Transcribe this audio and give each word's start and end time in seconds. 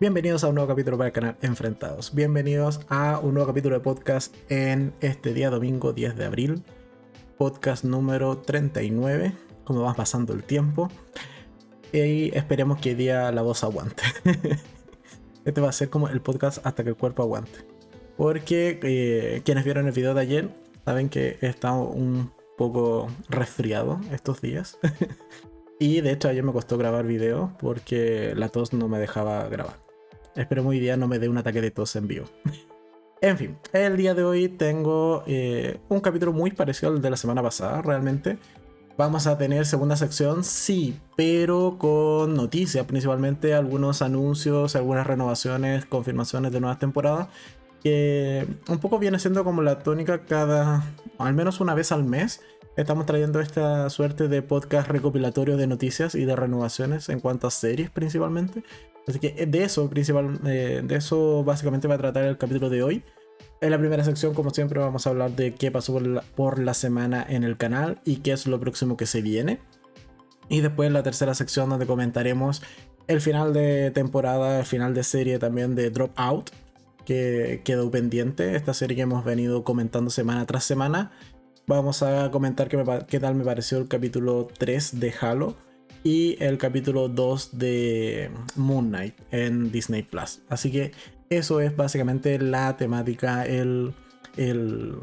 Bienvenidos 0.00 0.44
a 0.44 0.48
un 0.48 0.54
nuevo 0.54 0.66
capítulo 0.66 0.96
para 0.96 1.08
el 1.08 1.12
canal 1.12 1.36
Enfrentados. 1.42 2.14
Bienvenidos 2.14 2.80
a 2.88 3.20
un 3.22 3.34
nuevo 3.34 3.48
capítulo 3.48 3.74
de 3.76 3.82
podcast 3.82 4.34
en 4.48 4.94
este 5.02 5.34
día 5.34 5.50
domingo 5.50 5.92
10 5.92 6.16
de 6.16 6.24
abril. 6.24 6.62
Podcast 7.36 7.84
número 7.84 8.38
39, 8.38 9.34
como 9.62 9.82
va 9.82 9.92
pasando 9.92 10.32
el 10.32 10.42
tiempo. 10.42 10.88
Y 11.92 12.34
esperemos 12.34 12.80
que 12.80 12.88
hoy 12.88 12.94
día 12.94 13.30
la 13.30 13.42
voz 13.42 13.62
aguante. 13.62 14.02
este 15.44 15.60
va 15.60 15.68
a 15.68 15.72
ser 15.72 15.90
como 15.90 16.08
el 16.08 16.22
podcast 16.22 16.66
hasta 16.66 16.82
que 16.82 16.88
el 16.88 16.96
cuerpo 16.96 17.22
aguante. 17.22 17.66
Porque 18.16 18.80
eh, 18.82 19.42
quienes 19.44 19.64
vieron 19.64 19.86
el 19.86 19.92
video 19.92 20.14
de 20.14 20.20
ayer 20.22 20.48
saben 20.86 21.10
que 21.10 21.36
he 21.42 21.46
estado 21.46 21.82
un 21.82 22.32
poco 22.56 23.08
resfriado 23.28 24.00
estos 24.12 24.40
días. 24.40 24.78
y 25.78 26.00
de 26.00 26.12
hecho 26.12 26.28
ayer 26.30 26.42
me 26.42 26.54
costó 26.54 26.78
grabar 26.78 27.04
video 27.04 27.54
porque 27.60 28.32
la 28.34 28.48
tos 28.48 28.72
no 28.72 28.88
me 28.88 28.98
dejaba 28.98 29.46
grabar. 29.50 29.89
Espero 30.36 30.62
muy 30.62 30.78
día 30.78 30.96
no 30.96 31.08
me 31.08 31.18
dé 31.18 31.28
un 31.28 31.38
ataque 31.38 31.60
de 31.60 31.70
tos 31.70 31.96
en 31.96 32.06
vivo. 32.06 32.26
en 33.20 33.36
fin, 33.36 33.58
el 33.72 33.96
día 33.96 34.14
de 34.14 34.24
hoy 34.24 34.48
tengo 34.48 35.22
eh, 35.26 35.78
un 35.88 36.00
capítulo 36.00 36.32
muy 36.32 36.52
parecido 36.52 36.92
al 36.92 37.02
de 37.02 37.10
la 37.10 37.16
semana 37.16 37.42
pasada, 37.42 37.82
realmente. 37.82 38.38
Vamos 38.96 39.26
a 39.26 39.38
tener 39.38 39.64
segunda 39.64 39.96
sección, 39.96 40.44
sí, 40.44 41.00
pero 41.16 41.76
con 41.78 42.34
noticias, 42.34 42.84
principalmente 42.84 43.54
algunos 43.54 44.02
anuncios, 44.02 44.76
algunas 44.76 45.06
renovaciones, 45.06 45.86
confirmaciones 45.86 46.52
de 46.52 46.60
nuevas 46.60 46.78
temporadas, 46.78 47.28
que 47.82 48.46
un 48.68 48.78
poco 48.78 48.98
viene 48.98 49.18
siendo 49.18 49.42
como 49.42 49.62
la 49.62 49.78
tónica 49.78 50.26
cada, 50.26 50.84
al 51.18 51.32
menos 51.32 51.60
una 51.60 51.74
vez 51.74 51.92
al 51.92 52.04
mes. 52.04 52.42
Estamos 52.80 53.04
trayendo 53.04 53.40
esta 53.40 53.90
suerte 53.90 54.26
de 54.26 54.40
podcast 54.40 54.88
recopilatorio 54.88 55.58
de 55.58 55.66
noticias 55.66 56.14
y 56.14 56.24
de 56.24 56.34
renovaciones 56.34 57.10
en 57.10 57.20
cuanto 57.20 57.46
a 57.46 57.50
series 57.50 57.90
principalmente. 57.90 58.64
Así 59.06 59.18
que 59.18 59.34
eh, 59.36 59.44
de 59.44 59.64
eso, 59.64 59.90
principal, 59.90 60.40
eh, 60.46 60.80
de 60.82 60.96
eso 60.96 61.44
básicamente 61.44 61.88
va 61.88 61.96
a 61.96 61.98
tratar 61.98 62.24
el 62.24 62.38
capítulo 62.38 62.70
de 62.70 62.82
hoy. 62.82 63.04
En 63.60 63.70
la 63.70 63.78
primera 63.78 64.02
sección, 64.02 64.32
como 64.32 64.48
siempre, 64.48 64.80
vamos 64.80 65.06
a 65.06 65.10
hablar 65.10 65.32
de 65.32 65.54
qué 65.54 65.70
pasó 65.70 66.00
por 66.34 66.58
la, 66.58 66.72
semana 66.72 67.26
en 67.28 67.44
el 67.44 67.58
canal 67.58 68.00
y 68.06 68.16
qué 68.16 68.32
es 68.32 68.46
lo 68.46 68.58
próximo 68.58 68.96
que 68.96 69.04
se 69.04 69.20
viene. 69.20 69.60
Y 70.48 70.62
después 70.62 70.86
en 70.86 70.94
la 70.94 71.02
tercera 71.02 71.34
sección 71.34 71.68
donde 71.68 71.84
comentaremos 71.84 72.62
el 73.08 73.20
final 73.20 73.52
de 73.52 73.90
temporada, 73.90 74.58
el 74.60 74.64
final 74.64 74.94
de 74.94 75.04
serie 75.04 75.38
también 75.38 75.74
de 75.74 75.90
Drop 75.90 76.12
Out, 76.16 76.48
que 77.04 77.60
quedó 77.62 77.90
pendiente, 77.90 78.56
esta 78.56 78.72
serie 78.72 78.96
que 78.96 79.02
hemos 79.02 79.22
venido 79.22 79.64
comentando 79.64 80.08
semana 80.08 80.46
tras 80.46 80.64
semana. 80.64 81.12
Vamos 81.70 82.02
a 82.02 82.32
comentar 82.32 82.66
qué, 82.66 83.20
tal 83.20 83.36
me 83.36 83.44
pareció 83.44 83.78
el 83.78 83.86
capítulo 83.86 84.48
3 84.58 84.98
de 84.98 85.14
Halo 85.20 85.54
y 86.02 86.36
el 86.42 86.58
capítulo 86.58 87.08
2 87.08 87.58
de 87.58 88.28
Moon 88.56 88.88
Knight 88.88 89.14
en 89.30 89.70
Disney 89.70 90.02
Plus. 90.02 90.40
Así 90.48 90.72
que 90.72 90.90
eso 91.28 91.60
es 91.60 91.76
básicamente 91.76 92.40
la 92.40 92.76
temática, 92.76 93.46
el, 93.46 93.94
el, 94.36 94.96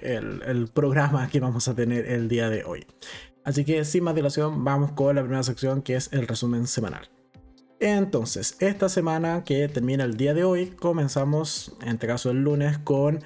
el, 0.00 0.68
programa 0.68 1.30
que 1.30 1.40
vamos 1.40 1.66
a 1.66 1.74
tener 1.74 2.04
el 2.12 2.28
día 2.28 2.50
de 2.50 2.62
hoy. 2.64 2.84
Así 3.42 3.64
que 3.64 3.82
sin 3.86 4.04
más 4.04 4.14
dilación, 4.14 4.62
vamos 4.62 4.92
con 4.92 5.16
la 5.16 5.22
primera 5.22 5.42
sección 5.44 5.80
que 5.80 5.96
es 5.96 6.12
el 6.12 6.28
resumen 6.28 6.66
semanal. 6.66 7.08
Entonces, 7.78 8.54
esta 8.60 8.90
semana 8.90 9.44
que 9.44 9.66
termina 9.66 10.04
el 10.04 10.18
día 10.18 10.34
de 10.34 10.44
hoy, 10.44 10.66
comenzamos, 10.72 11.74
en 11.80 11.88
este 11.88 12.06
caso 12.06 12.32
el 12.32 12.42
lunes, 12.42 12.76
con 12.76 13.20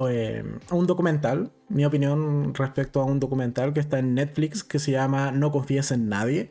eh, 0.00 0.44
un 0.70 0.86
documental, 0.86 1.52
mi 1.74 1.84
opinión 1.84 2.54
respecto 2.54 3.00
a 3.00 3.04
un 3.04 3.20
documental 3.20 3.72
que 3.72 3.80
está 3.80 3.98
en 3.98 4.14
Netflix 4.14 4.62
que 4.62 4.78
se 4.78 4.92
llama 4.92 5.32
No 5.32 5.50
confíes 5.50 5.90
en 5.90 6.08
nadie. 6.08 6.50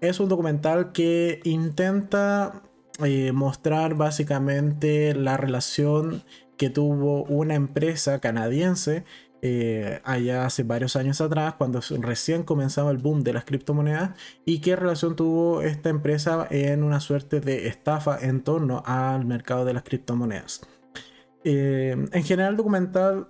Es 0.00 0.20
un 0.20 0.28
documental 0.28 0.92
que 0.92 1.40
intenta 1.44 2.62
eh, 3.04 3.32
mostrar 3.32 3.94
básicamente 3.94 5.14
la 5.14 5.36
relación 5.36 6.22
que 6.56 6.70
tuvo 6.70 7.24
una 7.24 7.54
empresa 7.54 8.20
canadiense 8.20 9.04
eh, 9.42 10.00
allá 10.04 10.46
hace 10.46 10.62
varios 10.62 10.96
años 10.96 11.20
atrás, 11.20 11.56
cuando 11.58 11.80
recién 12.00 12.44
comenzaba 12.44 12.90
el 12.90 12.96
boom 12.96 13.22
de 13.22 13.34
las 13.34 13.44
criptomonedas, 13.44 14.12
y 14.46 14.62
qué 14.62 14.74
relación 14.74 15.16
tuvo 15.16 15.60
esta 15.60 15.90
empresa 15.90 16.46
en 16.50 16.82
una 16.82 17.00
suerte 17.00 17.40
de 17.40 17.66
estafa 17.68 18.18
en 18.18 18.40
torno 18.40 18.82
al 18.86 19.26
mercado 19.26 19.66
de 19.66 19.74
las 19.74 19.82
criptomonedas. 19.82 20.62
Eh, 21.44 21.94
en 22.10 22.24
general, 22.24 22.56
documental, 22.56 23.28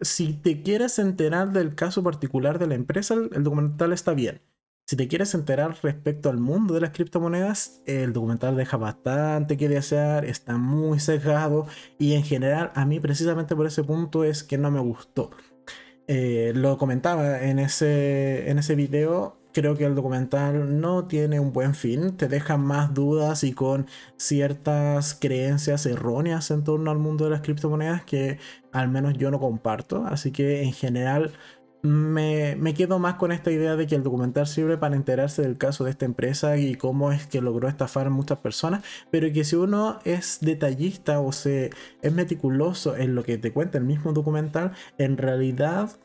si 0.00 0.34
te 0.34 0.62
quieres 0.62 0.98
enterar 0.98 1.52
del 1.52 1.74
caso 1.74 2.02
particular 2.02 2.58
de 2.58 2.66
la 2.66 2.74
empresa, 2.74 3.14
el, 3.14 3.42
documental 3.42 3.92
está 3.92 4.14
bien. 4.14 4.40
Si 4.86 4.96
te 4.96 5.08
quieres 5.08 5.34
enterar 5.34 5.76
respecto 5.82 6.30
al 6.30 6.38
mundo 6.38 6.74
de 6.74 6.80
las 6.80 6.90
criptomonedas, 6.90 7.82
el 7.86 8.12
documental 8.12 8.56
deja 8.56 8.76
bastante 8.76 9.56
que 9.56 9.68
desear, 9.68 10.24
está 10.24 10.58
muy 10.58 11.00
sesgado 11.00 11.66
y 11.98 12.12
en 12.12 12.22
general 12.22 12.70
a 12.74 12.86
mí 12.86 13.00
precisamente 13.00 13.56
por 13.56 13.66
ese 13.66 13.82
punto 13.82 14.22
es 14.22 14.44
que 14.44 14.58
no 14.58 14.70
me 14.70 14.78
gustó. 14.80 15.30
Eh, 16.06 16.52
lo 16.54 16.78
comentaba 16.78 17.42
en 17.42 17.58
ese, 17.58 18.48
en 18.48 18.60
ese 18.60 18.76
video, 18.76 19.38
creo 19.56 19.74
que 19.74 19.86
el 19.86 19.94
documental 19.94 20.82
no 20.82 21.06
tiene 21.06 21.40
un 21.40 21.50
buen 21.50 21.74
fin, 21.74 22.14
te 22.18 22.28
deja 22.28 22.58
más 22.58 22.92
dudas 22.92 23.42
y 23.42 23.54
con 23.54 23.86
ciertas 24.18 25.14
creencias 25.18 25.86
erróneas 25.86 26.50
en 26.50 26.62
torno 26.62 26.90
al 26.90 26.98
mundo 26.98 27.24
de 27.24 27.30
las 27.30 27.40
criptomonedas 27.40 28.04
que 28.04 28.38
al 28.70 28.88
menos 28.90 29.14
yo 29.14 29.30
no 29.30 29.40
comparto, 29.40 30.04
así 30.06 30.30
que 30.30 30.62
en 30.62 30.74
general 30.74 31.32
me, 31.80 32.54
me, 32.56 32.74
quedo 32.74 32.98
más 32.98 33.14
con 33.14 33.32
esta 33.32 33.50
idea 33.50 33.76
de 33.76 33.86
que 33.86 33.94
el 33.94 34.02
documental 34.02 34.46
sirve 34.46 34.76
para 34.76 34.94
enterarse 34.94 35.40
del 35.40 35.56
caso 35.56 35.84
de 35.84 35.90
esta 35.90 36.04
empresa 36.04 36.58
y 36.58 36.74
cómo 36.74 37.10
es 37.10 37.26
que 37.26 37.40
logró 37.40 37.66
estafar 37.68 38.08
a 38.08 38.10
muchas 38.10 38.38
personas, 38.38 38.84
pero 39.10 39.32
que 39.32 39.44
si 39.44 39.56
uno 39.56 40.00
es 40.04 40.38
detallista 40.42 41.20
o 41.20 41.32
se 41.32 41.70
es 42.02 42.12
meticuloso 42.12 42.94
en 42.94 43.14
lo 43.14 43.24
que 43.24 43.38
te 43.38 43.54
cuenta 43.54 43.78
el 43.78 43.84
mismo 43.84 44.12
documental, 44.12 44.72
en 44.98 45.16
realidad 45.16 45.96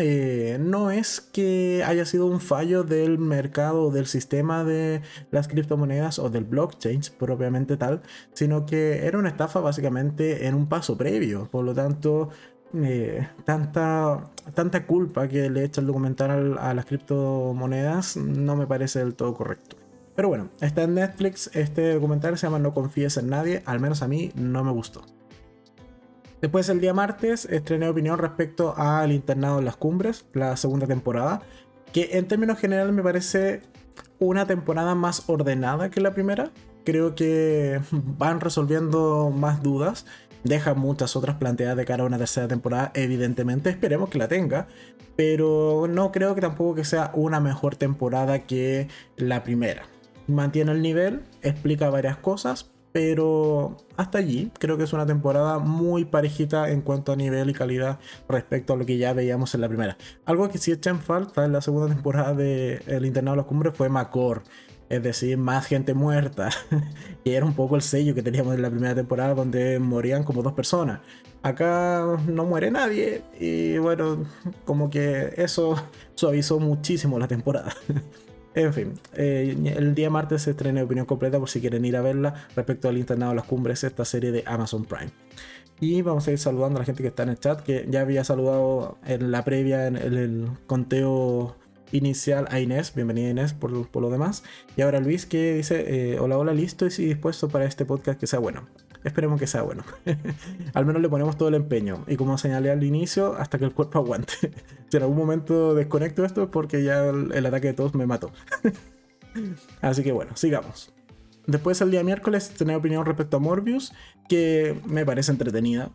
eh, 0.00 0.58
no 0.60 0.90
es 0.90 1.20
que 1.20 1.82
haya 1.86 2.04
sido 2.04 2.26
un 2.26 2.40
fallo 2.40 2.82
del 2.82 3.18
mercado, 3.18 3.90
del 3.90 4.06
sistema 4.06 4.64
de 4.64 5.02
las 5.30 5.48
criptomonedas 5.48 6.18
o 6.18 6.30
del 6.30 6.44
blockchain 6.44 7.00
propiamente 7.18 7.76
tal, 7.76 8.02
sino 8.32 8.66
que 8.66 9.06
era 9.06 9.18
una 9.18 9.28
estafa 9.28 9.60
básicamente 9.60 10.46
en 10.46 10.54
un 10.54 10.68
paso 10.68 10.96
previo. 10.96 11.48
Por 11.50 11.64
lo 11.64 11.74
tanto, 11.74 12.30
eh, 12.74 13.28
tanta, 13.44 14.30
tanta 14.54 14.86
culpa 14.86 15.28
que 15.28 15.50
le 15.50 15.64
echa 15.64 15.80
el 15.80 15.86
documental 15.86 16.58
a 16.58 16.72
las 16.74 16.86
criptomonedas 16.86 18.16
no 18.16 18.56
me 18.56 18.66
parece 18.66 19.00
del 19.00 19.14
todo 19.14 19.34
correcto. 19.34 19.76
Pero 20.14 20.28
bueno, 20.28 20.50
está 20.60 20.82
en 20.82 20.94
Netflix, 20.94 21.50
este 21.54 21.94
documental 21.94 22.36
se 22.36 22.46
llama 22.46 22.58
No 22.58 22.74
confíes 22.74 23.16
en 23.16 23.30
nadie, 23.30 23.62
al 23.64 23.80
menos 23.80 24.02
a 24.02 24.08
mí 24.08 24.32
no 24.34 24.64
me 24.64 24.70
gustó. 24.72 25.02
Después 26.40 26.68
el 26.70 26.80
día 26.80 26.94
martes 26.94 27.44
estrené 27.44 27.88
opinión 27.88 28.18
respecto 28.18 28.74
al 28.76 29.12
internado 29.12 29.58
en 29.58 29.66
las 29.66 29.76
cumbres, 29.76 30.24
la 30.32 30.56
segunda 30.56 30.86
temporada, 30.86 31.42
que 31.92 32.10
en 32.12 32.28
términos 32.28 32.58
generales 32.58 32.94
me 32.94 33.02
parece 33.02 33.60
una 34.18 34.46
temporada 34.46 34.94
más 34.94 35.28
ordenada 35.28 35.90
que 35.90 36.00
la 36.00 36.14
primera. 36.14 36.50
Creo 36.84 37.14
que 37.14 37.80
van 37.92 38.40
resolviendo 38.40 39.30
más 39.30 39.62
dudas, 39.62 40.06
deja 40.42 40.72
muchas 40.72 41.14
otras 41.14 41.36
planteadas 41.36 41.76
de 41.76 41.84
cara 41.84 42.04
a 42.04 42.06
una 42.06 42.16
tercera 42.16 42.48
temporada, 42.48 42.90
evidentemente, 42.94 43.68
esperemos 43.68 44.08
que 44.08 44.18
la 44.18 44.28
tenga, 44.28 44.66
pero 45.16 45.88
no 45.90 46.10
creo 46.10 46.34
que 46.34 46.40
tampoco 46.40 46.76
que 46.76 46.84
sea 46.84 47.10
una 47.14 47.40
mejor 47.40 47.76
temporada 47.76 48.40
que 48.40 48.88
la 49.16 49.42
primera. 49.44 49.82
Mantiene 50.26 50.72
el 50.72 50.80
nivel, 50.80 51.22
explica 51.42 51.90
varias 51.90 52.16
cosas, 52.16 52.70
pero 52.92 53.76
hasta 53.96 54.18
allí 54.18 54.50
creo 54.58 54.76
que 54.76 54.84
es 54.84 54.92
una 54.92 55.06
temporada 55.06 55.58
muy 55.58 56.04
parejita 56.04 56.70
en 56.70 56.80
cuanto 56.80 57.12
a 57.12 57.16
nivel 57.16 57.50
y 57.50 57.52
calidad 57.52 57.98
respecto 58.28 58.72
a 58.72 58.76
lo 58.76 58.86
que 58.86 58.98
ya 58.98 59.12
veíamos 59.12 59.54
en 59.54 59.60
la 59.60 59.68
primera. 59.68 59.96
Algo 60.24 60.48
que 60.48 60.58
sí 60.58 60.72
echa 60.72 60.90
en 60.90 61.00
falta 61.00 61.44
en 61.44 61.52
la 61.52 61.60
segunda 61.60 61.92
temporada 61.92 62.34
de 62.34 62.82
El 62.86 63.06
Internado 63.06 63.36
de 63.36 63.42
los 63.42 63.46
Cumbres 63.46 63.74
fue 63.76 63.88
Macor. 63.88 64.42
Es 64.88 65.04
decir, 65.04 65.38
más 65.38 65.66
gente 65.66 65.94
muerta. 65.94 66.50
y 67.24 67.30
era 67.30 67.46
un 67.46 67.54
poco 67.54 67.76
el 67.76 67.82
sello 67.82 68.12
que 68.12 68.22
teníamos 68.22 68.56
en 68.56 68.62
la 68.62 68.70
primera 68.70 68.94
temporada 68.94 69.34
donde 69.34 69.78
morían 69.78 70.24
como 70.24 70.42
dos 70.42 70.52
personas. 70.52 71.00
Acá 71.42 72.18
no 72.26 72.44
muere 72.44 72.72
nadie. 72.72 73.22
Y 73.38 73.78
bueno, 73.78 74.24
como 74.64 74.90
que 74.90 75.32
eso 75.36 75.76
suavizó 76.14 76.58
muchísimo 76.58 77.20
la 77.20 77.28
temporada. 77.28 77.72
En 78.54 78.74
fin, 78.74 78.94
eh, 79.14 79.56
el 79.76 79.94
día 79.94 80.10
martes 80.10 80.42
se 80.42 80.50
estrena 80.50 80.82
Opinión 80.82 81.06
Completa 81.06 81.38
por 81.38 81.48
si 81.48 81.60
quieren 81.60 81.84
ir 81.84 81.96
a 81.96 82.00
verla 82.00 82.34
respecto 82.56 82.88
al 82.88 82.98
internado 82.98 83.30
de 83.30 83.36
las 83.36 83.44
cumbres, 83.44 83.84
esta 83.84 84.04
serie 84.04 84.32
de 84.32 84.42
Amazon 84.46 84.84
Prime. 84.84 85.10
Y 85.78 86.02
vamos 86.02 86.26
a 86.26 86.32
ir 86.32 86.38
saludando 86.38 86.78
a 86.78 86.80
la 86.80 86.84
gente 86.84 87.02
que 87.02 87.08
está 87.08 87.22
en 87.22 87.30
el 87.30 87.38
chat, 87.38 87.60
que 87.60 87.86
ya 87.88 88.00
había 88.00 88.24
saludado 88.24 88.98
en 89.06 89.30
la 89.30 89.44
previa, 89.44 89.86
en 89.86 89.96
el, 89.96 90.48
conteo 90.66 91.56
inicial 91.92 92.46
a 92.50 92.60
Inés, 92.60 92.94
bienvenida 92.94 93.30
Inés 93.30 93.54
por, 93.54 93.72
lo 93.72 94.10
demás. 94.10 94.42
Y 94.76 94.82
ahora 94.82 95.00
Luis 95.00 95.26
que 95.26 95.54
dice, 95.54 96.12
eh, 96.12 96.18
hola, 96.18 96.36
hola, 96.36 96.52
listo 96.52 96.86
y 96.86 97.04
dispuesto 97.04 97.48
para 97.48 97.64
este 97.64 97.84
podcast 97.84 98.18
que 98.18 98.26
sea 98.26 98.40
bueno. 98.40 98.68
Esperemos 99.04 99.40
que 99.40 99.46
sea 99.46 99.62
bueno. 99.62 99.82
al 100.74 100.86
menos 100.86 101.00
le 101.00 101.08
ponemos 101.08 101.36
todo 101.38 101.48
el 101.48 101.54
empeño. 101.54 102.04
Y 102.06 102.16
como 102.16 102.36
señalé 102.38 102.70
al 102.70 102.82
inicio, 102.84 103.34
hasta 103.36 103.58
que 103.58 103.64
el 103.64 103.72
cuerpo 103.72 103.98
aguante. 103.98 104.34
si 104.88 104.96
en 104.96 105.02
algún 105.02 105.16
momento 105.16 105.74
desconecto 105.74 106.24
esto 106.24 106.42
es 106.44 106.48
porque 106.50 106.82
ya 106.82 107.08
el, 107.08 107.46
ataque 107.46 107.68
de 107.68 107.74
todos 107.74 107.94
me 107.94 108.06
mató. 108.06 108.30
Así 109.80 110.02
que 110.02 110.12
bueno, 110.12 110.36
sigamos. 110.36 110.92
Después 111.46 111.80
el 111.80 111.90
día 111.90 112.04
miércoles 112.04 112.50
tenía 112.50 112.76
opinión 112.76 113.06
respecto 113.06 113.38
a 113.38 113.40
Morbius, 113.40 113.92
que 114.28 114.78
me 114.86 115.06
parece 115.06 115.32
entretenida. 115.32 115.90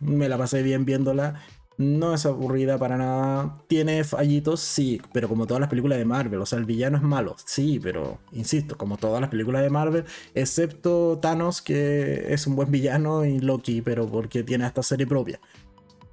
me 0.00 0.28
la 0.28 0.36
pasé 0.36 0.62
bien 0.62 0.84
viéndola. 0.84 1.42
No 1.78 2.14
es 2.14 2.24
aburrida 2.24 2.78
para 2.78 2.96
nada. 2.96 3.58
Tiene 3.66 4.02
fallitos, 4.04 4.60
sí, 4.60 5.00
pero 5.12 5.28
como 5.28 5.46
todas 5.46 5.60
las 5.60 5.68
películas 5.68 5.98
de 5.98 6.04
Marvel. 6.06 6.40
O 6.40 6.46
sea, 6.46 6.58
el 6.58 6.64
villano 6.64 6.96
es 6.96 7.02
malo, 7.02 7.36
sí, 7.44 7.78
pero 7.82 8.18
insisto, 8.32 8.78
como 8.78 8.96
todas 8.96 9.20
las 9.20 9.28
películas 9.30 9.62
de 9.62 9.70
Marvel, 9.70 10.04
excepto 10.34 11.18
Thanos, 11.20 11.60
que 11.60 12.32
es 12.32 12.46
un 12.46 12.56
buen 12.56 12.70
villano, 12.70 13.24
y 13.26 13.40
Loki, 13.40 13.82
pero 13.82 14.06
porque 14.06 14.42
tiene 14.42 14.66
esta 14.66 14.82
serie 14.82 15.06
propia. 15.06 15.38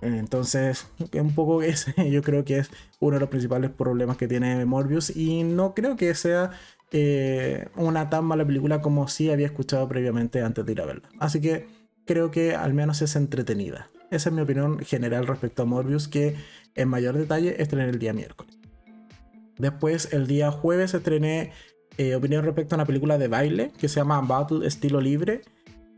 Entonces, 0.04 0.88
un 1.14 1.34
poco 1.34 1.62
ese 1.62 1.94
yo 2.12 2.22
creo 2.22 2.44
que 2.44 2.60
es 2.60 2.70
uno 3.00 3.16
de 3.16 3.22
los 3.22 3.30
principales 3.30 3.72
problemas 3.72 4.18
que 4.18 4.28
tiene 4.28 4.66
Morbius 4.66 5.16
y 5.16 5.44
no 5.44 5.74
creo 5.74 5.96
que 5.96 6.14
sea 6.14 6.52
eh, 6.92 7.68
una 7.76 8.10
tan 8.10 8.26
mala 8.26 8.46
película 8.46 8.82
como 8.82 9.08
sí 9.08 9.32
había 9.32 9.48
escuchado 9.48 9.88
previamente 9.88 10.42
antes 10.42 10.66
de 10.66 10.72
ir 10.74 10.82
a 10.82 10.86
verla. 10.86 11.10
Así 11.20 11.42
que 11.42 11.68
creo 12.06 12.32
que 12.32 12.56
al 12.56 12.74
menos 12.74 13.02
es 13.02 13.16
entretenida. 13.16 13.90
Esa 14.14 14.30
es 14.30 14.36
mi 14.36 14.42
opinión 14.42 14.80
general 14.80 15.26
respecto 15.26 15.64
a 15.64 15.66
Morbius 15.66 16.08
que 16.08 16.36
en 16.76 16.88
mayor 16.88 17.18
detalle 17.18 17.62
estrené 17.62 17.90
el 17.90 17.98
día 17.98 18.14
miércoles. 18.14 18.58
Después 19.58 20.14
el 20.14 20.28
día 20.28 20.52
jueves 20.52 20.94
estrené 20.94 21.52
eh, 21.98 22.16
opinión 22.16 22.46
respecto 22.46 22.76
a 22.76 22.78
una 22.78 22.86
película 22.86 23.18
de 23.18 23.28
baile 23.28 23.72
que 23.80 23.90
se 23.90 24.00
llama 24.00 24.22
Battle 24.22 24.68
Estilo 24.68 25.02
Libre. 25.02 25.42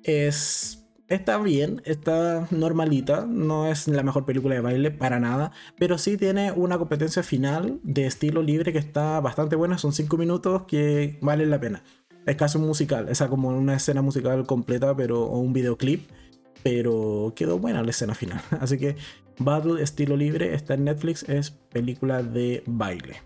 Es 0.03 0.81
está 1.07 1.37
bien, 1.39 1.81
está 1.85 2.47
normalita, 2.51 3.25
no 3.27 3.67
es 3.67 3.87
la 3.87 4.01
mejor 4.01 4.25
película 4.25 4.55
de 4.55 4.61
baile 4.61 4.91
para 4.91 5.19
nada, 5.19 5.51
pero 5.77 5.97
sí 5.97 6.17
tiene 6.17 6.51
una 6.51 6.77
competencia 6.77 7.21
final 7.21 7.79
de 7.83 8.05
estilo 8.05 8.41
libre 8.41 8.73
que 8.73 8.79
está 8.79 9.19
bastante 9.19 9.55
buena, 9.55 9.77
son 9.77 9.93
5 9.93 10.17
minutos 10.17 10.63
que 10.63 11.19
valen 11.21 11.51
la 11.51 11.59
pena. 11.59 11.83
Es 12.25 12.37
casi 12.37 12.57
un 12.57 12.65
musical, 12.65 13.07
es 13.09 13.21
como 13.23 13.49
una 13.49 13.75
escena 13.75 14.01
musical 14.01 14.47
completa, 14.47 14.95
pero 14.95 15.25
o 15.25 15.37
un 15.37 15.53
videoclip, 15.53 16.09
pero 16.65 17.31
quedó 17.35 17.59
buena 17.59 17.83
la 17.83 17.91
escena 17.91 18.15
final. 18.15 18.41
Así 18.59 18.79
que 18.79 18.95
Battle 19.37 19.83
estilo 19.83 20.17
libre 20.17 20.55
está 20.55 20.73
en 20.73 20.85
Netflix, 20.85 21.21
es 21.29 21.51
película 21.51 22.23
de 22.23 22.63
baile. 22.65 23.21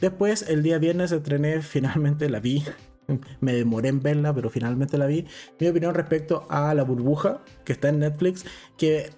Después, 0.00 0.48
el 0.48 0.62
día 0.62 0.78
viernes 0.78 1.12
estrené, 1.12 1.60
finalmente 1.60 2.30
la 2.30 2.40
vi, 2.40 2.64
me 3.40 3.52
demoré 3.52 3.90
en 3.90 4.00
verla, 4.00 4.34
pero 4.34 4.48
finalmente 4.48 4.96
la 4.96 5.04
vi. 5.04 5.26
Mi 5.60 5.68
opinión 5.68 5.94
respecto 5.94 6.46
a 6.48 6.72
La 6.72 6.82
Burbuja, 6.82 7.42
que 7.66 7.74
está 7.74 7.90
en 7.90 7.98
Netflix, 7.98 8.46
que 8.78 9.10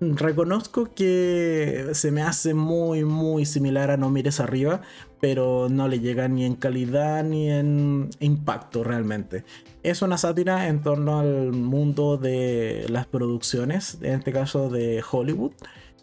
reconozco 0.00 0.94
que 0.94 1.90
se 1.92 2.10
me 2.10 2.22
hace 2.22 2.54
muy, 2.54 3.04
muy 3.04 3.44
similar 3.44 3.90
a 3.90 3.98
No 3.98 4.08
Mires 4.08 4.40
Arriba, 4.40 4.80
pero 5.20 5.68
no 5.70 5.88
le 5.88 6.00
llega 6.00 6.28
ni 6.28 6.44
en 6.44 6.54
calidad 6.54 7.24
ni 7.24 7.50
en 7.50 8.10
impacto 8.20 8.84
realmente. 8.84 9.44
Es 9.82 10.02
una 10.02 10.18
sátira 10.18 10.68
en 10.68 10.82
torno 10.82 11.18
al 11.18 11.52
mundo 11.52 12.16
de 12.16 12.86
las 12.88 13.06
producciones, 13.06 13.98
en 14.02 14.14
este 14.14 14.32
caso 14.32 14.68
de 14.68 15.02
Hollywood, 15.08 15.52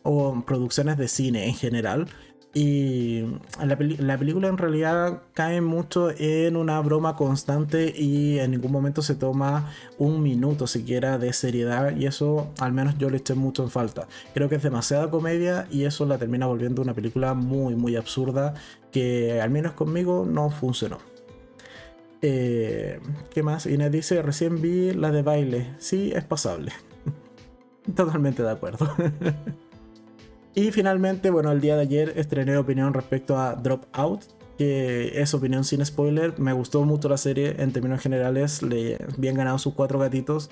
o 0.03 0.43
producciones 0.45 0.97
de 0.97 1.07
cine 1.07 1.47
en 1.47 1.55
general 1.55 2.07
y 2.55 3.25
la, 3.63 4.17
película 4.17 4.47
en 4.47 4.59
realidad 4.59 5.23
cae 5.33 5.59
mucho 5.59 6.11
en 6.11 6.55
una 6.55 6.79
broma 6.81 7.15
constante 7.15 7.91
y 7.97 8.37
en 8.37 8.51
ningún 8.51 8.71
momento 8.71 9.01
se 9.01 9.15
toma 9.15 9.71
un 9.97 10.21
minuto 10.21 10.67
siquiera 10.67 11.17
de 11.17 11.33
seriedad 11.33 11.95
y 11.95 12.05
eso 12.05 12.51
al 12.59 12.71
menos 12.71 12.95
yo 12.99 13.09
le 13.09 13.17
eché 13.17 13.33
mucho 13.33 13.63
en 13.63 13.71
falta. 13.71 14.07
Creo 14.35 14.49
que 14.49 14.55
es 14.55 14.63
demasiada 14.63 15.09
comedia 15.09 15.67
y 15.71 15.85
eso 15.85 16.05
la 16.05 16.19
termina 16.19 16.45
volviendo 16.45 16.83
una 16.83 16.93
película 16.93 17.33
muy 17.33 17.75
muy 17.75 17.95
absurda 17.95 18.53
que 18.91 19.41
al 19.41 19.49
menos 19.49 19.71
conmigo 19.73 20.23
no 20.29 20.51
funcionó. 20.51 20.99
Eh, 22.21 22.99
¿Qué 23.31 23.41
más? 23.41 23.65
Inés 23.65 23.91
dice, 23.91 24.21
recién 24.21 24.61
vi 24.61 24.93
la 24.93 25.11
de 25.11 25.23
baile. 25.23 25.73
Sí, 25.79 26.11
es 26.15 26.23
pasable. 26.23 26.71
Totalmente 27.95 28.43
de 28.43 28.51
acuerdo. 28.51 28.93
Y 30.55 30.71
finalmente, 30.71 31.31
bueno, 31.31 31.51
el 31.51 31.61
día 31.61 31.75
de 31.75 31.81
ayer 31.81 32.13
estrené 32.15 32.57
opinión 32.57 32.93
respecto 32.93 33.37
a 33.37 33.55
Drop 33.55 33.85
Out, 33.93 34.21
que 34.57 35.19
es 35.19 35.33
opinión 35.33 35.63
sin 35.63 35.83
spoiler. 35.83 36.37
Me 36.39 36.53
gustó 36.53 36.83
mucho 36.83 37.09
la 37.09 37.17
serie 37.17 37.55
en 37.57 37.71
términos 37.71 38.01
generales, 38.01 38.61
le 38.61 38.97
bien 39.17 39.35
ganado 39.35 39.57
sus 39.57 39.73
cuatro 39.73 39.97
gatitos. 39.97 40.51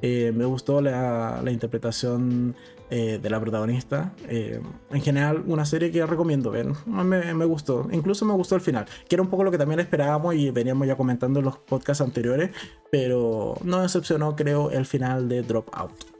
Eh, 0.00 0.32
me 0.34 0.44
gustó 0.46 0.80
la, 0.80 1.40
interpretación 1.46 2.56
eh, 2.90 3.20
de 3.22 3.30
la 3.30 3.38
protagonista. 3.40 4.14
Eh, 4.28 4.60
en 4.90 5.00
general, 5.02 5.44
una 5.46 5.64
serie 5.64 5.92
que 5.92 6.04
recomiendo 6.04 6.50
ver. 6.50 6.66
Me, 6.86 7.34
me, 7.34 7.44
gustó. 7.44 7.86
Incluso 7.92 8.24
me 8.24 8.32
gustó 8.32 8.56
el 8.56 8.62
final, 8.62 8.86
que 9.08 9.14
era 9.14 9.22
un 9.22 9.28
poco 9.28 9.44
lo 9.44 9.50
que 9.50 9.58
también 9.58 9.80
esperábamos 9.80 10.34
y 10.34 10.50
veníamos 10.50 10.88
ya 10.88 10.96
comentando 10.96 11.38
en 11.38 11.44
los 11.44 11.58
podcasts 11.58 12.00
anteriores. 12.00 12.50
Pero 12.90 13.54
no 13.62 13.82
decepcionó, 13.82 14.34
creo, 14.34 14.70
el 14.70 14.86
final 14.86 15.28
de 15.28 15.42
Drop 15.42 15.68
Out. 15.72 16.11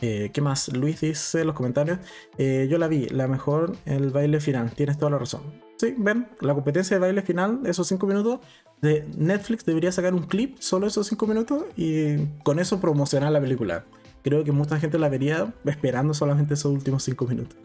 Eh, 0.00 0.30
¿Qué 0.32 0.40
más? 0.40 0.68
Luis 0.68 1.00
dice 1.00 1.40
en 1.40 1.46
los 1.46 1.56
comentarios. 1.56 1.98
Eh, 2.38 2.68
yo 2.70 2.78
la 2.78 2.88
vi, 2.88 3.08
la 3.08 3.28
mejor 3.28 3.76
el 3.84 4.10
baile 4.10 4.40
final. 4.40 4.72
Tienes 4.72 4.98
toda 4.98 5.10
la 5.10 5.18
razón. 5.18 5.42
Sí, 5.76 5.94
ven, 5.96 6.28
la 6.40 6.54
competencia 6.54 6.96
de 6.96 7.00
baile 7.00 7.22
final, 7.22 7.60
esos 7.64 7.86
5 7.88 8.06
minutos, 8.06 8.40
de 8.82 9.06
Netflix 9.16 9.64
debería 9.64 9.92
sacar 9.92 10.14
un 10.14 10.22
clip, 10.22 10.56
solo 10.58 10.86
esos 10.86 11.06
5 11.06 11.26
minutos, 11.26 11.64
y 11.76 12.18
con 12.42 12.58
eso 12.58 12.80
promocionar 12.80 13.32
la 13.32 13.40
película. 13.40 13.84
Creo 14.22 14.44
que 14.44 14.52
mucha 14.52 14.78
gente 14.78 14.98
la 14.98 15.08
vería 15.08 15.52
esperando 15.64 16.12
solamente 16.12 16.54
esos 16.54 16.72
últimos 16.72 17.02
5 17.04 17.26
minutos. 17.26 17.56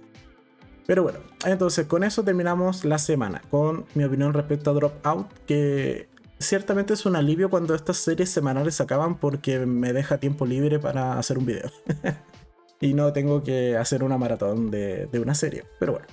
Pero 0.86 1.04
bueno, 1.04 1.20
entonces 1.46 1.88
con 1.88 2.04
eso 2.04 2.24
terminamos 2.24 2.86
la 2.86 3.00
semana, 3.00 3.42
con 3.50 3.86
mi 3.96 4.04
opinión 4.04 4.34
respecto 4.34 4.70
a 4.70 4.74
Dropout, 4.74 5.28
que 5.46 6.08
ciertamente 6.40 6.94
es 6.94 7.06
un 7.06 7.16
alivio 7.16 7.50
cuando 7.50 7.76
estas 7.76 7.98
series 7.98 8.30
semanales 8.30 8.76
se 8.76 8.84
acaban 8.84 9.18
porque 9.18 9.66
me 9.66 9.94
deja 9.94 10.20
tiempo 10.20 10.46
libre 10.46 10.80
para 10.80 11.18
hacer 11.18 11.38
un 11.38 11.46
video. 11.46 11.72
y 12.82 12.94
no 12.94 13.14
tengo 13.14 13.44
que 13.44 13.78
hacer 13.78 14.04
una 14.04 14.18
maratón 14.18 14.72
de, 14.72 15.10
una 15.22 15.36
serie. 15.36 15.66
Pero 15.80 15.94
bueno. 15.94 16.08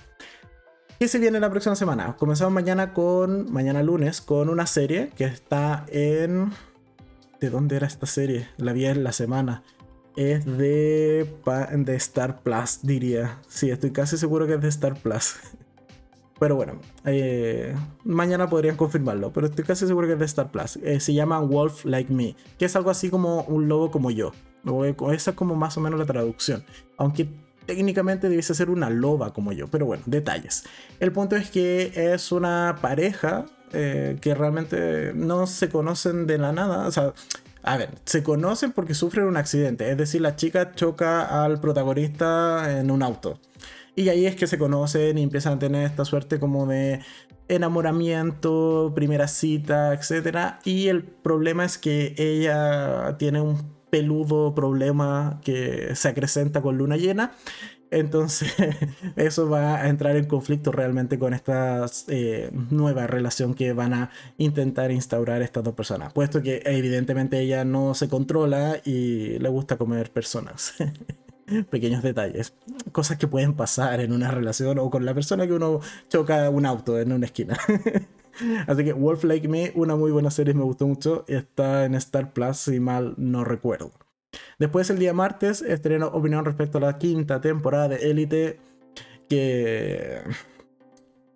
¿Qué 0.99 1.09
se 1.09 1.19
viene 1.19 1.41
la 1.41 1.51
próxima 1.51 1.75
semana? 1.75 2.17
Comenzamos 2.17 2.53
mañana 2.53 2.93
con. 2.93 3.53
Mañana 3.53 3.83
lunes 3.83 4.21
con 4.21 4.49
una 4.49 4.67
serie 4.67 5.11
que 5.17 5.25
está 5.25 5.85
en. 5.89 6.53
¿De 7.41 7.51
dónde 7.51 7.77
era 7.77 7.89
esta 7.89 8.07
serie? 8.07 8.49
La 8.57 8.73
vi 8.73 8.87
en 8.87 9.03
la 9.03 9.13
semana. 9.13 9.65
Es 10.17 10.45
de. 10.45 11.29
de 11.73 11.95
Star 11.97 12.43
Plus, 12.43 12.81
diría. 12.83 13.41
Sí, 13.49 13.71
estoy 13.71 13.91
casi 13.91 14.17
seguro 14.17 14.47
que 14.47 14.55
es 14.55 14.61
de 14.61 14.69
Star 14.69 14.95
Plus. 14.95 15.35
Pero 16.43 16.57
bueno, 16.57 16.81
eh, 17.05 17.73
mañana 18.03 18.51
podrían 18.51 18.75
confirmarlo, 18.75 19.33
pero 19.33 19.47
estoy 19.47 19.65
casi 19.65 19.87
seguro 19.87 20.09
que 20.09 20.15
es 20.15 20.19
de 20.19 20.25
Star 20.25 20.51
Plus. 20.51 20.75
Eh, 20.83 20.99
se 20.99 21.15
llama 21.15 21.39
Wolf 21.39 21.85
Like 21.85 22.13
Me, 22.13 22.35
que 22.59 22.65
es 22.65 22.75
algo 22.75 22.91
así 22.91 23.11
como 23.11 23.43
un 23.43 23.69
lobo 23.69 23.93
como 23.93 24.11
yo. 24.11 24.33
Esa 25.13 25.31
es 25.31 25.37
como 25.37 25.55
más 25.55 25.77
o 25.77 25.81
menos 25.81 26.01
la 26.01 26.05
traducción. 26.05 26.65
Aunque 26.97 27.29
técnicamente 27.65 28.29
debiese 28.29 28.57
ser 28.57 28.71
una 28.71 28.91
loba 28.91 29.33
como 29.33 29.53
yo, 29.53 29.69
pero 29.69 29.87
bueno, 29.87 30.03
detalles. 30.07 30.65
El 30.99 31.13
punto 31.13 31.37
es 31.37 31.49
que 31.49 31.93
es 31.95 32.33
una 32.33 32.77
pareja 32.83 33.47
eh, 33.73 34.19
que 34.21 34.35
realmente 34.35 35.13
no 35.15 35.47
se 35.47 35.69
conocen 35.69 36.27
de 36.27 36.39
la 36.39 36.51
nada. 36.51 36.89
A 37.63 37.77
ver, 37.77 37.91
se 38.05 38.25
conocen 38.25 38.73
porque 38.73 38.95
sufren 38.95 39.27
un 39.27 39.37
accidente. 39.37 39.89
Es 39.89 39.97
decir, 39.97 40.21
la 40.21 40.35
chica 40.35 40.73
choca 40.75 41.45
al 41.45 41.61
protagonista 41.61 42.81
en 42.81 42.91
un 42.91 43.05
auto. 43.05 43.39
Y 43.95 44.09
ahí 44.09 44.27
es 44.27 44.37
que 44.37 44.47
se 44.47 44.59
conocen 44.59 45.19
y 45.19 45.23
empiezan 45.23 45.55
a 45.55 45.59
tener 45.59 45.85
esta 45.85 46.05
suerte 46.05 46.41
como 46.41 46.67
de 46.67 47.01
enamoramiento, 47.49 48.93
primera 48.95 49.29
cita, 49.29 49.93
etc. 49.93 50.57
Y 50.65 50.89
el 50.89 51.05
problema 51.05 51.65
es 51.65 51.77
que 51.79 52.15
ella 52.17 53.17
tiene 53.19 53.41
un 53.41 53.83
peludo 53.91 54.55
problema 54.55 55.41
que 55.45 55.95
se 55.95 56.09
acrecenta 56.09 56.63
con 56.63 56.79
luna 56.79 56.97
llena. 56.97 57.33
Entonces 57.91 58.55
eso 59.17 59.51
va 59.51 59.77
a 59.77 59.89
entrar 59.91 60.17
en 60.17 60.25
conflicto 60.25 60.73
realmente 60.73 61.19
con 61.19 61.35
esta 61.35 61.85
eh, 62.09 62.51
nueva 62.71 63.07
relación 63.07 63.53
que 63.53 63.75
van 63.75 63.93
a 63.93 64.11
intentar 64.39 64.91
instaurar 64.91 65.43
estas 65.43 65.63
dos 65.63 65.75
personas. 65.75 66.15
Puesto 66.15 66.43
que 66.43 66.63
evidentemente 66.65 67.39
ella 67.39 67.67
no 67.67 67.93
se 67.95 68.09
controla 68.09 68.81
y 68.83 69.39
le 69.39 69.49
gusta 69.51 69.77
comer 69.77 70.11
personas. 70.11 70.73
pequeños 71.71 72.03
detalles, 72.03 72.55
cosas 72.93 73.19
que 73.19 73.27
pueden 73.27 73.55
pasar 73.55 74.01
en 74.01 74.13
una 74.13 74.31
relación 74.31 74.79
o 74.79 74.91
con 74.91 75.05
la 75.05 75.15
persona 75.15 75.47
que 75.47 75.53
uno 75.53 75.81
choca 76.09 76.49
un 76.51 76.67
auto 76.67 76.99
en 76.99 77.13
una 77.13 77.27
esquina. 77.27 77.59
Así 78.67 78.85
que 78.85 78.93
Wolf 78.93 79.25
Like 79.25 79.49
Me, 79.49 79.73
una 79.75 79.97
muy 79.97 80.11
buena 80.11 80.31
serie, 80.31 80.55
me 80.55 80.63
gustó 80.63 80.87
mucho. 80.87 81.25
Está 81.29 81.85
en 81.85 81.95
Star 81.95 82.33
Plus, 82.33 82.57
si 82.57 82.81
mal 82.81 83.15
no 83.17 83.45
recuerdo. 83.45 83.93
Después, 84.59 84.89
el 84.91 84.99
día 84.99 85.13
martes, 85.13 85.63
estreno 85.63 86.09
opinión 86.09 86.45
respecto 86.45 86.79
a 86.79 86.81
la 86.81 86.99
quinta 86.99 87.41
temporada 87.41 87.89
de 87.89 88.11
Elite. 88.11 88.59
Que. 89.29 90.23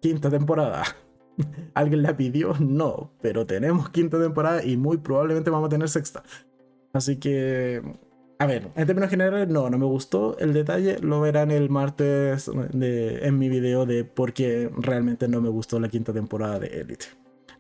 Quinta 0.01 0.31
temporada. 0.31 0.85
¿Alguien 1.75 2.03
la 2.03 2.17
pidió? 2.17 2.55
No, 2.59 3.13
pero 3.21 3.47
tenemos 3.47 3.91
quinta 3.91 4.19
temporada 4.19 4.65
y 4.65 4.77
muy 4.77 4.97
probablemente 4.99 5.51
vamos 5.51 5.67
a 5.67 5.71
tener 5.71 5.89
sexta. 5.89 6.23
Así 6.93 7.17
que 7.17 7.83
a 8.39 8.47
ver, 8.47 8.69
en 8.77 8.87
términos 8.87 9.11
generales, 9.11 9.49
no, 9.49 9.71
no 9.71 9.79
me 9.79 9.87
gustó. 9.87 10.37
El 10.39 10.53
detalle 10.53 10.99
lo 11.01 11.21
verán 11.21 11.51
el 11.51 11.71
martes 11.71 12.49
en 12.49 13.39
mi 13.39 13.49
video 13.49 13.87
de 13.87 14.05
por 14.05 14.33
qué 14.33 14.71
realmente 14.77 15.27
no 15.27 15.41
me 15.41 15.49
gustó 15.49 15.81
la 15.81 15.89
quinta 15.89 16.13
temporada 16.13 16.59
de 16.59 16.67
Elite. 16.81 17.07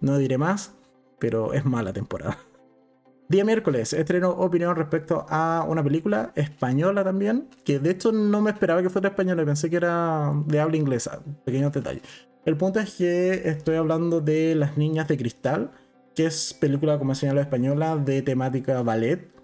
No 0.00 0.18
diré 0.18 0.38
más. 0.38 0.74
pero 1.18 1.54
es 1.54 1.64
mala 1.64 1.92
temporada. 1.94 2.38
Día 3.28 3.44
miércoles 3.44 3.92
estreno 3.92 4.30
opinión 4.30 4.76
respecto 4.76 5.26
a 5.28 5.64
una 5.66 5.82
película 5.82 6.32
española 6.36 7.02
también, 7.02 7.48
que 7.64 7.78
de 7.78 7.90
hecho 7.90 8.12
no 8.12 8.40
me 8.42 8.50
esperaba 8.50 8.82
que 8.82 8.90
fuera 8.90 9.08
española, 9.08 9.44
pensé 9.44 9.70
que 9.70 9.76
era 9.76 10.32
de 10.46 10.60
habla 10.60 10.76
inglesa, 10.76 11.22
pequeños 11.44 11.72
detalles. 11.72 12.02
El 12.44 12.56
punto 12.56 12.78
es 12.78 12.94
que 12.94 13.48
estoy 13.48 13.76
hablando 13.76 14.20
de 14.20 14.54
Las 14.54 14.76
Niñas 14.76 15.08
de 15.08 15.16
Cristal, 15.16 15.72
que 16.14 16.26
es 16.26 16.54
película, 16.54 16.98
como 16.98 17.14
señaló 17.14 17.40
española, 17.40 17.96
de 17.96 18.22
temática 18.22 18.82
ballet. 18.82 19.35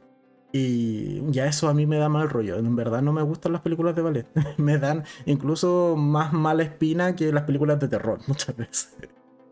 Y 0.53 1.23
ya 1.31 1.47
eso 1.47 1.69
a 1.69 1.75
mí 1.75 1.87
me 1.87 1.97
da 1.97 2.11
mal 2.11 2.29
rollo. 2.29 2.59
En 2.59 2.77
verdad 2.77 3.01
no 3.01 3.13
me 3.13 3.23
gustan 3.23 3.53
las 3.53 3.63
películas 3.63 3.97
de 3.97 4.03
ballet. 4.03 4.27
me 4.59 4.79
dan 4.79 5.05
incluso 5.25 5.97
más 5.97 6.33
mala 6.33 6.63
espina 6.63 7.17
que 7.17 7.33
las 7.33 7.45
películas 7.45 7.81
de 7.81 7.89
terror 7.89 8.21
muchas 8.27 8.57
veces. 8.57 8.95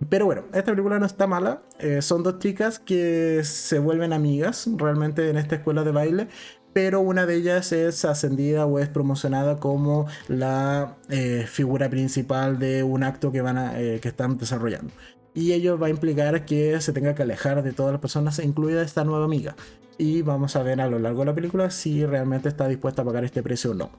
Pero 0.08 0.24
bueno, 0.24 0.44
esta 0.52 0.72
película 0.72 0.98
no 0.98 1.06
está 1.06 1.26
mala. 1.26 1.62
Eh, 1.78 2.00
son 2.00 2.22
dos 2.22 2.38
chicas 2.38 2.78
que 2.78 3.42
se 3.44 3.78
vuelven 3.78 4.12
amigas 4.12 4.68
realmente 4.76 5.28
en 5.28 5.36
esta 5.36 5.56
escuela 5.56 5.84
de 5.84 5.92
baile. 5.92 6.28
Pero 6.72 7.00
una 7.00 7.26
de 7.26 7.34
ellas 7.34 7.72
es 7.72 8.04
ascendida 8.04 8.64
o 8.64 8.78
es 8.78 8.88
promocionada 8.88 9.58
como 9.58 10.06
la 10.28 10.96
eh, 11.08 11.44
figura 11.48 11.90
principal 11.90 12.58
de 12.58 12.82
un 12.84 13.02
acto 13.02 13.32
que, 13.32 13.40
van 13.40 13.58
a, 13.58 13.80
eh, 13.80 13.98
que 14.00 14.08
están 14.08 14.38
desarrollando. 14.38 14.92
Y 15.34 15.52
ello 15.52 15.78
va 15.78 15.88
a 15.88 15.90
implicar 15.90 16.44
que 16.44 16.80
se 16.80 16.92
tenga 16.92 17.14
que 17.14 17.22
alejar 17.22 17.62
de 17.62 17.72
todas 17.72 17.92
las 17.92 18.00
personas, 18.00 18.38
incluida 18.38 18.82
esta 18.82 19.04
nueva 19.04 19.24
amiga. 19.24 19.56
Y 20.00 20.22
vamos 20.22 20.56
a 20.56 20.62
ver 20.62 20.80
a 20.80 20.88
lo 20.88 20.98
largo 20.98 21.20
de 21.20 21.26
la 21.26 21.34
película 21.34 21.68
si 21.68 22.06
realmente 22.06 22.48
está 22.48 22.66
dispuesta 22.66 23.02
a 23.02 23.04
pagar 23.04 23.22
este 23.22 23.42
precio 23.42 23.72
o 23.72 23.74
no. 23.74 23.90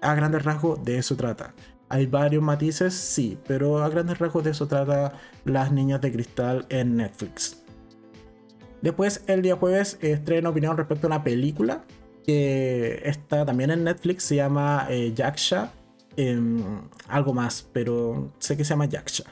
A 0.00 0.14
grandes 0.14 0.42
rasgos 0.42 0.82
de 0.82 0.96
eso 0.96 1.16
trata. 1.16 1.52
Hay 1.90 2.06
varios 2.06 2.42
matices, 2.42 2.94
sí, 2.94 3.36
pero 3.46 3.84
a 3.84 3.90
grandes 3.90 4.18
rasgos 4.18 4.42
de 4.42 4.52
eso 4.52 4.66
trata 4.66 5.12
Las 5.44 5.70
Niñas 5.70 6.00
de 6.00 6.12
Cristal 6.12 6.64
en 6.70 6.96
Netflix. 6.96 7.62
Después, 8.80 9.22
el 9.26 9.42
día 9.42 9.56
jueves, 9.56 9.98
estreno 10.00 10.48
opinión 10.48 10.78
respecto 10.78 11.08
a 11.08 11.10
una 11.10 11.22
película 11.22 11.84
que 12.24 13.02
está 13.04 13.44
también 13.44 13.70
en 13.70 13.84
Netflix, 13.84 14.22
se 14.22 14.36
llama 14.36 14.86
eh. 14.88 15.14
Em, 16.16 16.88
algo 17.06 17.34
más, 17.34 17.68
pero 17.70 18.32
sé 18.38 18.56
que 18.56 18.64
se 18.64 18.70
llama 18.70 18.86
Yaksha. 18.86 19.24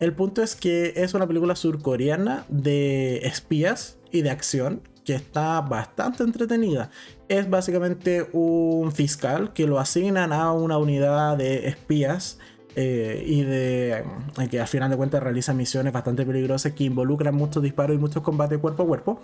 El 0.00 0.12
punto 0.12 0.42
es 0.42 0.56
que 0.56 0.94
es 0.96 1.14
una 1.14 1.28
película 1.28 1.54
surcoreana 1.54 2.46
de 2.48 3.18
espías 3.18 4.00
y 4.10 4.22
de 4.22 4.30
acción 4.30 4.82
que 5.04 5.14
está 5.14 5.60
bastante 5.60 6.22
entretenida. 6.22 6.90
Es 7.28 7.48
básicamente 7.48 8.28
un 8.32 8.92
fiscal 8.92 9.52
que 9.52 9.66
lo 9.66 9.78
asignan 9.78 10.32
a 10.32 10.52
una 10.52 10.78
unidad 10.78 11.36
de 11.36 11.68
espías 11.68 12.38
eh, 12.74 13.22
y 13.26 13.42
de 13.42 13.98
eh, 13.98 14.48
que 14.50 14.58
al 14.58 14.66
final 14.66 14.88
de 14.88 14.96
cuentas 14.96 15.22
realiza 15.22 15.52
misiones 15.52 15.92
bastante 15.92 16.24
peligrosas 16.24 16.72
que 16.72 16.84
involucran 16.84 17.34
muchos 17.34 17.62
disparos 17.62 17.94
y 17.94 17.98
muchos 17.98 18.22
combates 18.22 18.58
cuerpo 18.58 18.84
a 18.84 18.86
cuerpo. 18.86 19.20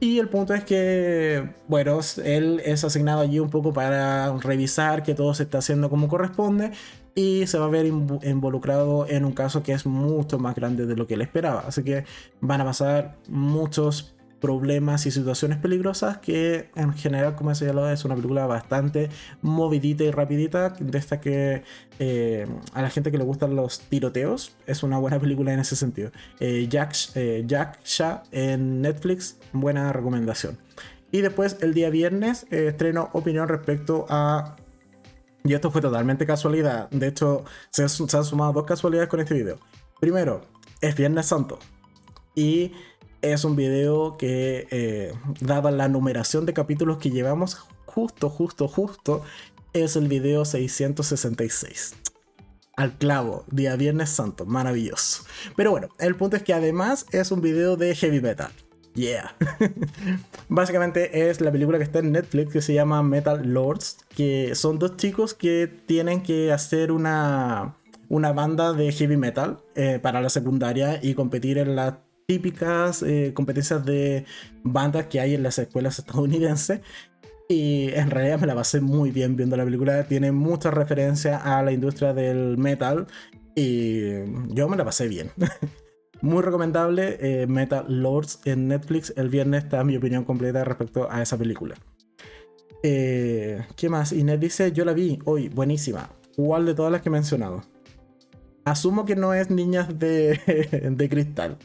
Y 0.00 0.18
el 0.18 0.28
punto 0.28 0.54
es 0.54 0.64
que, 0.64 1.50
bueno, 1.66 2.00
él 2.24 2.62
es 2.64 2.84
asignado 2.84 3.20
allí 3.20 3.40
un 3.40 3.50
poco 3.50 3.72
para 3.72 4.32
revisar 4.38 5.02
que 5.02 5.14
todo 5.14 5.34
se 5.34 5.42
está 5.42 5.58
haciendo 5.58 5.90
como 5.90 6.08
corresponde 6.08 6.70
y 7.14 7.46
se 7.46 7.58
va 7.58 7.66
a 7.66 7.68
ver 7.68 7.84
involucrado 7.86 9.06
en 9.08 9.24
un 9.24 9.32
caso 9.32 9.62
que 9.62 9.72
es 9.72 9.84
mucho 9.86 10.38
más 10.38 10.54
grande 10.54 10.86
de 10.86 10.96
lo 10.96 11.06
que 11.06 11.14
él 11.14 11.22
esperaba. 11.22 11.64
Así 11.66 11.82
que 11.82 12.04
van 12.40 12.60
a 12.60 12.64
pasar 12.64 13.16
muchos 13.28 14.14
problemas 14.40 15.06
y 15.06 15.10
situaciones 15.10 15.58
peligrosas 15.58 16.18
que 16.18 16.70
en 16.74 16.92
general, 16.92 17.34
como 17.34 17.50
he 17.50 17.54
señalado, 17.54 17.90
es 17.90 18.04
una 18.04 18.14
película 18.14 18.46
bastante 18.46 19.10
movidita 19.42 20.04
y 20.04 20.10
rapidita, 20.10 20.70
de 20.70 20.98
que 21.20 21.62
eh, 21.98 22.46
a 22.74 22.82
la 22.82 22.90
gente 22.90 23.10
que 23.10 23.18
le 23.18 23.24
gustan 23.24 23.56
los 23.56 23.80
tiroteos 23.80 24.56
es 24.66 24.82
una 24.82 24.98
buena 24.98 25.18
película 25.18 25.52
en 25.52 25.60
ese 25.60 25.76
sentido. 25.76 26.10
Eh, 26.40 26.66
Jack, 26.68 26.94
eh, 27.14 27.44
Jack 27.46 27.80
en 28.32 28.82
Netflix, 28.82 29.38
buena 29.52 29.92
recomendación. 29.92 30.58
Y 31.10 31.22
después 31.22 31.56
el 31.60 31.72
día 31.72 31.90
viernes 31.90 32.46
estreno 32.50 33.08
opinión 33.12 33.48
respecto 33.48 34.06
a... 34.08 34.56
Y 35.44 35.54
esto 35.54 35.70
fue 35.70 35.80
totalmente 35.80 36.26
casualidad. 36.26 36.90
De 36.90 37.06
hecho, 37.06 37.44
se, 37.70 37.88
se 37.88 38.16
han 38.16 38.24
sumado 38.24 38.52
dos 38.52 38.64
casualidades 38.64 39.08
con 39.08 39.20
este 39.20 39.34
video. 39.34 39.58
Primero, 40.00 40.42
es 40.80 40.94
Viernes 40.94 41.26
Santo. 41.26 41.58
Y 42.34 42.72
es 43.22 43.44
un 43.44 43.56
video 43.56 44.16
que, 44.16 44.66
eh, 44.70 45.12
dada 45.40 45.70
la 45.70 45.88
numeración 45.88 46.46
de 46.46 46.54
capítulos 46.54 46.98
que 46.98 47.10
llevamos, 47.10 47.56
justo, 47.86 48.30
justo, 48.30 48.68
justo, 48.68 49.22
es 49.72 49.96
el 49.96 50.08
video 50.08 50.44
666. 50.44 51.94
Al 52.76 52.96
clavo, 52.96 53.44
día 53.50 53.74
Viernes 53.76 54.10
Santo, 54.10 54.46
maravilloso. 54.46 55.24
Pero 55.56 55.72
bueno, 55.72 55.88
el 55.98 56.14
punto 56.14 56.36
es 56.36 56.42
que 56.42 56.54
además 56.54 57.06
es 57.10 57.32
un 57.32 57.40
video 57.40 57.76
de 57.76 57.94
heavy 57.94 58.20
metal. 58.20 58.52
Yeah. 58.94 59.34
Básicamente 60.48 61.28
es 61.28 61.40
la 61.40 61.52
película 61.52 61.78
que 61.78 61.84
está 61.84 62.00
en 62.00 62.12
Netflix 62.12 62.52
que 62.52 62.62
se 62.62 62.74
llama 62.74 63.02
Metal 63.02 63.46
Lords, 63.46 63.98
que 64.14 64.54
son 64.54 64.78
dos 64.78 64.96
chicos 64.96 65.34
que 65.34 65.68
tienen 65.86 66.22
que 66.22 66.52
hacer 66.52 66.90
una, 66.90 67.76
una 68.08 68.32
banda 68.32 68.72
de 68.72 68.90
heavy 68.90 69.16
metal 69.16 69.58
eh, 69.74 69.98
para 70.00 70.20
la 70.20 70.30
secundaria 70.30 70.98
y 71.02 71.14
competir 71.14 71.58
en 71.58 71.76
la 71.76 72.00
típicas 72.28 73.02
eh, 73.02 73.32
competencias 73.32 73.86
de 73.86 74.26
bandas 74.62 75.06
que 75.06 75.18
hay 75.18 75.34
en 75.34 75.42
las 75.42 75.58
escuelas 75.58 75.98
estadounidenses. 75.98 76.80
Y 77.48 77.88
en 77.94 78.10
realidad 78.10 78.38
me 78.38 78.46
la 78.46 78.54
pasé 78.54 78.82
muy 78.82 79.10
bien 79.10 79.34
viendo 79.34 79.56
la 79.56 79.64
película. 79.64 80.06
Tiene 80.06 80.30
mucha 80.30 80.70
referencia 80.70 81.38
a 81.38 81.62
la 81.62 81.72
industria 81.72 82.12
del 82.12 82.58
metal. 82.58 83.06
Y 83.54 84.10
yo 84.48 84.68
me 84.68 84.76
la 84.76 84.84
pasé 84.84 85.08
bien. 85.08 85.30
muy 86.20 86.42
recomendable. 86.42 87.16
Eh, 87.18 87.46
metal 87.46 87.86
Lords 87.88 88.40
en 88.44 88.68
Netflix. 88.68 89.14
El 89.16 89.30
viernes 89.30 89.64
está 89.64 89.82
mi 89.82 89.96
opinión 89.96 90.24
completa 90.24 90.64
respecto 90.64 91.10
a 91.10 91.22
esa 91.22 91.38
película. 91.38 91.76
Eh, 92.82 93.64
¿Qué 93.74 93.88
más? 93.88 94.12
Inés 94.12 94.38
dice: 94.38 94.70
Yo 94.72 94.84
la 94.84 94.92
vi 94.92 95.18
hoy, 95.24 95.48
buenísima. 95.48 96.10
Igual 96.36 96.66
de 96.66 96.74
todas 96.74 96.92
las 96.92 97.00
que 97.00 97.08
he 97.08 97.12
mencionado. 97.12 97.62
Asumo 98.66 99.06
que 99.06 99.16
no 99.16 99.32
es 99.32 99.48
niñas 99.48 99.98
de, 99.98 100.90
de 100.94 101.08
cristal 101.08 101.56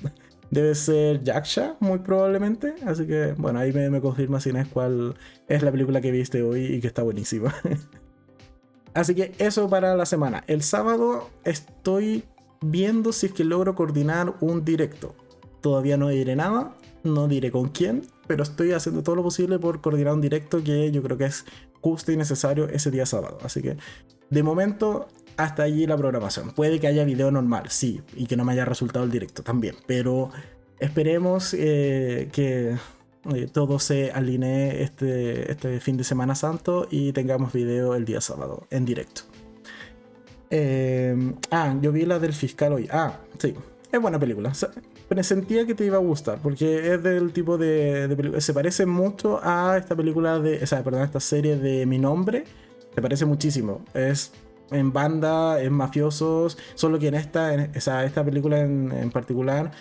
debe 0.54 0.76
ser 0.76 1.24
Yaksha, 1.24 1.76
muy 1.80 2.00
probablemente. 2.00 2.76
Así 2.86 3.06
que, 3.06 3.34
bueno, 3.38 3.60
ahí 3.60 3.74
me, 3.74 4.02
confirma 4.02 4.40
si 4.40 4.50
es 4.52 4.68
cuál 4.68 5.16
es 5.48 5.64
la 5.64 5.72
película 5.72 6.02
que 6.02 6.12
viste 6.12 6.42
hoy 6.42 6.66
y 6.66 6.82
que 6.82 6.88
está 6.88 7.04
buenísima. 7.04 7.54
Así 8.94 9.16
que 9.16 9.34
eso 9.40 9.70
para 9.70 9.96
la 9.96 10.06
semana. 10.06 10.44
El 10.48 10.62
sábado 10.62 11.30
estoy 11.44 12.24
viendo 12.62 13.12
si 13.12 13.28
es 13.28 13.34
que 13.34 13.44
logro 13.44 13.76
coordinar 13.76 14.36
un 14.40 14.64
directo. 14.64 15.16
Todavía 15.62 15.98
no 15.98 16.10
diré 16.10 16.36
nada, 16.36 16.76
no 17.04 17.28
diré 17.28 17.52
con 17.52 17.70
quién, 17.70 18.04
pero 18.28 18.44
estoy 18.44 18.72
haciendo 18.72 19.02
todo 19.02 19.16
lo 19.16 19.24
posible 19.24 19.58
por 19.58 19.82
coordinar 19.82 20.14
un 20.14 20.22
directo 20.22 20.64
que 20.64 20.92
yo 20.92 21.02
creo 21.02 21.18
que 21.18 21.26
es 21.26 21.46
justo 21.82 22.12
y 22.12 22.18
necesario 22.18 22.70
ese 22.70 22.92
día 22.92 23.06
sábado. 23.06 23.40
Así 23.44 23.62
que 23.62 23.78
de 24.30 24.44
momento 24.44 25.08
hasta 25.38 25.64
allí 25.64 25.86
la 25.86 25.98
programación. 25.98 26.52
Puede 26.52 26.80
que 26.80 26.88
haya 26.88 27.04
video 27.04 27.32
normal, 27.32 27.66
sí, 27.70 28.02
y 28.16 28.26
que 28.26 28.36
no 28.36 28.46
me 28.46 28.54
haya 28.54 28.66
resultado 28.66 29.06
el 29.06 29.12
directo 29.12 29.44
también, 29.44 29.76
pero 29.88 30.32
esperemos 30.80 31.54
eh, 31.58 32.30
que 32.32 32.76
eh, 33.34 33.48
todo 33.52 33.80
se 33.80 34.12
alinee 34.12 34.84
este, 34.84 35.52
este 35.52 35.80
fin 35.80 35.96
de 35.96 36.04
Semana 36.04 36.36
Santo 36.36 36.88
y 36.92 37.14
tengamos 37.14 37.54
video 37.54 37.96
el 37.96 38.06
día 38.06 38.20
sábado 38.20 38.68
en 38.70 38.86
directo. 38.86 39.22
Eh, 40.50 41.34
ah, 41.50 41.76
yo 41.82 41.92
vi 41.92 42.06
la 42.06 42.20
del 42.20 42.34
fiscal 42.34 42.74
hoy. 42.74 42.88
Ah, 42.92 43.18
sí, 43.40 43.56
es 43.92 44.02
buena 44.02 44.20
película. 44.20 44.52
pero 45.08 45.24
sentía 45.24 45.66
que 45.66 45.74
te 45.74 45.86
iba 45.86 45.98
a 45.98 46.00
gustar 46.00 46.40
porque 46.44 46.94
es 46.94 47.02
del 47.02 47.32
tipo 47.32 47.58
de, 47.58 48.14
película. 48.16 48.42
Se 48.42 48.54
parece 48.54 48.86
mucho 48.86 49.40
a 49.42 49.78
esta 49.78 49.96
película 49.96 50.40
de. 50.40 50.62
O 50.62 50.68
sea, 50.68 50.84
perdón, 50.84 51.04
esta 51.04 51.20
serie 51.20 51.56
de 51.56 51.86
Mi 51.86 51.98
Nombre. 51.98 52.44
Se 52.94 53.02
parece 53.02 53.26
muchísimo. 53.26 53.84
Es 53.96 54.32
en 54.74 54.94
banda, 54.94 55.62
en 55.62 55.74
mafiosos, 55.74 56.58
solo 56.76 57.00
que 57.00 57.08
en 57.08 57.16
esta, 57.16 57.54
en, 57.54 57.72
esta 57.74 58.24
película 58.24 58.60
en, 58.60 59.12
particular 59.12 59.72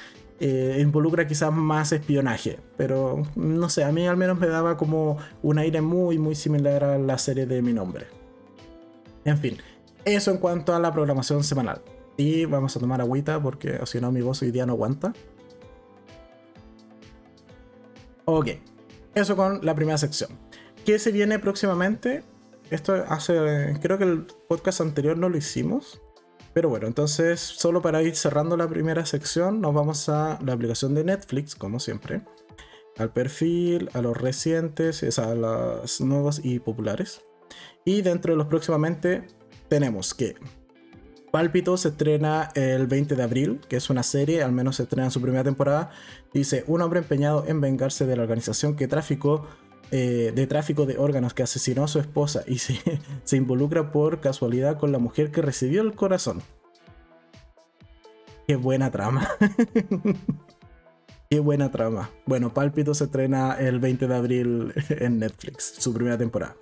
eh, 0.40 0.78
involucra 0.80 1.26
quizás 1.26 1.52
más 1.52 1.92
espionaje, 1.92 2.58
pero 2.76 3.22
no 3.36 3.68
sé, 3.68 3.84
a 3.84 3.92
mí 3.92 4.06
al 4.06 4.16
menos 4.16 4.38
me 4.38 4.48
daba 4.48 4.76
como 4.76 5.18
un 5.42 5.58
aire 5.58 5.80
muy, 5.80 6.18
muy 6.18 6.34
similar 6.34 6.84
a 6.84 6.98
la 6.98 7.18
serie 7.18 7.46
de 7.46 7.62
mi 7.62 7.72
nombre. 7.72 8.06
En 9.24 9.38
fin, 9.38 9.58
eso 10.04 10.30
en 10.30 10.38
cuanto 10.38 10.74
a 10.74 10.80
la 10.80 10.92
programación 10.92 11.44
semanal. 11.44 11.80
Y 12.16 12.44
vamos 12.44 12.76
a 12.76 12.80
tomar 12.80 13.00
agüita 13.00 13.42
porque 13.42 13.80
si 13.86 14.00
no 14.00 14.12
mi 14.12 14.20
voz 14.20 14.42
hoy 14.42 14.50
día 14.50 14.66
no 14.66 14.72
aguanta. 14.72 15.12
Ok, 18.24 18.48
eso 19.14 19.36
con 19.36 19.64
la 19.64 19.74
primera 19.74 19.98
sección. 19.98 20.30
¿Qué 20.84 20.98
se 20.98 21.12
viene 21.12 21.38
próximamente? 21.38 22.22
Esto 22.72 22.94
hace, 23.06 23.78
creo 23.82 23.98
que 23.98 24.04
el 24.04 24.26
podcast 24.48 24.80
anterior 24.80 25.18
no 25.18 25.28
lo 25.28 25.36
hicimos. 25.36 26.00
Pero 26.54 26.70
bueno, 26.70 26.86
entonces 26.86 27.38
solo 27.38 27.82
para 27.82 28.02
ir 28.02 28.16
cerrando 28.16 28.56
la 28.56 28.66
primera 28.66 29.04
sección, 29.04 29.60
nos 29.60 29.74
vamos 29.74 30.08
a 30.08 30.38
la 30.42 30.54
aplicación 30.54 30.94
de 30.94 31.04
Netflix, 31.04 31.54
como 31.54 31.78
siempre. 31.80 32.22
Al 32.96 33.12
perfil, 33.12 33.90
a 33.92 34.00
los 34.00 34.16
recientes, 34.16 35.18
a 35.18 35.34
las 35.34 36.00
nuevas 36.00 36.40
y 36.42 36.60
populares. 36.60 37.20
Y 37.84 38.00
dentro 38.00 38.32
de 38.32 38.38
los 38.38 38.46
próximamente 38.46 39.26
tenemos 39.68 40.14
que 40.14 40.36
Pálpito 41.30 41.76
se 41.76 41.88
estrena 41.88 42.50
el 42.54 42.86
20 42.86 43.16
de 43.16 43.22
abril, 43.22 43.60
que 43.68 43.76
es 43.76 43.90
una 43.90 44.02
serie, 44.02 44.42
al 44.42 44.52
menos 44.52 44.76
se 44.76 44.84
estrena 44.84 45.06
en 45.06 45.10
su 45.10 45.20
primera 45.20 45.44
temporada. 45.44 45.90
Dice, 46.32 46.64
un 46.66 46.80
hombre 46.80 47.00
empeñado 47.00 47.44
en 47.46 47.60
vengarse 47.60 48.06
de 48.06 48.16
la 48.16 48.22
organización 48.22 48.76
que 48.76 48.88
traficó 48.88 49.46
eh, 49.92 50.32
de 50.34 50.46
tráfico 50.46 50.86
de 50.86 50.98
órganos 50.98 51.34
que 51.34 51.42
asesinó 51.44 51.84
a 51.84 51.88
su 51.88 52.00
esposa 52.00 52.42
y 52.46 52.58
se, 52.58 52.80
se 53.24 53.36
involucra 53.36 53.92
por 53.92 54.20
casualidad 54.20 54.78
con 54.78 54.90
la 54.90 54.98
mujer 54.98 55.30
que 55.30 55.42
recibió 55.42 55.82
el 55.82 55.94
corazón. 55.94 56.42
Qué 58.46 58.56
buena 58.56 58.90
trama. 58.90 59.28
Qué 61.30 61.40
buena 61.40 61.70
trama. 61.70 62.10
Bueno, 62.26 62.52
Pálpito 62.52 62.92
se 62.92 63.04
estrena 63.04 63.54
el 63.58 63.80
20 63.80 64.06
de 64.06 64.14
abril 64.14 64.74
en 64.90 65.18
Netflix, 65.18 65.76
su 65.78 65.94
primera 65.94 66.18
temporada. 66.18 66.56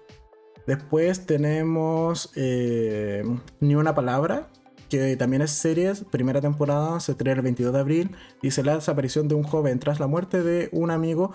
Después 0.66 1.26
tenemos 1.26 2.30
eh, 2.36 3.24
Ni 3.58 3.74
una 3.74 3.94
palabra, 3.94 4.48
que 4.88 5.16
también 5.16 5.42
es 5.42 5.50
series, 5.50 6.04
primera 6.04 6.40
temporada, 6.40 7.00
se 7.00 7.12
estrena 7.12 7.38
el 7.38 7.42
22 7.42 7.72
de 7.72 7.80
abril, 7.80 8.10
dice 8.42 8.62
la 8.62 8.74
desaparición 8.74 9.26
de 9.26 9.34
un 9.34 9.42
joven 9.42 9.78
tras 9.80 9.98
la 9.98 10.06
muerte 10.06 10.42
de 10.42 10.68
un 10.72 10.90
amigo, 10.90 11.32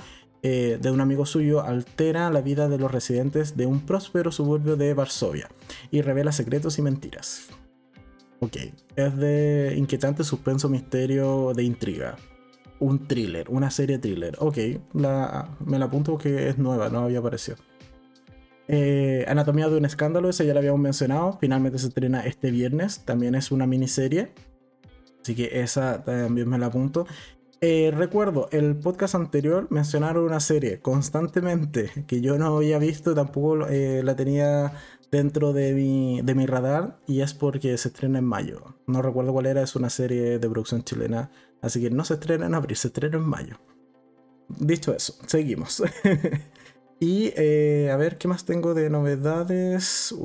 eh, 0.47 0.77
de 0.79 0.91
un 0.91 1.01
amigo 1.01 1.25
suyo, 1.25 1.63
altera 1.63 2.29
la 2.29 2.39
vida 2.39 2.69
de 2.69 2.77
los 2.77 2.91
residentes 2.91 3.57
de 3.57 3.65
un 3.65 3.79
próspero 3.79 4.31
suburbio 4.31 4.75
de 4.75 4.93
Varsovia 4.93 5.49
y 5.89 6.03
revela 6.03 6.31
secretos 6.31 6.77
y 6.77 6.83
mentiras. 6.83 7.47
Ok, 8.41 8.57
es 8.95 9.17
de 9.17 9.73
inquietante 9.75 10.23
suspenso, 10.23 10.69
misterio, 10.69 11.53
de 11.55 11.63
intriga. 11.63 12.15
Un 12.79 13.07
thriller, 13.07 13.49
una 13.49 13.71
serie 13.71 13.97
thriller. 13.97 14.35
Ok, 14.37 14.57
me 14.93 15.79
la 15.79 15.85
apunto 15.85 16.11
porque 16.11 16.47
es 16.49 16.59
nueva, 16.59 16.89
no 16.89 16.99
había 16.99 17.17
aparecido. 17.17 17.57
Eh, 18.67 19.25
Anatomía 19.27 19.67
de 19.67 19.77
un 19.77 19.85
escándalo, 19.85 20.29
esa 20.29 20.43
ya 20.43 20.53
la 20.53 20.59
habíamos 20.59 20.79
mencionado. 20.79 21.39
Finalmente 21.41 21.79
se 21.79 21.87
estrena 21.87 22.23
este 22.23 22.51
viernes. 22.51 23.03
También 23.03 23.33
es 23.33 23.51
una 23.51 23.65
miniserie. 23.65 24.31
Así 25.23 25.33
que 25.33 25.61
esa 25.61 26.03
también 26.03 26.47
me 26.47 26.59
la 26.59 26.67
apunto. 26.67 27.07
Eh, 27.61 27.91
recuerdo, 27.95 28.47
el 28.51 28.75
podcast 28.75 29.15
anterior 29.15 29.67
mencionaron 29.69 30.25
una 30.25 30.39
serie 30.39 30.79
constantemente 30.79 31.91
que 32.07 32.21
yo 32.21 32.37
no 32.37 32.57
había 32.57 32.77
visto, 32.79 33.15
tampoco 33.15 33.67
eh, 33.67 34.01
la 34.03 34.15
tenía 34.15 34.73
dentro 35.11 35.53
de 35.53 35.73
mi, 35.73 36.45
radar 36.45 36.99
y 37.07 37.21
es 37.21 37.33
porque 37.33 37.77
se 37.77 37.89
estrena 37.89 38.19
en 38.19 38.25
mayo. 38.25 38.75
No 38.87 39.01
recuerdo 39.01 39.33
cuál 39.33 39.45
era, 39.45 39.61
es 39.61 39.75
una 39.75 39.89
serie 39.89 40.39
de 40.39 40.49
producción 40.49 40.83
chilena, 40.83 41.31
así 41.61 41.81
que 41.81 41.89
no 41.89 42.03
se 42.03 42.15
estrena 42.15 42.45
en 42.45 42.55
abril, 42.55 42.75
se 42.77 42.87
estrena 42.89 43.17
en 43.17 43.23
mayo. 43.23 43.57
Dicho 44.47 44.93
eso, 44.93 45.15
seguimos. 45.27 45.81
Y 46.99 47.33
eh, 47.35 47.89
a 47.91 47.97
ver 47.97 48.17
qué 48.17 48.27
más 48.27 48.45
tengo 48.45 48.73
de 48.73 48.89
novedades. 48.89 50.15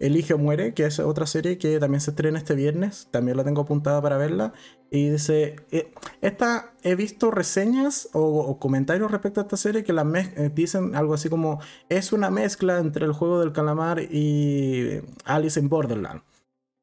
Elige 0.00 0.34
o 0.34 0.38
muere, 0.38 0.72
que 0.74 0.86
es 0.86 0.98
otra 0.98 1.26
serie 1.26 1.58
que 1.58 1.78
también 1.78 2.00
se 2.00 2.10
estrena 2.10 2.38
este 2.38 2.54
viernes. 2.54 3.08
También 3.10 3.36
la 3.36 3.44
tengo 3.44 3.60
apuntada 3.60 4.00
para 4.00 4.16
verla. 4.16 4.54
Y 4.90 5.10
dice, 5.10 5.56
eh, 5.70 5.92
esta 6.22 6.72
he 6.82 6.94
visto 6.94 7.30
reseñas 7.30 8.08
o, 8.12 8.58
comentarios 8.58 9.10
respecto 9.10 9.40
a 9.40 9.44
esta 9.44 9.56
serie 9.56 9.84
que 9.84 9.92
la 9.92 10.02
eh, 10.14 10.50
dicen 10.52 10.96
algo 10.96 11.14
así 11.14 11.28
como 11.28 11.60
es 11.88 12.12
una 12.12 12.30
mezcla 12.30 12.78
entre 12.78 13.04
el 13.04 13.12
juego 13.12 13.40
del 13.40 13.52
calamar 13.52 14.00
y 14.00 15.00
Alice 15.24 15.60
in 15.60 15.68
Borderland. 15.68 16.22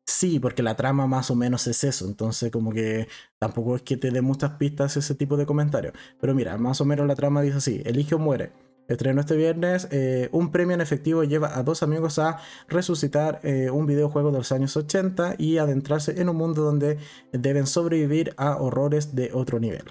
Sí, 0.05 0.39
porque 0.39 0.63
la 0.63 0.75
trama 0.75 1.05
más 1.05 1.29
o 1.31 1.36
menos 1.36 1.67
es 1.67 1.83
eso, 1.83 2.05
entonces 2.05 2.50
como 2.50 2.71
que 2.71 3.09
tampoco 3.39 3.75
es 3.75 3.81
que 3.81 3.97
te 3.97 4.09
dé 4.09 4.21
muchas 4.21 4.51
pistas 4.51 4.95
ese 4.95 5.15
tipo 5.15 5.36
de 5.36 5.45
comentarios. 5.45 5.93
Pero 6.21 6.33
mira, 6.33 6.57
más 6.57 6.79
o 6.79 6.86
menos 6.86 7.05
la 7.07 7.15
trama 7.15 7.41
dice 7.41 7.57
así, 7.57 7.81
Elige 7.86 8.15
o 8.15 8.19
muere. 8.19 8.66
Estreno 8.88 9.22
este 9.22 9.36
viernes, 9.36 9.88
eh, 9.91 10.29
un 10.32 10.51
premio 10.51 10.74
en 10.74 10.82
efectivo 10.82 11.24
lleva 11.24 11.58
a 11.58 11.63
dos 11.63 11.84
amigos 11.84 12.20
a 12.20 12.38
resucitar 12.70 13.41
eh, 13.44 13.70
un 13.70 13.86
videojuego 13.86 14.32
de 14.32 14.38
los 14.38 14.51
años 14.51 14.77
80 14.77 15.36
y 15.38 15.58
adentrarse 15.58 16.22
en 16.22 16.29
un 16.29 16.38
mundo 16.38 16.63
donde 16.63 16.98
deben 17.32 17.67
sobrevivir 17.67 18.34
a 18.38 18.58
horrores 18.58 19.13
de 19.15 19.32
otro 19.34 19.60
nivel. 19.60 19.84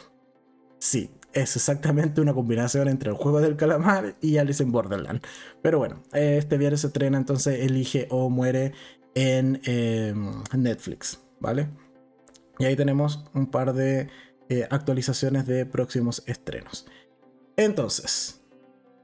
Sí, 0.78 1.10
es 1.32 1.56
exactamente 1.56 2.20
una 2.20 2.32
combinación 2.32 2.88
entre 2.88 3.10
el 3.10 3.16
juego 3.16 3.40
del 3.40 3.56
calamar 3.56 4.16
y 4.22 4.38
Alice 4.38 4.62
in 4.62 4.72
Borderland. 4.72 5.20
Pero 5.62 5.78
bueno, 5.78 6.02
este 6.12 6.56
viernes 6.56 6.80
se 6.80 6.86
estrena 6.86 7.18
entonces 7.18 7.60
Elige 7.60 8.06
o 8.10 8.30
muere 8.30 8.72
en 9.14 9.60
em, 9.64 10.42
Netflix, 10.54 11.20
¿vale? 11.40 11.68
Y 12.58 12.64
ahí 12.64 12.76
tenemos 12.76 13.24
un 13.34 13.50
par 13.50 13.74
de 13.74 14.08
eh, 14.48 14.66
actualizaciones 14.70 15.46
de 15.46 15.66
próximos 15.66 16.22
estrenos. 16.26 16.86
Entonces, 17.56 18.42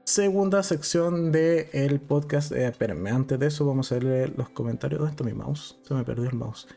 segunda 0.03 0.63
sección 0.63 1.31
del 1.31 1.67
el 1.73 1.99
podcast. 1.99 2.51
Eh, 2.51 2.67
espérenme, 2.67 3.11
antes 3.11 3.39
de 3.39 3.47
eso 3.47 3.65
vamos 3.65 3.91
a 3.91 3.99
leer 3.99 4.33
los 4.37 4.49
comentarios. 4.49 4.99
¿Dónde 4.99 5.11
está 5.11 5.23
mi 5.23 5.33
mouse? 5.33 5.79
Se 5.83 5.93
me 5.93 6.03
perdió 6.03 6.29
el 6.29 6.35
mouse. 6.35 6.67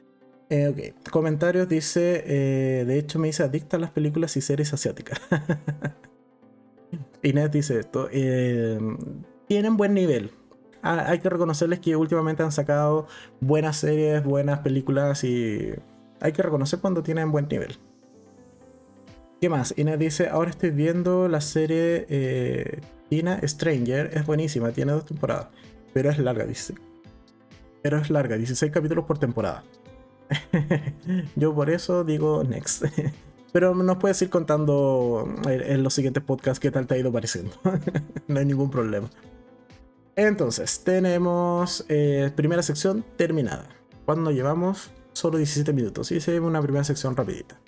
Eh, 0.49 0.69
ok, 0.69 1.11
comentarios 1.11 1.69
dice, 1.69 2.23
eh, 2.25 2.85
de 2.85 2.99
hecho 2.99 3.19
me 3.19 3.27
dice 3.29 3.43
adicta 3.43 3.77
a 3.77 3.81
las 3.81 3.91
películas 3.91 4.37
y 4.37 4.41
series 4.41 4.73
asiáticas. 4.73 5.21
Inés 7.23 7.51
dice 7.51 7.81
esto, 7.81 8.09
tienen 9.49 9.77
buen 9.77 9.95
nivel, 9.95 10.31
hay 10.83 11.19
que 11.19 11.29
reconocerles 11.29 11.81
que 11.81 11.97
últimamente 11.97 12.45
han 12.45 12.53
sacado 12.53 13.09
buenas 13.41 13.79
series, 13.79 14.23
buenas 14.23 14.61
películas 14.61 15.25
y 15.25 15.73
hay 16.21 16.33
que 16.33 16.43
reconocer 16.43 16.79
cuando 16.79 17.03
tienen 17.03 17.33
buen 17.33 17.49
nivel. 17.49 17.77
¿Qué 19.41 19.49
más? 19.49 19.75
Ina 19.77 19.97
dice, 19.97 20.29
ahora 20.29 20.51
estoy 20.51 20.71
viendo 20.71 21.29
la 21.29 21.41
serie 21.41 22.07
eh, 22.09 22.81
Tina 23.09 23.41
Stranger, 23.43 24.11
es 24.15 24.27
buenísima, 24.27 24.71
tiene 24.73 24.93
dos 24.93 25.07
temporadas, 25.07 25.49
pero 25.93 26.11
es 26.11 26.19
larga, 26.19 26.45
dice. 26.45 26.75
Pero 27.83 27.99
es 27.99 28.11
larga, 28.11 28.37
16 28.37 28.73
capítulos 28.73 29.05
por 29.05 29.19
temporada. 29.19 29.63
Yo 31.37 31.55
por 31.55 31.71
eso 31.71 32.05
digo 32.05 32.43
next. 32.45 32.85
Pero 33.53 33.75
nos 33.75 33.97
puedes 33.97 34.21
ir 34.21 34.29
contando 34.29 35.33
en 35.47 35.83
los 35.83 35.95
siguientes 35.95 36.23
podcasts 36.23 36.61
qué 36.61 36.71
tal 36.71 36.87
te 36.87 36.95
ha 36.95 36.99
ido 36.99 37.11
pareciendo. 37.11 37.53
no 38.29 38.39
hay 38.39 38.45
ningún 38.45 38.71
problema. 38.71 39.09
Entonces, 40.15 40.81
tenemos 40.85 41.87
eh, 41.89 42.31
primera 42.35 42.63
sección 42.63 43.03
terminada. 43.17 43.67
Cuando 44.05 44.31
llevamos 44.31 44.91
solo 45.17 45.39
17 45.39 45.73
minutos. 45.73 46.13
Y 46.13 46.21
se 46.21 46.39
una 46.39 46.61
primera 46.61 46.85
sección 46.85 47.17
rapidita. 47.17 47.59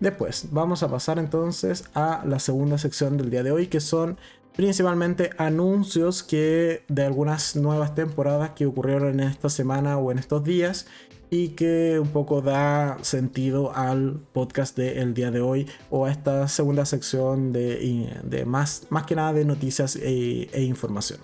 Después, 0.00 0.48
vamos 0.52 0.82
a 0.82 0.88
pasar 0.88 1.18
entonces 1.18 1.84
a 1.94 2.22
la 2.24 2.38
segunda 2.38 2.78
sección 2.78 3.16
del 3.16 3.30
día 3.30 3.42
de 3.42 3.50
hoy, 3.50 3.66
que 3.66 3.80
son 3.80 4.16
principalmente 4.58 5.30
anuncios 5.38 6.24
que 6.24 6.82
de 6.88 7.04
algunas 7.04 7.54
nuevas 7.54 7.94
temporadas 7.94 8.50
que 8.56 8.66
ocurrieron 8.66 9.20
en 9.20 9.28
esta 9.28 9.50
semana 9.50 9.98
o 9.98 10.10
en 10.10 10.18
estos 10.18 10.42
días 10.42 10.88
y 11.30 11.50
que 11.50 12.00
un 12.00 12.08
poco 12.08 12.42
da 12.42 12.98
sentido 13.02 13.72
al 13.76 14.18
podcast 14.32 14.76
del 14.76 15.14
día 15.14 15.30
de 15.30 15.40
hoy 15.40 15.68
o 15.90 16.06
a 16.06 16.10
esta 16.10 16.48
segunda 16.48 16.86
sección 16.86 17.52
de, 17.52 18.42
más, 18.48 18.88
más 18.90 19.06
que 19.06 19.14
nada 19.14 19.32
de 19.32 19.44
noticias 19.44 19.94
e, 19.94 20.50
e 20.52 20.62
información 20.64 21.20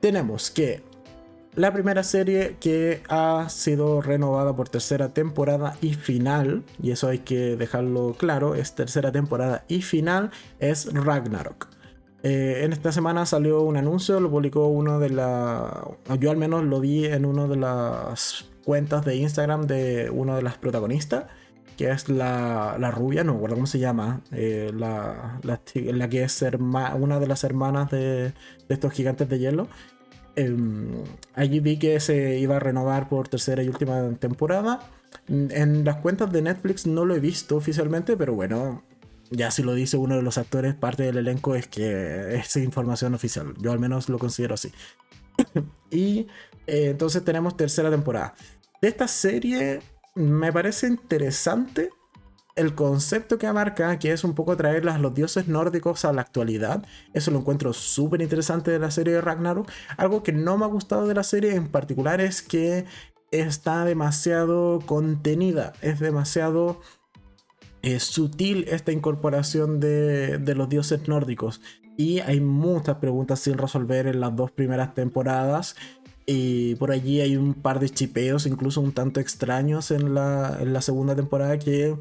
tenemos 0.00 0.50
que 0.50 0.82
la 1.54 1.72
primera 1.72 2.02
serie 2.02 2.56
que 2.58 3.00
ha 3.08 3.48
sido 3.48 4.02
renovada 4.02 4.56
por 4.56 4.68
tercera 4.68 5.14
temporada 5.14 5.76
y 5.80 5.94
final, 5.94 6.64
y 6.82 6.90
eso 6.90 7.06
hay 7.06 7.20
que 7.20 7.54
dejarlo 7.54 8.16
claro, 8.18 8.56
es 8.56 8.74
tercera 8.74 9.12
temporada 9.12 9.64
y 9.68 9.82
final, 9.82 10.32
es 10.58 10.92
Ragnarok. 10.92 11.73
Eh, 12.24 12.64
en 12.64 12.72
esta 12.72 12.90
semana 12.90 13.26
salió 13.26 13.60
un 13.60 13.76
anuncio, 13.76 14.18
lo 14.18 14.30
publicó 14.30 14.66
uno 14.66 14.98
de 14.98 15.10
la... 15.10 15.86
Yo 16.18 16.30
al 16.30 16.38
menos 16.38 16.64
lo 16.64 16.80
vi 16.80 17.04
en 17.04 17.26
una 17.26 17.46
de 17.46 17.56
las 17.56 18.46
cuentas 18.64 19.04
de 19.04 19.16
Instagram 19.16 19.66
de 19.66 20.08
una 20.08 20.34
de 20.34 20.40
las 20.40 20.56
protagonistas, 20.56 21.26
que 21.76 21.90
es 21.90 22.08
la, 22.08 22.90
rubia, 22.92 23.24
no 23.24 23.38
cómo 23.38 23.66
se 23.66 23.78
llama, 23.78 24.22
eh, 24.32 24.70
la, 24.74 25.38
la, 25.42 25.60
que 26.08 26.22
es 26.22 26.44
una 26.98 27.20
de 27.20 27.26
las 27.26 27.44
hermanas 27.44 27.90
de, 27.90 28.32
de 28.32 28.34
estos 28.70 28.92
gigantes 28.94 29.28
de 29.28 29.38
hielo. 29.38 29.68
Em, 30.34 31.04
allí 31.34 31.60
vi 31.60 31.78
que 31.78 32.00
se 32.00 32.38
iba 32.38 32.56
a 32.56 32.58
renovar 32.58 33.10
por 33.10 33.28
tercera 33.28 33.62
y 33.62 33.68
última 33.68 34.14
temporada. 34.18 34.80
En 35.28 35.84
las 35.84 35.96
cuentas 35.96 36.32
de 36.32 36.40
Netflix 36.40 36.86
no 36.86 37.04
lo 37.04 37.14
he 37.14 37.20
visto 37.20 37.56
oficialmente, 37.56 38.16
pero 38.16 38.34
bueno, 38.34 38.82
ya 39.36 39.50
si 39.50 39.62
lo 39.62 39.74
dice 39.74 39.96
uno 39.96 40.16
de 40.16 40.22
los 40.22 40.38
actores, 40.38 40.74
parte 40.74 41.02
del 41.02 41.18
elenco 41.18 41.54
es 41.54 41.66
que 41.66 42.36
es 42.36 42.56
información 42.56 43.14
oficial. 43.14 43.54
Yo 43.58 43.72
al 43.72 43.78
menos 43.78 44.08
lo 44.08 44.18
considero 44.18 44.54
así. 44.54 44.72
y 45.90 46.26
eh, 46.66 46.90
entonces 46.90 47.24
tenemos 47.24 47.56
tercera 47.56 47.90
temporada. 47.90 48.34
De 48.80 48.88
esta 48.88 49.08
serie 49.08 49.80
me 50.14 50.52
parece 50.52 50.86
interesante 50.86 51.90
el 52.56 52.74
concepto 52.74 53.36
que 53.38 53.46
abarca, 53.46 53.98
que 53.98 54.12
es 54.12 54.22
un 54.22 54.34
poco 54.34 54.56
traer 54.56 54.88
a 54.88 54.98
los 54.98 55.14
dioses 55.14 55.48
nórdicos 55.48 56.04
a 56.04 56.12
la 56.12 56.22
actualidad, 56.22 56.86
eso 57.12 57.30
lo 57.30 57.40
encuentro 57.40 57.72
súper 57.72 58.22
interesante 58.22 58.70
de 58.70 58.78
la 58.78 58.92
serie 58.92 59.14
de 59.14 59.20
Ragnarok. 59.20 59.68
Algo 59.96 60.22
que 60.22 60.32
no 60.32 60.56
me 60.56 60.64
ha 60.64 60.68
gustado 60.68 61.08
de 61.08 61.14
la 61.14 61.24
serie 61.24 61.56
en 61.56 61.68
particular 61.68 62.20
es 62.20 62.42
que 62.42 62.84
está 63.32 63.84
demasiado 63.84 64.80
contenida, 64.86 65.72
es 65.82 65.98
demasiado 65.98 66.80
eh, 67.84 68.00
sutil 68.00 68.64
esta 68.68 68.92
incorporación 68.92 69.78
de, 69.78 70.38
de 70.38 70.54
los 70.54 70.70
dioses 70.70 71.06
nórdicos. 71.06 71.60
Y 71.98 72.20
hay 72.20 72.40
muchas 72.40 72.96
preguntas 72.96 73.40
sin 73.40 73.58
resolver 73.58 74.06
en 74.06 74.20
las 74.20 74.34
dos 74.34 74.50
primeras 74.50 74.94
temporadas 74.94 75.76
Y 76.26 76.76
por 76.76 76.90
allí 76.90 77.20
hay 77.20 77.36
un 77.36 77.52
par 77.54 77.80
de 77.80 77.90
chipeos, 77.90 78.46
incluso 78.46 78.80
un 78.80 78.92
tanto 78.92 79.20
extraños 79.20 79.90
en 79.90 80.14
la, 80.14 80.56
en 80.60 80.72
la 80.72 80.80
segunda 80.80 81.14
temporada 81.14 81.58
que 81.58 81.96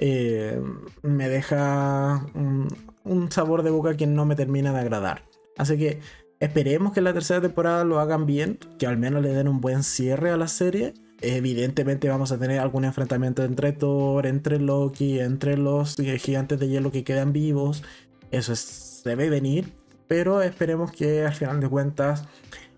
eh, 0.00 0.60
me 1.02 1.28
deja 1.30 2.26
un, 2.34 2.68
un, 3.04 3.32
sabor 3.32 3.62
de 3.62 3.70
boca 3.70 3.96
que 3.96 4.06
no 4.06 4.26
me 4.26 4.36
termina 4.36 4.74
de 4.74 4.80
agradar. 4.80 5.22
Así 5.56 5.78
que 5.78 6.00
esperemos 6.38 6.92
que 6.92 7.00
en 7.00 7.04
la 7.04 7.14
tercera 7.14 7.40
temporada 7.40 7.84
lo 7.84 7.98
hagan 7.98 8.26
bien, 8.26 8.58
que 8.78 8.86
al 8.86 8.98
menos 8.98 9.22
le 9.22 9.30
den 9.30 9.48
un 9.48 9.62
buen 9.62 9.82
cierre 9.82 10.30
a 10.30 10.36
la 10.36 10.48
serie. 10.48 10.92
Evidentemente 11.28 12.08
vamos 12.08 12.30
a 12.30 12.38
tener 12.38 12.60
algún 12.60 12.84
enfrentamiento 12.84 13.42
entre 13.42 13.72
Thor, 13.72 14.26
entre 14.26 14.60
Loki, 14.60 15.18
entre 15.18 15.56
los 15.56 15.96
gigantes 15.96 16.60
de 16.60 16.68
hielo 16.68 16.92
que 16.92 17.02
quedan 17.02 17.32
vivos. 17.32 17.82
Eso 18.30 18.52
es, 18.52 19.02
debe 19.04 19.28
venir, 19.28 19.72
pero 20.06 20.40
esperemos 20.40 20.92
que 20.92 21.26
al 21.26 21.34
final 21.34 21.58
de 21.58 21.68
cuentas 21.68 22.28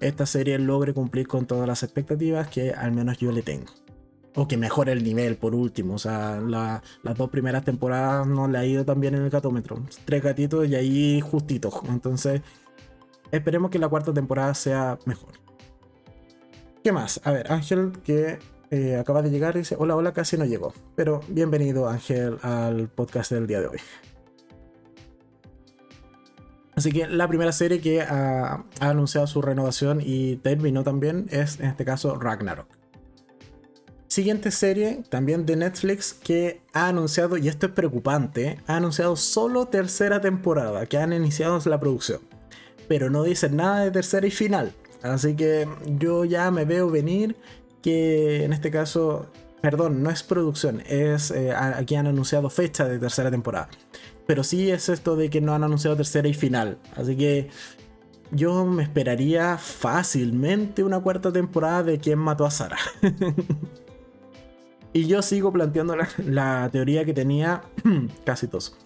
esta 0.01 0.25
serie 0.25 0.59
logre 0.59 0.95
cumplir 0.95 1.29
con 1.29 1.45
todas 1.45 1.69
las 1.69 1.83
expectativas 1.83 2.49
que 2.49 2.71
al 2.71 2.93
menos 2.93 3.19
yo 3.19 3.33
le 3.33 3.43
tengo. 3.43 3.71
O 4.35 4.49
que 4.49 4.57
mejore 4.57 4.93
el 4.93 5.05
nivel, 5.05 5.37
por 5.37 5.55
último. 5.55 5.93
O 5.95 5.99
sea, 5.99 6.41
las 6.41 6.81
dos 7.19 7.29
primeras 7.29 7.65
temporadas 7.67 8.27
no 8.27 8.49
le 8.49 8.57
ha 8.57 8.65
ido 8.65 8.83
tan 8.83 8.99
bien 8.99 9.15
en 9.15 9.25
el 9.25 9.31
gatómetro. 9.31 9.85
Tres 10.07 10.23
gatitos 10.23 10.67
y 10.67 10.75
ahí 10.75 11.21
justitos. 11.21 11.75
Entonces, 11.87 12.41
esperemos 13.31 13.71
que 13.71 13.79
la 13.79 13.89
cuarta 13.89 14.15
temporada 14.15 14.55
sea 14.55 14.99
mejor. 15.05 15.48
¿Qué 16.83 16.93
más? 16.93 17.21
A 17.25 17.33
ver, 17.33 17.53
Ángel, 17.53 17.93
que 18.05 18.39
eh, 18.71 18.97
acaba 18.97 19.23
de 19.23 19.31
llegar, 19.31 19.57
dice: 19.57 19.77
Hola, 19.79 19.97
hola, 19.97 20.13
casi 20.13 20.37
no 20.37 20.45
llegó. 20.45 20.73
Pero 20.95 21.21
bienvenido, 21.29 21.89
Ángel, 21.89 22.39
al 22.43 22.89
podcast 22.89 23.33
del 23.33 23.47
día 23.47 23.61
de 23.61 23.69
hoy. 23.69 23.79
Así 26.79 26.93
que 26.93 27.09
la 27.09 27.27
primera 27.27 27.51
serie 27.51 27.81
que 27.81 28.03
ha, 28.03 28.65
anunciado 28.79 29.27
su 29.27 29.43
renovación 29.43 30.01
y 30.01 30.37
terminó 30.37 30.85
también 30.85 31.27
es, 31.31 31.59
en 31.59 31.67
este 31.67 31.85
caso, 31.85 32.17
Ragnarok. 32.17 32.69
Siguiente 34.07 34.53
serie, 34.53 35.03
también 35.09 35.45
de 35.45 35.57
Netflix, 35.57 36.15
que 36.15 36.63
ha 36.73 36.87
anunciado, 36.87 37.37
y 37.37 37.49
esto 37.49 37.67
es 37.67 37.73
preocupante, 37.73 38.59
ha 38.69 38.77
anunciado 38.77 39.17
solo 39.17 39.67
tercera 39.67 40.21
temporada, 40.21 40.87
que 40.87 40.99
han 40.99 41.13
iniciado 41.13 41.59
la 41.65 41.81
producción. 41.81 42.21
Pero 42.87 43.11
no 43.11 43.25
dicen 43.25 43.57
nada 43.57 43.81
de 43.81 43.91
tercera 43.91 44.29
y 44.29 44.31
final. 44.31 44.73
Así 45.03 45.35
que 45.37 45.69
yo 45.87 46.25
ya 46.25 46.51
me 46.51 46.65
veo 46.65 46.91
venir 46.91 47.37
que 47.83 48.45
en 48.45 48.53
este 48.53 48.71
caso, 48.71 49.27
perdón, 49.61 50.03
no 50.03 50.11
es 50.11 50.23
producción, 50.23 50.83
es 50.87 51.31
eh, 51.31 51.53
aquí 51.55 51.95
han 51.95 52.07
anunciado 52.07 52.51
fecha 52.51 52.87
de 52.87 52.99
tercera 52.99 53.31
temporada. 53.31 53.69
Pero 54.27 54.45
sí 54.45 54.71
es 54.71 54.89
esto 54.89 55.17
de 55.17 55.31
que 55.31 55.41
no 55.41 55.55
han 55.55 55.65
anunciado 55.65 55.97
tercera 55.97 56.29
y 56.29 56.35
final. 56.35 56.79
Así 56.97 57.17
que 57.17 57.49
yo 58.31 58.67
me 58.67 58.83
esperaría 58.83 59.57
fácilmente 59.57 60.85
una 60.85 61.01
cuarta 61.01 61.33
temporada 61.33 61.83
de 61.83 61.99
quién 61.99 62.19
mató 62.19 62.45
a 62.45 62.51
Sara. 62.51 62.77
y 64.93 65.07
yo 65.07 65.23
sigo 65.23 65.53
planteando 65.53 65.97
la, 66.27 66.69
teoría 66.71 67.05
que 67.05 67.15
tenía 67.15 67.63
casi 68.25 68.49
todos. 68.49 68.77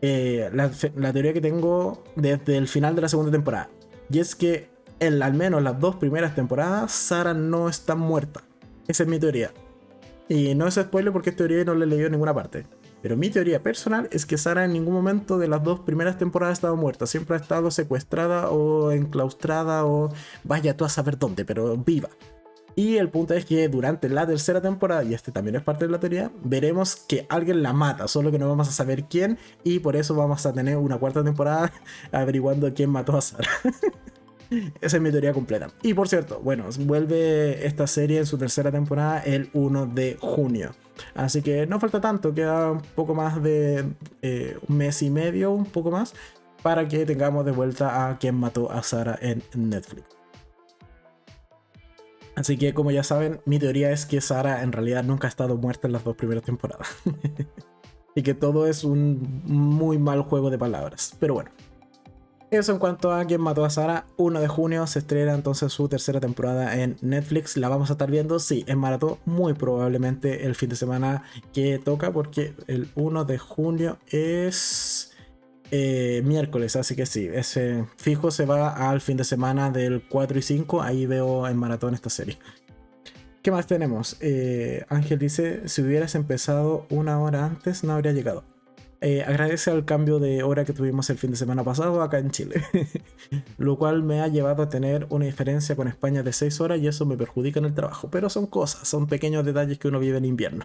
Eh, 0.00 0.50
la, 0.52 0.70
teoría 1.12 1.32
que 1.32 1.40
tengo 1.40 2.04
desde 2.16 2.56
el 2.56 2.68
final 2.68 2.94
de 2.94 3.02
la 3.02 3.08
segunda 3.08 3.30
temporada. 3.30 3.68
Y 4.10 4.20
es 4.20 4.34
que 4.34 4.70
en 5.00 5.22
al 5.22 5.34
menos 5.34 5.62
las 5.62 5.78
dos 5.78 5.96
primeras 5.96 6.34
temporadas, 6.34 6.92
Sara 6.92 7.34
no 7.34 7.68
está 7.68 7.94
muerta. 7.94 8.42
Esa 8.88 9.02
es 9.02 9.08
mi 9.08 9.18
teoría. 9.18 9.52
Y 10.28 10.54
no 10.54 10.66
es 10.66 10.74
spoiler 10.74 11.12
porque 11.12 11.30
es 11.30 11.36
teoría 11.36 11.64
no 11.64 11.74
la 11.74 11.84
he 11.84 11.88
leído 11.88 12.06
en 12.06 12.12
ninguna 12.12 12.34
parte. 12.34 12.66
Pero 13.02 13.16
mi 13.16 13.30
teoría 13.30 13.62
personal 13.62 14.08
es 14.10 14.26
que 14.26 14.38
Sara 14.38 14.64
en 14.64 14.72
ningún 14.72 14.94
momento 14.94 15.38
de 15.38 15.48
las 15.48 15.62
dos 15.62 15.80
primeras 15.80 16.18
temporadas 16.18 16.52
ha 16.52 16.54
estado 16.54 16.76
muerta. 16.76 17.06
Siempre 17.06 17.36
ha 17.36 17.40
estado 17.40 17.70
secuestrada 17.70 18.50
o 18.50 18.90
enclaustrada 18.90 19.84
o 19.84 20.12
vaya 20.44 20.76
tú 20.76 20.84
a 20.84 20.88
saber 20.88 21.18
dónde, 21.18 21.44
pero 21.44 21.76
viva. 21.76 22.08
Y 22.74 22.96
el 22.96 23.08
punto 23.08 23.32
es 23.32 23.46
que 23.46 23.68
durante 23.68 24.10
la 24.10 24.26
tercera 24.26 24.60
temporada, 24.60 25.02
y 25.02 25.14
este 25.14 25.32
también 25.32 25.56
es 25.56 25.62
parte 25.62 25.86
de 25.86 25.92
la 25.92 25.98
teoría, 25.98 26.30
veremos 26.44 26.96
que 26.96 27.26
alguien 27.30 27.62
la 27.62 27.72
mata, 27.72 28.06
solo 28.06 28.30
que 28.30 28.38
no 28.38 28.48
vamos 28.48 28.68
a 28.68 28.72
saber 28.72 29.04
quién, 29.04 29.38
y 29.64 29.78
por 29.78 29.96
eso 29.96 30.14
vamos 30.14 30.44
a 30.44 30.52
tener 30.52 30.76
una 30.76 30.98
cuarta 30.98 31.24
temporada 31.24 31.72
averiguando 32.12 32.72
quién 32.74 32.90
mató 32.90 33.16
a 33.16 33.22
Sara. 33.22 33.48
Esa 34.80 34.96
es 34.96 35.02
mi 35.02 35.10
teoría 35.10 35.32
completa. 35.32 35.68
Y 35.82 35.94
por 35.94 36.08
cierto, 36.08 36.40
bueno, 36.40 36.66
vuelve 36.80 37.66
esta 37.66 37.86
serie 37.86 38.18
en 38.18 38.26
su 38.26 38.38
tercera 38.38 38.70
temporada 38.70 39.20
el 39.20 39.50
1 39.52 39.86
de 39.86 40.16
junio. 40.20 40.72
Así 41.14 41.42
que 41.42 41.66
no 41.66 41.80
falta 41.80 42.00
tanto, 42.00 42.34
queda 42.34 42.72
un 42.72 42.80
poco 42.80 43.14
más 43.14 43.42
de 43.42 43.84
eh, 44.22 44.58
un 44.68 44.76
mes 44.76 45.02
y 45.02 45.10
medio, 45.10 45.52
un 45.52 45.66
poco 45.66 45.90
más, 45.90 46.14
para 46.62 46.88
que 46.88 47.04
tengamos 47.04 47.44
de 47.44 47.52
vuelta 47.52 48.08
a 48.08 48.18
quien 48.18 48.34
mató 48.34 48.70
a 48.70 48.82
Sara 48.82 49.18
en 49.20 49.42
Netflix. 49.54 50.16
Así 52.36 52.58
que 52.58 52.74
como 52.74 52.90
ya 52.90 53.02
saben, 53.02 53.40
mi 53.46 53.58
teoría 53.58 53.90
es 53.90 54.04
que 54.04 54.20
Sara 54.20 54.62
en 54.62 54.72
realidad 54.72 55.02
nunca 55.02 55.26
ha 55.26 55.30
estado 55.30 55.56
muerta 55.56 55.88
en 55.88 55.92
las 55.94 56.04
dos 56.04 56.16
primeras 56.16 56.44
temporadas. 56.44 56.88
y 58.14 58.22
que 58.22 58.34
todo 58.34 58.66
es 58.66 58.84
un 58.84 59.42
muy 59.44 59.98
mal 59.98 60.22
juego 60.22 60.50
de 60.50 60.58
palabras. 60.58 61.16
Pero 61.18 61.34
bueno. 61.34 61.50
Eso 62.50 62.72
en 62.72 62.78
cuanto 62.78 63.12
a 63.12 63.24
quien 63.24 63.40
mató 63.40 63.64
a 63.64 63.70
Sara, 63.70 64.06
1 64.16 64.40
de 64.40 64.46
junio 64.46 64.86
se 64.86 65.00
estrena 65.00 65.34
entonces 65.34 65.72
su 65.72 65.88
tercera 65.88 66.20
temporada 66.20 66.80
en 66.80 66.96
Netflix. 67.00 67.56
La 67.56 67.68
vamos 67.68 67.90
a 67.90 67.94
estar 67.94 68.08
viendo, 68.08 68.38
sí, 68.38 68.64
en 68.68 68.78
maratón, 68.78 69.18
muy 69.24 69.54
probablemente 69.54 70.46
el 70.46 70.54
fin 70.54 70.68
de 70.68 70.76
semana 70.76 71.24
que 71.52 71.80
toca, 71.80 72.12
porque 72.12 72.54
el 72.68 72.88
1 72.94 73.24
de 73.24 73.38
junio 73.38 73.98
es 74.06 75.12
eh, 75.72 76.22
miércoles, 76.24 76.76
así 76.76 76.94
que 76.94 77.06
sí, 77.06 77.28
ese 77.32 77.84
fijo 77.96 78.30
se 78.30 78.46
va 78.46 78.90
al 78.90 79.00
fin 79.00 79.16
de 79.16 79.24
semana 79.24 79.70
del 79.72 80.04
4 80.08 80.38
y 80.38 80.42
5. 80.42 80.82
Ahí 80.82 81.06
veo 81.06 81.48
en 81.48 81.56
maratón 81.56 81.94
esta 81.94 82.10
serie. 82.10 82.38
¿Qué 83.42 83.50
más 83.50 83.66
tenemos? 83.66 84.16
Eh, 84.20 84.84
Ángel 84.88 85.18
dice: 85.18 85.68
si 85.68 85.82
hubieras 85.82 86.14
empezado 86.14 86.86
una 86.90 87.18
hora 87.20 87.44
antes, 87.44 87.82
no 87.82 87.92
habría 87.92 88.12
llegado. 88.12 88.55
Eh, 89.02 89.22
agradece 89.22 89.70
al 89.70 89.84
cambio 89.84 90.18
de 90.18 90.42
hora 90.42 90.64
que 90.64 90.72
tuvimos 90.72 91.10
el 91.10 91.18
fin 91.18 91.30
de 91.30 91.36
semana 91.36 91.62
pasado 91.62 92.00
acá 92.00 92.18
en 92.18 92.30
Chile, 92.30 92.62
lo 93.58 93.76
cual 93.76 94.02
me 94.02 94.22
ha 94.22 94.28
llevado 94.28 94.62
a 94.62 94.68
tener 94.70 95.06
una 95.10 95.26
diferencia 95.26 95.76
con 95.76 95.86
España 95.86 96.22
de 96.22 96.32
6 96.32 96.60
horas 96.62 96.80
y 96.80 96.86
eso 96.86 97.04
me 97.04 97.16
perjudica 97.16 97.58
en 97.58 97.66
el 97.66 97.74
trabajo, 97.74 98.08
pero 98.10 98.30
son 98.30 98.46
cosas, 98.46 98.88
son 98.88 99.06
pequeños 99.06 99.44
detalles 99.44 99.78
que 99.78 99.88
uno 99.88 100.00
vive 100.00 100.16
en 100.16 100.24
invierno. 100.24 100.64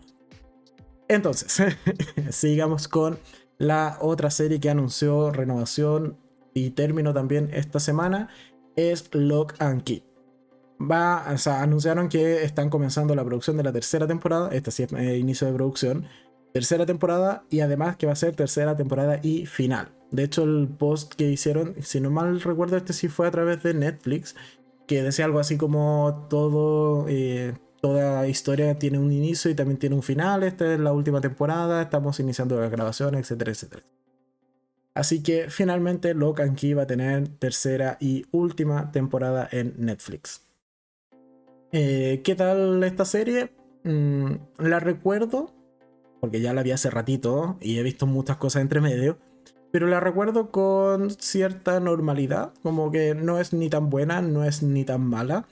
Entonces, 1.09 1.75
sigamos 2.29 2.87
con 2.87 3.19
la 3.57 3.97
otra 3.99 4.31
serie 4.31 4.61
que 4.61 4.69
anunció 4.69 5.31
renovación 5.31 6.17
y 6.53 6.69
término 6.71 7.13
también 7.13 7.49
esta 7.53 7.79
semana, 7.81 8.29
es 8.77 9.13
Lock 9.13 9.55
and 9.59 9.83
Key. 9.83 10.03
Va, 10.79 11.25
o 11.31 11.37
sea, 11.37 11.61
anunciaron 11.61 12.09
que 12.09 12.43
están 12.43 12.69
comenzando 12.69 13.13
la 13.13 13.23
producción 13.23 13.57
de 13.57 13.63
la 13.63 13.73
tercera 13.73 14.07
temporada, 14.07 14.49
este 14.51 14.71
sí 14.71 14.83
es 14.83 14.93
eh, 14.93 15.17
inicio 15.17 15.47
de 15.47 15.53
producción, 15.53 16.05
tercera 16.53 16.85
temporada 16.85 17.43
y 17.49 17.61
además 17.61 17.97
que 17.97 18.05
va 18.05 18.13
a 18.13 18.15
ser 18.15 18.35
tercera 18.35 18.75
temporada 18.75 19.19
y 19.23 19.45
final. 19.45 19.89
De 20.11 20.23
hecho, 20.23 20.43
el 20.43 20.67
post 20.67 21.13
que 21.13 21.29
hicieron, 21.29 21.75
si 21.81 22.01
no 22.01 22.11
mal 22.11 22.41
recuerdo, 22.41 22.77
este 22.77 22.93
sí 22.93 23.07
fue 23.07 23.27
a 23.27 23.31
través 23.31 23.63
de 23.63 23.73
Netflix, 23.73 24.35
que 24.87 25.01
decía 25.01 25.25
algo 25.25 25.39
así 25.39 25.57
como 25.57 26.27
todo, 26.29 27.05
eh, 27.07 27.53
toda 27.81 28.27
historia 28.27 28.77
tiene 28.77 28.99
un 28.99 29.11
inicio 29.11 29.49
y 29.49 29.55
también 29.55 29.77
tiene 29.77 29.95
un 29.95 30.03
final. 30.03 30.43
Esta 30.43 30.73
es 30.73 30.79
la 30.79 30.91
última 30.91 31.21
temporada, 31.21 31.81
estamos 31.81 32.19
iniciando 32.19 32.59
la 32.59 32.67
grabación, 32.67 33.15
etcétera, 33.15 33.51
etcétera. 33.51 33.83
Así 34.93 35.23
que 35.23 35.49
finalmente 35.49 36.13
Lock 36.13 36.41
Key 36.55 36.73
va 36.73 36.83
a 36.83 36.87
tener 36.87 37.29
tercera 37.29 37.97
y 38.01 38.25
última 38.31 38.91
temporada 38.91 39.47
en 39.49 39.73
Netflix. 39.77 40.45
Eh, 41.71 42.21
¿Qué 42.25 42.35
tal 42.35 42.83
esta 42.83 43.05
serie? 43.05 43.53
Mm, 43.85 44.33
la 44.57 44.81
recuerdo 44.81 45.53
porque 46.21 46.39
ya 46.39 46.53
la 46.53 46.63
vi 46.63 46.71
hace 46.71 46.89
ratito 46.89 47.57
y 47.59 47.79
he 47.79 47.83
visto 47.83 48.05
muchas 48.05 48.37
cosas 48.37 48.61
entre 48.61 48.79
medio, 48.79 49.17
pero 49.71 49.87
la 49.87 49.99
recuerdo 49.99 50.51
con 50.51 51.09
cierta 51.11 51.79
normalidad, 51.79 52.53
como 52.61 52.91
que 52.91 53.15
no 53.15 53.39
es 53.39 53.53
ni 53.53 53.69
tan 53.69 53.89
buena, 53.89 54.21
no 54.21 54.43
es 54.43 54.63
ni 54.63 54.83
tan 54.85 55.01
mala. 55.01 55.45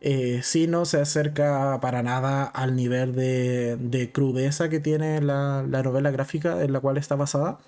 Eh, 0.00 0.40
sí 0.44 0.68
no 0.68 0.84
se 0.84 1.00
acerca 1.00 1.80
para 1.80 2.02
nada 2.04 2.44
al 2.44 2.76
nivel 2.76 3.14
de, 3.16 4.10
crudeza 4.12 4.68
que 4.68 4.78
tiene 4.78 5.20
la, 5.20 5.62
novela 5.62 6.12
gráfica 6.12 6.62
en 6.62 6.72
la 6.72 6.80
cual 6.80 6.98
está 6.98 7.16
basada. 7.16 7.58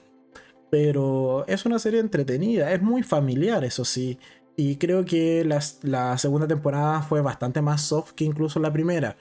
Pero 0.71 1.45
es 1.49 1.67
una 1.67 1.79
serie 1.79 2.01
entretenida, 2.01 2.73
es 2.73 2.83
muy 2.83 3.03
familiar, 3.03 3.65
eso 3.65 3.85
sí. 3.85 4.19
Y 4.57 4.77
creo 4.77 5.05
que 5.05 5.45
la 5.45 6.19
segunda 6.19 6.47
temporada 6.47 7.03
fue 7.03 7.21
bastante 7.21 7.63
más 7.63 7.83
soft 7.83 8.13
que 8.13 8.25
incluso 8.25 8.61
la 8.61 8.73
primera. 8.73 9.17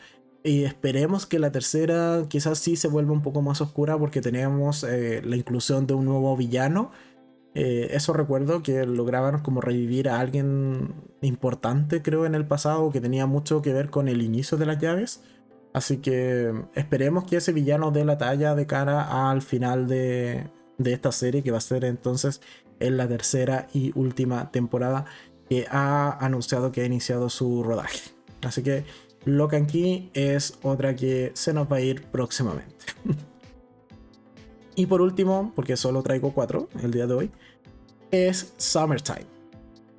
Y 0.45 0.63
esperemos 0.63 1.25
que 1.25 1.39
la 1.39 1.51
tercera 1.51 2.23
quizás 2.29 2.59
sí 2.59 2.75
se 2.75 2.87
vuelva 2.87 3.13
un 3.13 3.23
poco 3.23 3.41
más 3.41 3.61
oscura 3.61 3.97
porque 3.97 4.21
tenemos 4.21 4.83
eh, 4.83 5.23
la 5.25 5.37
inclusión 5.37 5.87
de 5.87 5.95
un 5.95 6.05
nuevo 6.05 6.37
villano. 6.37 6.91
Eh, 7.55 7.87
eso 7.93 8.13
recuerdo 8.13 8.61
que 8.61 8.85
lograban 8.85 9.41
como 9.41 9.59
revivir 9.59 10.07
a 10.07 10.19
alguien 10.19 10.93
importante 11.21 12.03
creo 12.03 12.27
en 12.27 12.35
el 12.35 12.45
pasado 12.45 12.91
que 12.91 13.01
tenía 13.01 13.25
mucho 13.25 13.63
que 13.63 13.73
ver 13.73 13.89
con 13.89 14.07
el 14.07 14.21
inicio 14.21 14.55
de 14.55 14.67
las 14.67 14.77
llaves. 14.77 15.23
Así 15.73 15.97
que 15.97 16.53
esperemos 16.75 17.23
que 17.23 17.37
ese 17.37 17.51
villano 17.51 17.89
dé 17.89 18.05
la 18.05 18.19
talla 18.19 18.53
de 18.53 18.67
cara 18.67 19.31
al 19.31 19.41
final 19.41 19.87
de, 19.87 20.47
de 20.77 20.93
esta 20.93 21.11
serie 21.11 21.41
que 21.41 21.49
va 21.49 21.57
a 21.57 21.61
ser 21.61 21.85
entonces 21.85 22.39
en 22.79 22.97
la 22.97 23.07
tercera 23.07 23.65
y 23.73 23.93
última 23.97 24.51
temporada 24.51 25.05
que 25.49 25.65
ha 25.71 26.23
anunciado 26.23 26.71
que 26.71 26.81
ha 26.81 26.85
iniciado 26.85 27.31
su 27.31 27.63
rodaje. 27.63 28.11
Así 28.43 28.61
que 28.61 28.85
Locan 29.25 29.65
Key 29.65 30.11
es 30.13 30.57
otra 30.61 30.95
que 30.95 31.31
se 31.33 31.53
nos 31.53 31.71
va 31.71 31.77
a 31.77 31.81
ir 31.81 32.03
próximamente. 32.03 32.85
y 34.75 34.85
por 34.85 35.01
último, 35.01 35.51
porque 35.55 35.75
solo 35.75 36.03
traigo 36.03 36.33
cuatro 36.33 36.69
el 36.81 36.91
día 36.91 37.07
de 37.07 37.13
hoy, 37.13 37.31
es 38.11 38.53
Summertime. 38.57 39.25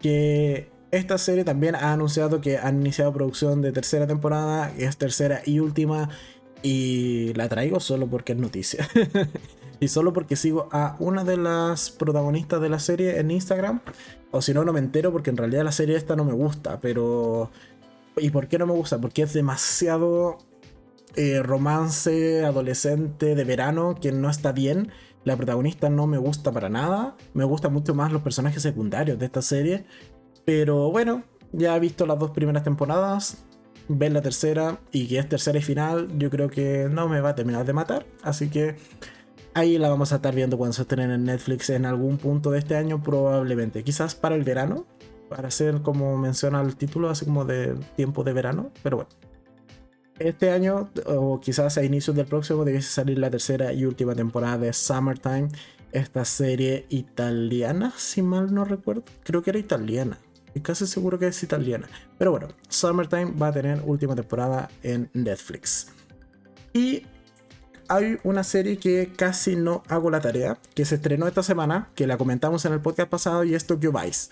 Que 0.00 0.70
esta 0.90 1.18
serie 1.18 1.44
también 1.44 1.74
ha 1.74 1.92
anunciado 1.92 2.40
que 2.40 2.58
han 2.58 2.80
iniciado 2.80 3.12
producción 3.12 3.62
de 3.62 3.72
tercera 3.72 4.06
temporada, 4.06 4.72
es 4.78 4.96
tercera 4.96 5.42
y 5.44 5.58
última. 5.58 6.08
Y 6.62 7.32
la 7.34 7.48
traigo 7.48 7.80
solo 7.80 8.06
porque 8.06 8.32
es 8.32 8.38
noticia. 8.38 8.88
y 9.80 9.88
solo 9.88 10.12
porque 10.12 10.36
sigo 10.36 10.68
a 10.72 10.96
una 10.98 11.22
de 11.24 11.36
las 11.36 11.90
protagonistas 11.90 12.60
de 12.60 12.68
la 12.68 12.78
serie 12.78 13.18
en 13.18 13.30
Instagram. 13.30 13.80
O 14.30 14.40
si 14.40 14.54
no, 14.54 14.64
no 14.64 14.72
me 14.72 14.80
entero 14.80 15.12
porque 15.12 15.30
en 15.30 15.36
realidad 15.36 15.64
la 15.64 15.72
serie 15.72 15.96
esta 15.96 16.16
no 16.16 16.24
me 16.24 16.32
gusta. 16.32 16.80
Pero... 16.80 17.50
¿Y 18.18 18.30
por 18.30 18.48
qué 18.48 18.58
no 18.58 18.66
me 18.66 18.72
gusta? 18.72 18.98
Porque 18.98 19.22
es 19.22 19.34
demasiado 19.34 20.38
eh, 21.16 21.42
romance 21.42 22.44
adolescente 22.44 23.34
de 23.34 23.44
verano 23.44 23.94
que 24.00 24.10
no 24.10 24.30
está 24.30 24.52
bien. 24.52 24.90
La 25.24 25.36
protagonista 25.36 25.90
no 25.90 26.06
me 26.06 26.16
gusta 26.16 26.50
para 26.50 26.70
nada. 26.70 27.14
Me 27.34 27.44
gustan 27.44 27.74
mucho 27.74 27.94
más 27.94 28.12
los 28.12 28.22
personajes 28.22 28.62
secundarios 28.62 29.18
de 29.18 29.26
esta 29.26 29.42
serie. 29.42 29.84
Pero 30.46 30.90
bueno, 30.90 31.24
ya 31.52 31.76
he 31.76 31.80
visto 31.80 32.06
las 32.06 32.18
dos 32.18 32.30
primeras 32.30 32.64
temporadas. 32.64 33.44
Ver 33.88 34.12
la 34.12 34.22
tercera 34.22 34.80
y 34.92 35.08
que 35.08 35.18
es 35.18 35.28
tercera 35.28 35.58
y 35.58 35.62
final, 35.62 36.08
yo 36.18 36.30
creo 36.30 36.48
que 36.48 36.88
no 36.90 37.08
me 37.08 37.20
va 37.20 37.30
a 37.30 37.34
terminar 37.34 37.66
de 37.66 37.74
matar. 37.74 38.06
Así 38.22 38.48
que 38.48 38.76
ahí 39.52 39.76
la 39.76 39.90
vamos 39.90 40.12
a 40.12 40.16
estar 40.16 40.34
viendo 40.34 40.56
cuando 40.56 40.72
se 40.72 40.82
estrene 40.82 41.14
en 41.14 41.24
Netflix 41.24 41.68
en 41.68 41.84
algún 41.84 42.16
punto 42.16 42.50
de 42.50 42.60
este 42.60 42.76
año, 42.76 43.02
probablemente. 43.02 43.84
Quizás 43.84 44.14
para 44.14 44.36
el 44.36 44.42
verano, 44.42 44.86
para 45.28 45.50
ser 45.50 45.82
como 45.82 46.16
menciona 46.18 46.60
el 46.60 46.76
título, 46.76 47.10
así 47.10 47.24
como 47.24 47.44
de 47.44 47.74
tiempo 47.96 48.24
de 48.24 48.32
verano. 48.32 48.70
Pero 48.82 48.96
bueno, 48.98 49.10
este 50.18 50.50
año, 50.50 50.90
o 51.06 51.40
quizás 51.40 51.76
a 51.78 51.84
inicios 51.84 52.16
del 52.16 52.26
próximo, 52.26 52.64
debiese 52.64 52.90
salir 52.90 53.18
la 53.18 53.30
tercera 53.30 53.72
y 53.72 53.84
última 53.84 54.14
temporada 54.14 54.58
de 54.58 54.72
Summertime, 54.72 55.48
esta 55.92 56.24
serie 56.24 56.86
italiana, 56.88 57.92
si 57.96 58.22
mal 58.22 58.52
no 58.54 58.64
recuerdo. 58.64 59.02
Creo 59.24 59.42
que 59.42 59.50
era 59.50 59.58
italiana. 59.58 60.18
Y 60.54 60.60
casi 60.60 60.86
seguro 60.86 61.18
que 61.18 61.26
es 61.26 61.42
italiana. 61.42 61.86
Pero 62.16 62.30
bueno, 62.30 62.48
Summertime 62.68 63.32
va 63.32 63.48
a 63.48 63.52
tener 63.52 63.82
última 63.84 64.14
temporada 64.14 64.70
en 64.82 65.10
Netflix. 65.12 65.88
Y 66.72 67.02
hay 67.88 68.18
una 68.24 68.42
serie 68.42 68.78
que 68.78 69.12
casi 69.14 69.54
no 69.54 69.82
hago 69.88 70.10
la 70.10 70.20
tarea, 70.20 70.58
que 70.74 70.84
se 70.84 70.96
estrenó 70.96 71.26
esta 71.26 71.42
semana, 71.42 71.90
que 71.94 72.06
la 72.06 72.16
comentamos 72.16 72.64
en 72.64 72.72
el 72.72 72.80
podcast 72.80 73.10
pasado 73.10 73.44
y 73.44 73.54
es 73.54 73.66
Tokyo 73.66 73.92
Vice. 73.92 74.30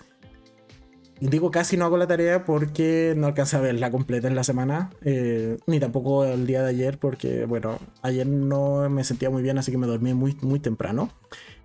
Digo 1.21 1.49
casi 1.49 1.77
no 1.77 1.85
hago 1.85 1.97
la 1.97 2.07
tarea 2.07 2.43
porque 2.43 3.13
no 3.15 3.27
alcancé 3.27 3.55
a 3.55 3.61
verla 3.61 3.89
completa 3.89 4.27
en 4.27 4.35
la 4.35 4.43
semana, 4.43 4.91
eh, 5.01 5.57
ni 5.65 5.79
tampoco 5.79 6.25
el 6.25 6.45
día 6.45 6.61
de 6.61 6.69
ayer, 6.69 6.97
porque 6.97 7.45
bueno, 7.45 7.79
ayer 8.01 8.27
no 8.27 8.89
me 8.89 9.03
sentía 9.05 9.29
muy 9.29 9.41
bien, 9.41 9.57
así 9.57 9.71
que 9.71 9.77
me 9.77 9.87
dormí 9.87 10.13
muy, 10.13 10.37
muy 10.41 10.59
temprano. 10.59 11.09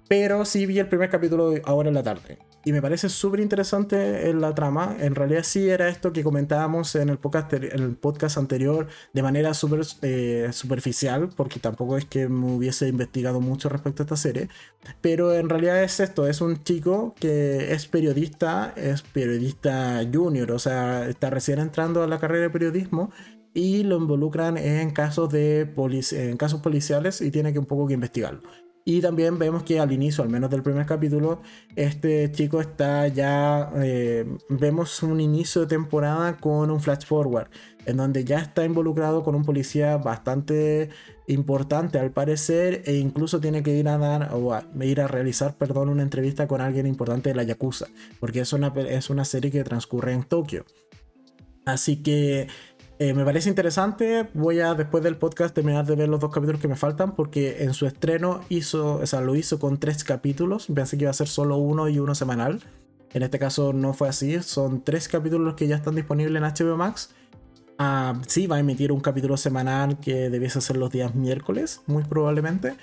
Pero 0.09 0.45
sí 0.45 0.67
vi 0.67 0.79
el 0.79 0.89
primer 0.89 1.11
capítulo 1.11 1.55
ahora 1.65 1.89
en 1.89 1.95
la 1.95 2.03
tarde. 2.03 2.39
Y 2.65 2.73
me 2.73 2.83
parece 2.83 3.09
súper 3.09 3.41
interesante 3.41 4.33
la 4.35 4.55
trama. 4.55 4.95
En 5.01 5.15
realidad 5.15 5.43
sí 5.45 5.69
era 5.69 5.89
esto 5.89 6.13
que 6.13 6.23
comentábamos 6.23 6.95
en 6.95 7.09
el 7.09 7.19
podcast, 7.19 7.53
en 7.55 7.81
el 7.81 7.97
podcast 7.97 8.37
anterior 8.37 8.87
de 9.15 9.23
manera 9.23 9.55
súper 9.55 9.81
eh, 10.03 10.51
superficial, 10.53 11.31
porque 11.35 11.59
tampoco 11.59 11.97
es 11.97 12.05
que 12.05 12.29
me 12.29 12.53
hubiese 12.53 12.89
investigado 12.89 13.41
mucho 13.41 13.71
respecto 13.71 14.03
a 14.03 14.05
esta 14.05 14.17
serie. 14.17 14.49
Pero 15.01 15.35
en 15.35 15.49
realidad 15.49 15.83
es 15.83 16.01
esto, 16.01 16.27
es 16.27 16.43
un 16.43 16.63
chico 16.63 17.15
que 17.19 17.73
es 17.73 17.87
periodista, 17.87 18.75
es 18.77 19.03
periodista 19.03 20.03
junior, 20.13 20.53
o 20.53 20.59
sea, 20.59 21.09
está 21.09 21.31
recién 21.31 21.61
entrando 21.61 22.03
a 22.03 22.07
la 22.07 22.19
carrera 22.19 22.43
de 22.43 22.51
periodismo 22.51 23.11
y 23.55 23.83
lo 23.85 23.97
involucran 23.97 24.57
en 24.57 24.91
casos 24.91 25.31
de 25.31 25.73
en 26.13 26.37
casos 26.37 26.61
policiales 26.61 27.21
y 27.21 27.31
tiene 27.31 27.53
que 27.53 27.59
un 27.59 27.67
poco 27.67 27.87
que 27.87 27.95
investigarlo. 27.95 28.43
Y 28.85 29.01
también 29.01 29.39
vemos 29.39 29.63
que 29.63 29.79
al 29.79 29.93
inicio, 29.93 30.25
al 30.25 30.31
menos 30.31 30.51
del 30.51 30.63
primer 30.63 30.87
capítulo, 30.87 31.43
este 31.77 32.33
chico 32.33 32.61
está 32.61 33.07
ya, 33.09 33.71
eh, 33.77 34.25
vemos 34.49 35.03
un 35.03 35.21
inicio 35.21 35.63
de 35.63 35.67
temporada 35.67 36.39
con 36.39 36.71
un 36.71 36.81
flash 36.81 37.05
forward, 37.05 37.49
en 37.85 37.99
donde 37.99 38.25
ya 38.25 38.39
está 38.39 38.65
involucrado 38.65 39.23
con 39.23 39.35
un 39.35 39.45
policía 39.45 39.99
bastante 39.99 40.89
importante 41.27 41.99
al 41.99 42.11
parecer, 42.11 42.83
e 42.87 42.97
incluso 42.97 43.39
tiene 43.39 43.63
que 43.63 43.77
ir 43.77 43.89
a 43.89 43.99
dar, 43.99 44.31
o 44.33 44.59
ir 44.81 45.01
a 45.01 45.09
realizar, 45.09 45.57
perdón, 45.57 45.91
una 45.91 46.03
entrevista 46.03 46.49
con 46.49 46.61
alguien 46.61 46.87
importante 46.87 47.29
de 47.29 47.35
la 47.37 47.43
Yakuza, 47.43 47.87
porque 48.19 48.41
es 48.41 48.53
una, 48.53 48.69
es 48.89 49.11
una 49.11 49.25
serie 49.25 49.51
que 49.51 49.63
transcurre 49.63 50.15
en 50.15 50.25
Tokio. 50.25 50.65
Así 51.67 52.03
que 52.03 52.49
eh, 53.01 53.15
me 53.15 53.25
parece 53.25 53.49
interesante. 53.49 54.29
Voy 54.35 54.61
a 54.61 54.75
después 54.75 55.03
del 55.03 55.17
podcast 55.17 55.55
terminar 55.55 55.87
de 55.87 55.97
ver 55.97 56.11
los 56.11 56.21
dos 56.21 56.31
capítulos 56.31 56.61
que 56.61 56.69
me 56.69 56.77
faltan 56.77 57.15
porque 57.15 57.65
en 57.65 57.73
su 57.73 57.87
estreno 57.87 58.43
hizo, 58.51 58.97
o 58.97 59.07
sea, 59.07 59.23
lo 59.23 59.35
hizo 59.37 59.59
con 59.59 59.79
tres 59.79 60.05
capítulos. 60.05 60.67
Pensé 60.67 60.99
que 60.99 61.05
iba 61.05 61.11
a 61.11 61.15
ser 61.15 61.27
solo 61.27 61.57
uno 61.57 61.89
y 61.89 61.99
uno 61.99 62.15
semanal. 62.15 62.61
En 63.15 63.23
este 63.23 63.39
caso 63.39 63.73
no 63.73 63.95
fue 63.95 64.11
así. 64.11 64.43
Son 64.43 64.85
tres 64.85 65.09
capítulos 65.09 65.55
que 65.55 65.67
ya 65.67 65.77
están 65.77 65.95
disponibles 65.95 66.37
en 66.37 66.67
HBO 66.67 66.77
Max. 66.77 67.15
Ah, 67.79 68.21
sí, 68.27 68.47
va 68.47 68.57
a 68.57 68.59
emitir 68.61 68.93
un 68.93 69.01
capítulo 69.01 69.39
semanal 69.39 69.99
que 69.99 70.29
debiese 70.29 70.61
ser 70.61 70.77
los 70.77 70.91
días 70.91 71.15
miércoles, 71.15 71.81
muy 71.87 72.05
probablemente. 72.05 72.77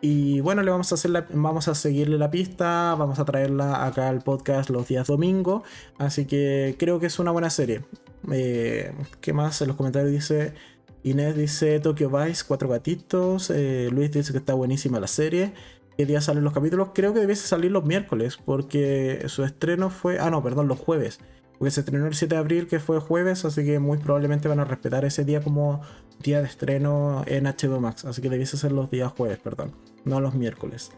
Y 0.00 0.40
bueno, 0.40 0.62
le 0.62 0.70
vamos 0.70 0.90
a 0.92 0.94
hacer 0.94 1.26
vamos 1.34 1.68
a 1.68 1.74
seguirle 1.74 2.16
la 2.16 2.30
pista, 2.30 2.94
vamos 2.98 3.18
a 3.18 3.26
traerla 3.26 3.84
acá 3.84 4.08
al 4.08 4.22
podcast 4.22 4.70
los 4.70 4.88
días 4.88 5.08
domingo. 5.08 5.62
Así 5.98 6.24
que 6.24 6.74
creo 6.78 6.98
que 6.98 7.06
es 7.08 7.18
una 7.18 7.32
buena 7.32 7.50
serie. 7.50 7.82
Eh, 8.30 8.92
¿Qué 9.20 9.32
más? 9.32 9.60
En 9.62 9.68
los 9.68 9.76
comentarios 9.76 10.10
dice. 10.10 10.54
Inés 11.04 11.36
dice 11.36 11.78
Tokyo 11.80 12.10
Vice, 12.10 12.44
cuatro 12.46 12.68
gatitos. 12.68 13.50
Eh, 13.50 13.88
Luis 13.92 14.10
dice 14.10 14.32
que 14.32 14.38
está 14.38 14.54
buenísima 14.54 15.00
la 15.00 15.06
serie. 15.06 15.52
¿Qué 15.96 16.06
día 16.06 16.20
salen 16.20 16.44
los 16.44 16.52
capítulos? 16.52 16.90
Creo 16.94 17.14
que 17.14 17.20
debiese 17.20 17.46
salir 17.46 17.70
los 17.70 17.84
miércoles, 17.84 18.38
porque 18.44 19.24
su 19.26 19.44
estreno 19.44 19.90
fue. 19.90 20.18
Ah, 20.18 20.30
no, 20.30 20.42
perdón, 20.42 20.68
los 20.68 20.78
jueves. 20.78 21.20
Porque 21.58 21.70
se 21.72 21.80
estrenó 21.80 22.06
el 22.06 22.14
7 22.14 22.34
de 22.34 22.38
abril, 22.38 22.66
que 22.68 22.78
fue 22.78 23.00
jueves, 23.00 23.44
así 23.44 23.64
que 23.64 23.80
muy 23.80 23.98
probablemente 23.98 24.46
van 24.48 24.60
a 24.60 24.64
respetar 24.64 25.04
ese 25.04 25.24
día 25.24 25.40
como 25.40 25.80
día 26.22 26.40
de 26.40 26.46
estreno 26.46 27.24
en 27.26 27.44
HBO 27.44 27.80
Max. 27.80 28.04
Así 28.04 28.22
que 28.22 28.30
debiese 28.30 28.56
ser 28.56 28.70
los 28.72 28.90
días 28.90 29.12
jueves, 29.12 29.38
perdón, 29.38 29.72
no 30.04 30.20
los 30.20 30.34
miércoles. 30.34 30.92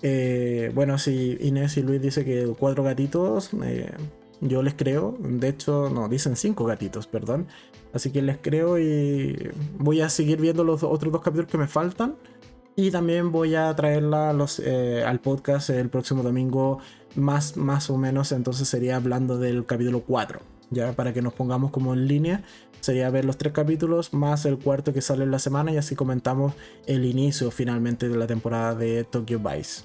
Eh, 0.00 0.70
bueno, 0.74 0.98
si 0.98 1.36
Inés 1.40 1.76
y 1.76 1.82
Luis 1.82 2.00
dice 2.00 2.24
que 2.24 2.46
cuatro 2.58 2.82
gatitos, 2.82 3.50
yo 4.40 4.62
les 4.62 4.74
creo. 4.74 5.16
De 5.20 5.48
hecho, 5.48 5.90
no, 5.90 6.08
dicen 6.08 6.36
cinco 6.36 6.64
gatitos, 6.64 7.06
perdón. 7.06 7.46
Así 7.92 8.10
que 8.10 8.22
les 8.22 8.38
creo 8.38 8.78
y 8.78 9.50
voy 9.78 10.00
a 10.00 10.08
seguir 10.08 10.40
viendo 10.40 10.64
los 10.64 10.82
otros 10.82 11.12
dos 11.12 11.22
capítulos 11.22 11.50
que 11.50 11.58
me 11.58 11.68
faltan. 11.68 12.16
Y 12.76 12.90
también 12.90 13.30
voy 13.30 13.54
a 13.54 13.74
traerla 13.76 14.36
eh, 14.64 15.04
al 15.06 15.20
podcast 15.20 15.70
el 15.70 15.88
próximo 15.90 16.24
domingo, 16.24 16.80
más, 17.14 17.56
más 17.56 17.88
o 17.90 17.96
menos. 17.96 18.32
Entonces 18.32 18.68
sería 18.68 18.96
hablando 18.96 19.38
del 19.38 19.64
capítulo 19.64 20.00
4, 20.00 20.40
ya 20.70 20.92
para 20.92 21.12
que 21.12 21.22
nos 21.22 21.34
pongamos 21.34 21.70
como 21.70 21.94
en 21.94 22.08
línea. 22.08 22.42
Sería 22.80 23.08
ver 23.10 23.24
los 23.24 23.38
tres 23.38 23.52
capítulos 23.52 24.12
más 24.12 24.44
el 24.44 24.58
cuarto 24.58 24.92
que 24.92 25.00
sale 25.00 25.24
en 25.24 25.30
la 25.30 25.38
semana 25.38 25.72
y 25.72 25.76
así 25.76 25.94
comentamos 25.94 26.52
el 26.86 27.06
inicio 27.06 27.50
finalmente 27.50 28.08
de 28.08 28.16
la 28.16 28.26
temporada 28.26 28.74
de 28.74 29.04
Tokyo 29.04 29.38
Vice. 29.38 29.84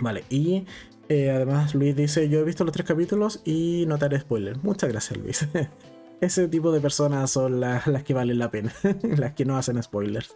Vale, 0.00 0.24
y 0.28 0.66
eh, 1.08 1.30
además, 1.30 1.74
Luis 1.74 1.96
dice: 1.96 2.28
Yo 2.28 2.40
he 2.40 2.44
visto 2.44 2.64
los 2.64 2.72
tres 2.72 2.86
capítulos 2.86 3.40
y 3.44 3.84
no 3.88 3.98
te 3.98 4.04
haré 4.04 4.20
spoiler. 4.20 4.58
Muchas 4.62 4.90
gracias, 4.90 5.18
Luis. 5.18 5.48
Ese 6.20 6.48
tipo 6.48 6.72
de 6.72 6.80
personas 6.80 7.30
son 7.30 7.60
las, 7.60 7.84
que 8.04 8.12
valen 8.12 8.38
la 8.38 8.50
pena, 8.50 8.72
las 9.16 9.32
que 9.34 9.44
no 9.44 9.56
hacen 9.56 9.82
spoilers. 9.82 10.34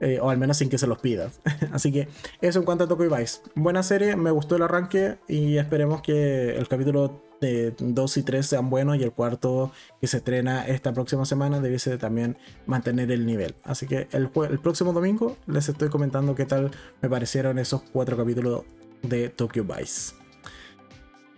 Eh, 0.00 0.18
o 0.20 0.30
al 0.30 0.38
menos 0.38 0.56
sin 0.56 0.68
que 0.68 0.78
se 0.78 0.86
los 0.86 0.98
pidas. 0.98 1.40
Así 1.72 1.90
que 1.92 2.08
eso 2.40 2.58
en 2.58 2.64
cuanto 2.64 2.84
a 2.84 2.88
Tokyo 2.88 3.14
Vice. 3.14 3.40
Buena 3.54 3.82
serie, 3.82 4.16
me 4.16 4.30
gustó 4.30 4.56
el 4.56 4.62
arranque 4.62 5.18
y 5.28 5.58
esperemos 5.58 6.02
que 6.02 6.56
el 6.56 6.68
capítulo 6.68 7.22
2 7.40 8.16
y 8.16 8.22
3 8.22 8.46
sean 8.46 8.70
buenos 8.70 8.96
y 8.98 9.02
el 9.02 9.12
cuarto 9.12 9.72
que 10.00 10.06
se 10.06 10.18
estrena 10.18 10.66
esta 10.66 10.92
próxima 10.92 11.24
semana 11.24 11.60
debiese 11.60 11.96
también 11.98 12.36
mantener 12.66 13.10
el 13.10 13.26
nivel. 13.26 13.54
Así 13.62 13.86
que 13.86 14.08
el, 14.12 14.30
el 14.50 14.58
próximo 14.58 14.92
domingo 14.92 15.36
les 15.46 15.68
estoy 15.68 15.88
comentando 15.88 16.34
qué 16.34 16.44
tal 16.44 16.70
me 17.02 17.08
parecieron 17.08 17.58
esos 17.58 17.82
cuatro 17.82 18.16
capítulos 18.16 18.64
de 19.02 19.28
Tokyo 19.28 19.64
Vice. 19.64 20.14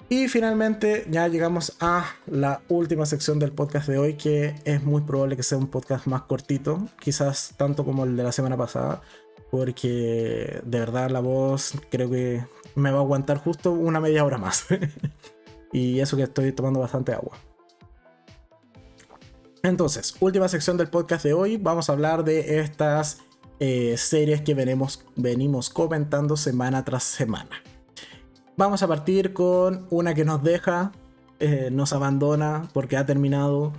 Y 0.09 0.29
finalmente 0.29 1.07
ya 1.11 1.27
llegamos 1.27 1.75
a 1.81 2.05
la 2.27 2.61
última 2.69 3.07
sección 3.07 3.39
del 3.39 3.53
podcast 3.53 3.89
de 3.89 3.97
hoy, 3.97 4.15
que 4.15 4.55
es 4.65 4.85
muy 4.85 5.01
probable 5.01 5.37
que 5.37 5.43
sea 5.43 5.57
un 5.57 5.69
podcast 5.69 6.07
más 6.07 6.23
cortito, 6.23 6.87
quizás 7.01 7.55
tanto 7.57 7.85
como 7.85 8.05
el 8.05 8.15
de 8.15 8.23
la 8.23 8.33
semana 8.33 8.59
pasada, 8.59 9.01
porque 9.51 10.61
de 10.65 10.79
verdad 10.79 11.11
la 11.11 11.21
voz 11.21 11.73
creo 11.91 12.11
que 12.11 12.45
me 12.75 12.91
va 12.91 12.99
a 12.99 13.01
aguantar 13.01 13.39
justo 13.39 13.73
una 13.73 14.01
media 14.01 14.23
hora 14.23 14.37
más. 14.37 14.67
y 15.73 16.01
eso 16.01 16.19
que 16.19 16.25
estoy 16.25 16.53
tomando 16.53 16.81
bastante 16.81 17.15
agua. 17.15 17.39
Entonces, 19.63 20.17
última 20.21 20.49
sección 20.49 20.77
del 20.77 20.89
podcast 20.89 21.25
de 21.25 21.33
hoy, 21.33 21.57
vamos 21.57 21.89
a 21.89 21.93
hablar 21.93 22.25
de 22.25 22.61
estas 22.61 23.19
eh, 23.65 23.97
series 23.97 24.41
que 24.43 24.55
venimos, 24.55 25.05
venimos 25.15 25.71
comentando 25.71 26.37
semana 26.37 26.85
tras 26.85 27.05
semana. 27.05 27.63
vamos 28.57 28.83
a 28.83 28.89
partir 28.89 29.33
con 29.33 29.87
una 29.89 30.15
que 30.15 30.25
nos 30.25 30.43
deja, 30.43 30.91
eh, 31.39 31.69
nos 31.71 31.93
abandona 31.93 32.69
porque 32.73 32.97
ha 32.97 33.07
terminado, 33.07 33.73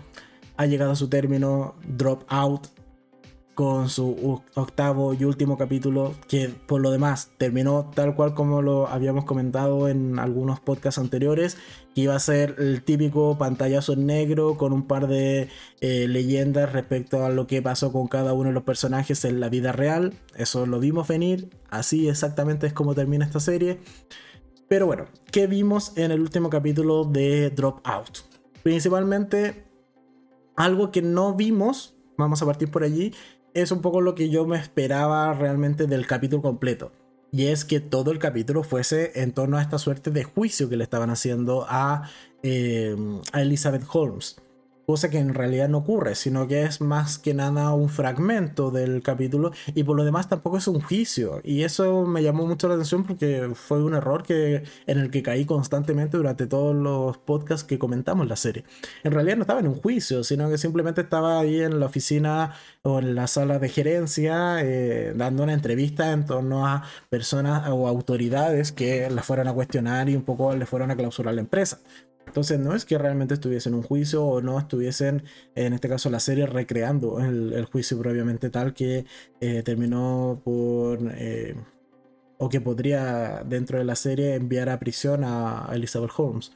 ha 0.56 0.68
llegado 0.68 0.94
a 0.94 0.96
su 0.96 1.10
término, 1.10 1.76
Drop 1.86 2.24
Out, 2.30 2.68
con 3.54 3.90
su 3.90 4.42
octavo 4.56 5.14
y 5.14 5.26
último 5.26 5.58
capítulo, 5.58 6.14
que 6.28 6.50
por 6.50 6.82
lo 6.82 6.92
demás 6.92 7.32
terminó 7.38 7.92
tal 7.94 8.16
cual 8.16 8.34
como 8.34 8.62
lo 8.62 8.88
habíamos 8.88 9.26
comentado 9.26 9.88
en 9.88 10.18
algunos 10.20 10.60
podcasts 10.60 11.00
anteriores, 11.00 11.58
que 11.94 12.02
iba 12.02 12.16
a 12.16 12.20
ser 12.20 12.56
el 12.58 12.84
típico 12.84 13.38
pantallazo 13.38 13.94
en 13.94 14.08
negro 14.08 14.58
con 14.58 14.74
un 14.74 14.88
par 14.88 15.08
de 15.08 15.50
eh, 15.82 16.08
leyendas 16.08 16.72
respecto 16.74 17.24
a 17.24 17.30
lo 17.30 17.46
que 17.46 17.62
pasó 17.62 17.92
con 17.92 18.08
cada 18.08 18.34
uno 18.34 18.50
de 18.50 18.54
los 18.54 18.64
personajes 18.64 19.24
en 19.26 19.40
la 19.40 19.50
vida 19.50 19.72
real. 19.72 20.14
Eso 20.36 20.66
lo 20.66 20.80
vimos 20.80 21.08
venir, 21.08 21.50
así 21.70 22.10
exactamente 22.10 22.68
es 22.68 22.74
como 22.74 22.96
termina 22.96 23.26
esta 23.26 23.40
serie. 23.40 23.80
Pero 24.68 24.88
bueno, 24.88 25.06
¿qué 25.32 25.46
vimos 25.46 25.94
en 25.98 26.12
el 26.12 26.22
último 26.22 26.50
capítulo 26.50 27.06
de 27.06 27.52
Drop 27.52 27.82
Out? 27.84 28.20
Principalmente 28.64 29.66
algo 30.56 30.92
que 30.92 31.02
no 31.02 31.36
vimos, 31.36 31.96
vamos 32.18 32.42
a 32.42 32.46
partir 32.46 32.72
por 32.72 32.84
allí, 32.84 33.14
es 33.54 33.72
un 33.72 33.82
poco 33.82 34.02
lo 34.02 34.16
que 34.16 34.30
yo 34.30 34.46
me 34.46 34.58
esperaba 34.58 35.34
realmente 35.34 35.88
del 35.88 36.08
capítulo 36.08 36.42
completo. 36.42 36.92
Y 37.32 37.48
es 37.48 37.66
que 37.66 37.80
todo 37.80 38.12
el 38.12 38.20
capítulo 38.20 38.64
fuese 38.64 39.12
en 39.22 39.32
torno 39.32 39.58
a 39.58 39.62
esta 39.62 39.80
suerte 39.80 40.12
de 40.12 40.24
juicio 40.24 40.70
que 40.70 40.78
le 40.78 40.84
estaban 40.84 41.10
haciendo 41.10 41.66
a, 41.68 42.10
eh, 42.44 42.96
a 43.32 43.42
Elizabeth 43.42 43.84
Holmes 43.92 44.38
cosa 44.86 45.10
que 45.10 45.20
en 45.20 45.34
realidad 45.34 45.70
no 45.70 45.80
ocurre, 45.80 46.16
sino 46.16 46.48
que 46.48 46.64
es 46.64 46.82
más 46.82 47.18
que 47.18 47.34
nada 47.34 47.74
un 47.74 47.90
fragmento 47.90 48.72
del 48.72 49.02
capítulo 49.02 49.52
y 49.74 49.84
por 49.84 49.96
lo 49.96 50.04
demás 50.04 50.30
tampoco 50.30 50.58
es 50.58 50.68
un 50.68 50.82
juicio. 50.82 51.42
Y 51.44 51.64
eso 51.64 52.06
me 52.06 52.24
llamó 52.24 52.46
mucho 52.46 52.68
la 52.68 52.76
atención 52.76 53.04
porque 53.04 53.52
fue 53.56 53.84
un 53.84 53.94
error 53.94 54.24
que, 54.24 54.64
en 54.88 55.00
el 55.00 55.12
que 55.12 55.24
caí 55.24 55.46
constantemente 55.46 56.18
durante 56.18 56.48
todos 56.48 56.76
los 56.76 57.18
podcasts 57.18 57.64
que 57.64 57.80
comentamos 57.80 58.28
la 58.28 58.36
serie. 58.36 58.64
En 59.04 59.12
realidad 59.12 59.38
no 59.38 59.44
estaba 59.44 59.60
en 59.60 59.68
un 59.68 59.76
juicio, 59.76 60.24
sino 60.24 60.50
que 60.50 60.58
simplemente 60.58 61.02
estaba 61.02 61.40
ahí 61.40 61.62
en 61.62 61.80
la 61.80 61.86
oficina 61.86 62.54
o 62.82 63.00
en 63.00 63.16
la 63.16 63.28
sala 63.28 63.60
de 63.60 63.70
gerencia 63.70 64.62
eh, 64.62 65.14
dando 65.16 65.44
una 65.44 65.54
entrevista 65.54 66.12
en 66.12 66.26
torno 66.26 66.68
a 66.68 66.84
personas 67.10 67.70
o 67.70 67.88
autoridades 67.88 68.72
que 68.72 69.10
la 69.10 69.24
fueran 69.24 69.48
a 69.48 69.54
cuestionar 69.54 70.10
y 70.10 70.16
un 70.16 70.24
poco 70.24 70.56
le 70.56 70.66
fueron 70.66 70.92
a 70.92 70.96
clausurar 70.96 71.34
la 71.34 71.42
empresa. 71.42 71.80
Entonces 72.26 72.60
no 72.60 72.74
es 72.74 72.86
que 72.86 72.98
realmente 72.98 73.36
estuviesen 73.36 73.74
en 73.74 73.80
un 73.80 73.84
juicio 73.84 74.26
o 74.26 74.42
no 74.42 74.58
estuviesen, 74.58 75.24
en 75.56 75.74
este 75.74 75.90
caso 75.90 76.10
la 76.10 76.20
serie, 76.20 76.46
recreando 76.46 77.20
el, 77.20 77.66
juicio 77.66 78.00
propiamente 78.00 78.50
tal 78.50 78.74
que 78.74 79.06
eh, 79.40 79.64
terminó 79.64 80.42
por... 80.44 81.00
Eh, 81.16 81.56
o 82.40 82.50
que 82.50 82.60
podría 82.60 83.44
dentro 83.46 83.78
de 83.78 83.86
la 83.86 83.96
serie 83.96 84.36
enviar 84.36 84.70
a 84.70 84.80
prisión 84.80 85.24
a 85.24 85.70
Elizabeth 85.72 86.12
Holmes. 86.18 86.52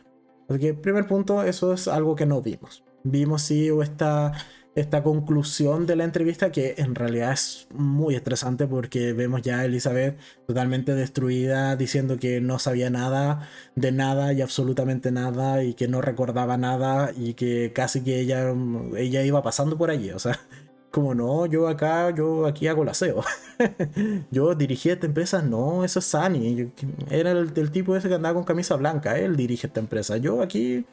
Así 0.50 0.60
que 0.60 0.74
primer 0.74 1.08
punto, 1.08 1.44
eso 1.44 1.74
es 1.74 1.88
algo 1.88 2.16
que 2.16 2.26
no 2.26 2.42
vimos. 2.42 2.84
Vimos 3.04 3.44
sí 3.44 3.70
o 3.70 3.82
esta 3.82 4.34
esta 4.78 5.02
conclusión 5.02 5.88
de 5.88 5.96
la 5.96 6.04
entrevista 6.04 6.52
que 6.52 6.76
en 6.78 6.94
realidad 6.94 7.32
es 7.32 7.68
muy 7.74 8.14
estresante 8.14 8.68
porque 8.68 9.12
vemos 9.12 9.42
ya 9.42 9.60
a 9.60 9.66
Elizabeth 9.66 10.20
totalmente 10.46 10.94
destruida 10.94 11.76
diciendo 11.76 12.20
que 12.20 12.42
no 12.42 12.60
sabía 12.60 12.92
nada 12.92 13.50
de 13.74 13.92
nada 13.92 14.34
y 14.34 14.42
absolutamente 14.44 15.12
nada 15.12 15.64
y 15.64 15.74
que 15.74 15.88
no 15.88 16.00
recordaba 16.02 16.58
nada 16.58 17.12
y 17.18 17.34
que 17.34 17.72
casi 17.74 18.04
que 18.04 18.20
ella, 18.20 18.54
ella 18.96 19.24
iba 19.24 19.42
pasando 19.42 19.80
por 19.80 19.90
allí, 19.90 20.12
o 20.12 20.20
sea, 20.20 20.40
como 20.92 21.16
no, 21.16 21.48
yo 21.48 21.68
acá, 21.68 22.12
yo 22.12 22.46
aquí 22.46 22.68
hago 22.68 22.84
el 22.84 22.90
aseo. 22.90 23.24
yo 24.32 24.54
dirigí 24.54 24.92
esta 24.92 25.08
empresa, 25.08 25.42
no, 25.42 25.84
eso 25.86 26.00
es 26.00 26.06
Sunny. 26.06 26.72
Era 27.10 27.32
el, 27.32 27.52
el, 27.56 27.72
tipo 27.72 27.96
ese 27.96 28.10
que 28.10 28.16
andaba 28.16 28.36
con 28.36 28.44
camisa 28.44 28.76
blanca, 28.76 29.18
él 29.18 29.36
dirige 29.36 29.68
esta 29.68 29.80
empresa. 29.80 30.18
Yo 30.18 30.42
aquí 30.42 30.86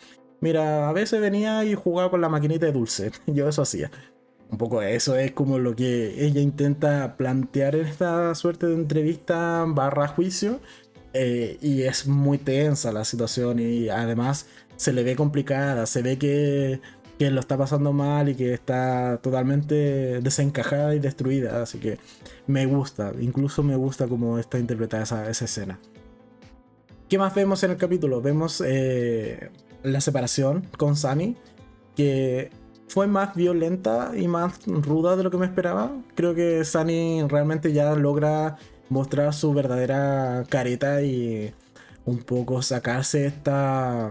Mira, 0.44 0.90
a 0.90 0.92
veces 0.92 1.22
venía 1.22 1.64
y 1.64 1.74
jugaba 1.74 2.10
con 2.10 2.20
la 2.20 2.28
maquinita 2.28 2.66
de 2.66 2.72
dulce. 2.72 3.10
Yo 3.26 3.48
eso 3.48 3.62
hacía. 3.62 3.90
Un 4.50 4.58
poco 4.58 4.82
eso 4.82 5.16
es 5.16 5.32
como 5.32 5.58
lo 5.58 5.74
que 5.74 6.22
ella 6.22 6.42
intenta 6.42 7.16
plantear 7.16 7.76
en 7.76 7.86
esta 7.86 8.34
suerte 8.34 8.66
de 8.66 8.74
entrevista 8.74 9.64
barra 9.66 10.06
juicio. 10.06 10.60
Eh, 11.14 11.56
y 11.62 11.84
es 11.84 12.06
muy 12.06 12.36
tensa 12.36 12.92
la 12.92 13.06
situación 13.06 13.58
y 13.58 13.88
además 13.88 14.46
se 14.76 14.92
le 14.92 15.02
ve 15.02 15.16
complicada, 15.16 15.86
se 15.86 16.02
ve 16.02 16.18
que, 16.18 16.80
que, 17.18 17.30
lo 17.30 17.40
está 17.40 17.56
pasando 17.56 17.94
mal 17.94 18.28
y 18.28 18.34
que 18.34 18.52
está 18.52 19.20
totalmente 19.22 20.20
desencajada 20.20 20.94
y 20.94 20.98
destruida. 20.98 21.62
Así 21.62 21.78
que 21.78 21.98
me 22.46 22.66
gusta, 22.66 23.14
incluso 23.18 23.62
me 23.62 23.76
gusta 23.76 24.08
cómo 24.08 24.38
está 24.38 24.58
interpretada 24.58 25.04
esa, 25.04 25.30
esa 25.30 25.46
escena. 25.46 25.80
¿Qué 27.08 27.16
más 27.16 27.34
vemos 27.34 27.62
en 27.62 27.70
el 27.70 27.76
capítulo? 27.76 28.20
Vemos 28.20 28.62
eh, 28.66 29.50
la 29.84 30.00
separación 30.00 30.66
con 30.76 30.96
Sunny, 30.96 31.36
que 31.94 32.50
fue 32.88 33.06
más 33.06 33.34
violenta 33.34 34.12
y 34.16 34.26
más 34.26 34.60
ruda 34.66 35.16
de 35.16 35.22
lo 35.22 35.30
que 35.30 35.36
me 35.36 35.46
esperaba. 35.46 35.92
Creo 36.14 36.34
que 36.34 36.64
Sunny 36.64 37.22
realmente 37.28 37.72
ya 37.72 37.94
logra 37.94 38.56
mostrar 38.88 39.32
su 39.32 39.52
verdadera 39.54 40.44
careta 40.48 41.02
y 41.02 41.54
un 42.04 42.18
poco 42.18 42.60
sacarse 42.62 43.26
esta, 43.26 44.10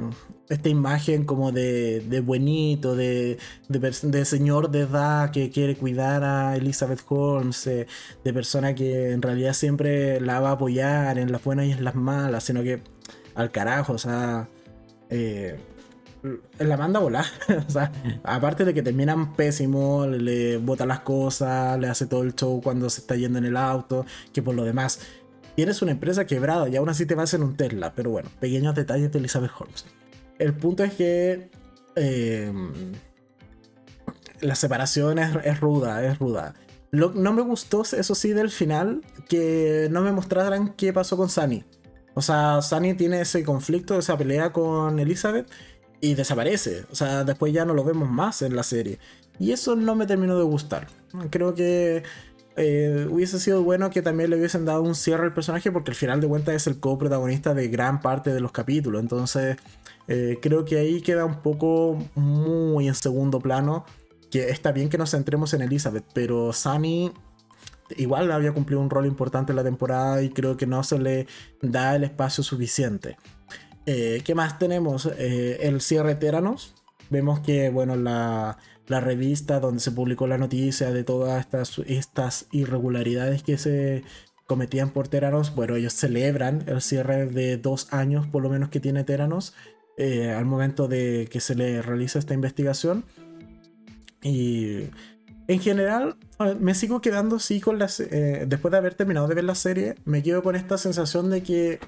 esta 0.50 0.70
imagen 0.70 1.26
como 1.26 1.52
de, 1.52 2.02
de 2.02 2.22
buenito, 2.22 2.96
de, 2.96 3.38
de, 3.70 4.26
señor 4.26 4.72
de 4.72 4.82
edad 4.82 5.32
que 5.32 5.50
quiere 5.50 5.76
cuidar 5.76 6.24
a 6.24 6.56
Elizabeth 6.56 7.02
Holmes, 7.08 7.68
eh, 7.68 7.88
de 8.24 8.34
persona 8.34 8.74
que 8.74 9.12
en 9.12 9.22
realidad 9.22 9.54
siempre 9.54 10.20
la 10.22 10.40
va 10.40 10.50
a 10.50 10.54
apoyar 10.54 11.18
en 11.20 11.32
las 11.32 11.44
buenas 11.44 11.68
y 11.68 11.72
en 11.72 11.84
las 11.84 11.96
malas, 11.96 12.44
sino 12.44 12.64
que 12.64 12.82
al 13.36 13.52
carajo, 13.52 13.94
o 13.94 13.98
sea, 13.98 14.50
eh, 15.10 15.58
la 16.60 16.78
manda 16.78 17.00
a 17.00 17.04
volar. 17.04 17.26
aparte 18.24 18.66
de 18.66 18.74
que 18.74 18.82
terminan 18.82 19.34
pésimo, 19.34 20.08
le 20.08 20.58
bota 20.58 20.86
las 20.86 21.02
cosas, 21.02 21.80
le 21.80 21.88
hace 21.88 22.06
todo 22.06 22.24
el 22.24 22.36
show 22.36 22.62
cuando 22.62 22.90
se 22.90 23.02
está 23.02 23.16
yendo 23.16 23.40
en 23.40 23.46
el 23.46 23.58
auto, 23.58 24.06
que 24.32 24.42
por 24.42 24.56
lo 24.56 24.64
demás, 24.64 25.00
tienes 25.56 25.82
una 25.82 25.92
empresa 25.92 26.26
quebrada 26.26 26.70
y 26.70 26.76
aún 26.76 26.90
así 26.90 27.06
te 27.06 27.16
vas 27.16 27.34
en 27.34 27.44
un 27.44 27.56
Tesla. 27.56 27.94
Pero 27.96 28.12
bueno, 28.12 28.30
pequeños 28.40 28.76
detalles 28.76 29.12
de 29.12 29.20
Elizabeth 29.20 29.52
Holmes. 29.58 29.86
El 30.40 30.54
punto 30.54 30.84
es 30.84 30.94
que 30.94 31.50
em, 31.96 32.72
la 34.42 34.56
separación 34.56 35.20
es, 35.20 35.60
ruda, 35.60 36.04
es 36.06 36.20
ruda. 36.20 36.56
no 36.92 37.34
me 37.34 37.42
gustó, 37.42 37.82
eso 37.82 38.16
sí, 38.16 38.34
del 38.34 38.50
final, 38.50 39.02
que 39.28 39.88
no 39.92 40.02
me 40.02 40.12
mostraran 40.12 40.74
qué 40.74 40.94
pasó 40.94 41.18
con 41.18 41.30
Sunny. 41.30 41.64
O 42.16 42.22
sea, 42.22 42.62
Sunny 42.62 42.94
tiene 42.94 43.22
ese 43.22 43.44
conflicto, 43.44 43.98
esa 43.98 44.18
pelea 44.18 44.52
con 44.52 45.00
Elizabeth 45.00 45.50
y 46.00 46.16
desaparece. 46.16 46.84
O 46.92 46.96
sea, 46.96 47.24
después 47.24 47.54
ya 47.54 47.66
no 47.66 47.74
lo 47.74 47.84
vemos 47.84 48.10
más 48.10 48.42
en 48.42 48.56
la 48.56 48.64
serie. 48.64 49.00
Y 49.40 49.52
eso 49.52 49.76
no 49.76 49.96
me 49.96 50.06
terminó 50.06 50.38
de 50.38 50.44
gustar. 50.44 50.88
Creo 51.30 51.56
que 51.56 52.04
eh, 52.56 53.08
hubiese 53.10 53.40
sido 53.40 53.64
bueno 53.64 53.90
que 53.90 54.04
también 54.04 54.30
le 54.30 54.38
hubiesen 54.38 54.66
dado 54.66 54.84
un 54.84 54.94
cierre 54.94 55.24
al 55.24 55.34
personaje 55.34 55.72
porque 55.72 55.90
al 55.90 55.96
final 55.96 56.22
de 56.22 56.28
cuentas 56.28 56.54
es 56.54 56.68
el 56.68 56.80
coprotagonista 56.80 57.56
de 57.56 57.68
gran 57.68 58.00
parte 58.02 58.32
de 58.32 58.42
los 58.42 58.52
capítulos. 58.52 59.02
Entonces, 59.02 59.58
eh, 60.08 60.38
creo 60.42 60.66
que 60.66 60.78
ahí 60.78 61.02
queda 61.02 61.26
un 61.26 61.42
poco 61.42 61.98
muy 62.16 62.88
en 62.88 62.96
segundo 62.96 63.40
plano. 63.40 63.86
Que 64.30 64.50
está 64.50 64.72
bien 64.72 64.90
que 64.90 64.98
nos 64.98 65.12
centremos 65.12 65.54
en 65.54 65.62
Elizabeth, 65.62 66.06
pero 66.14 66.54
Sunny 66.54 67.12
igual 67.98 68.32
había 68.32 68.54
cumplido 68.54 68.82
un 68.82 68.90
rol 68.90 69.06
importante 69.06 69.52
en 69.52 69.58
la 69.58 69.64
temporada 69.64 70.22
y 70.22 70.30
creo 70.30 70.58
que 70.58 70.66
no 70.66 70.84
se 70.84 71.00
le 71.00 71.28
da 71.62 71.96
el 71.96 72.04
espacio 72.04 72.44
suficiente. 72.44 73.18
Eh, 73.86 74.22
¿Qué 74.24 74.36
más 74.36 74.60
tenemos? 74.60 75.10
Eh, 75.18 75.60
el 75.62 75.82
cierre 75.82 76.16
Teranos. 76.16 76.76
Vemos 77.10 77.42
que, 77.42 77.70
bueno, 77.70 77.96
la, 77.96 78.58
revista 78.88 79.60
donde 79.60 79.80
se 79.80 79.92
publicó 79.92 80.28
la 80.28 80.38
noticia 80.38 80.92
de 80.92 81.04
todas 81.04 81.40
estas, 81.40 81.80
estas 81.88 82.48
irregularidades 82.52 83.42
que 83.42 83.58
se 83.58 84.04
cometían 84.46 84.92
por 84.92 85.08
Teranos, 85.08 85.56
bueno, 85.56 85.76
ellos 85.76 85.94
celebran 85.94 86.64
el 86.68 86.82
cierre 86.82 87.26
de 87.26 87.58
dos 87.58 87.92
años 87.92 88.28
por 88.28 88.44
lo 88.44 88.50
menos 88.50 88.70
que 88.70 88.80
tiene 88.80 89.04
Teranos 89.04 89.54
eh, 89.98 90.32
al 90.32 90.46
momento 90.46 90.88
de 90.88 91.28
que 91.32 91.40
se 91.40 91.56
le 91.56 91.82
realiza 91.82 92.20
esta 92.20 92.34
investigación. 92.34 93.06
Y 94.22 94.90
en 95.48 95.60
general, 95.60 96.16
me 96.60 96.74
sigo 96.76 97.02
quedando 97.02 97.38
así 97.38 97.60
con 97.60 97.80
las. 97.80 97.98
después 97.98 98.72
de 98.72 98.78
haber 98.78 98.96
terminado 98.96 99.28
de 99.28 99.36
ver 99.36 99.44
la 99.44 99.56
serie, 99.56 99.96
me 100.06 100.24
quedo 100.24 100.44
con 100.44 100.56
esta 100.56 100.78
sensación 100.78 101.30
de 101.30 101.44
que 101.44 101.80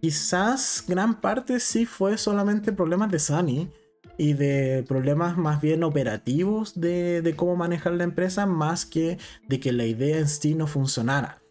quizás 0.00 0.84
gran 0.86 1.20
parte 1.20 1.60
sí 1.60 1.86
fue 1.86 2.18
solamente 2.18 2.72
problemas 2.72 3.10
de 3.10 3.18
Sunny 3.18 3.70
y 4.16 4.34
de 4.34 4.84
problemas 4.86 5.36
más 5.36 5.60
bien 5.60 5.82
operativos 5.82 6.78
de, 6.80 7.34
cómo 7.36 7.56
manejar 7.56 7.94
la 7.94 8.04
empresa 8.04 8.46
más 8.46 8.86
que 8.86 9.18
de 9.48 9.60
que 9.60 9.72
la 9.72 9.86
idea 9.86 10.18
en 10.18 10.28
sí 10.28 10.54
no 10.54 10.66
funcionara. 10.66 11.43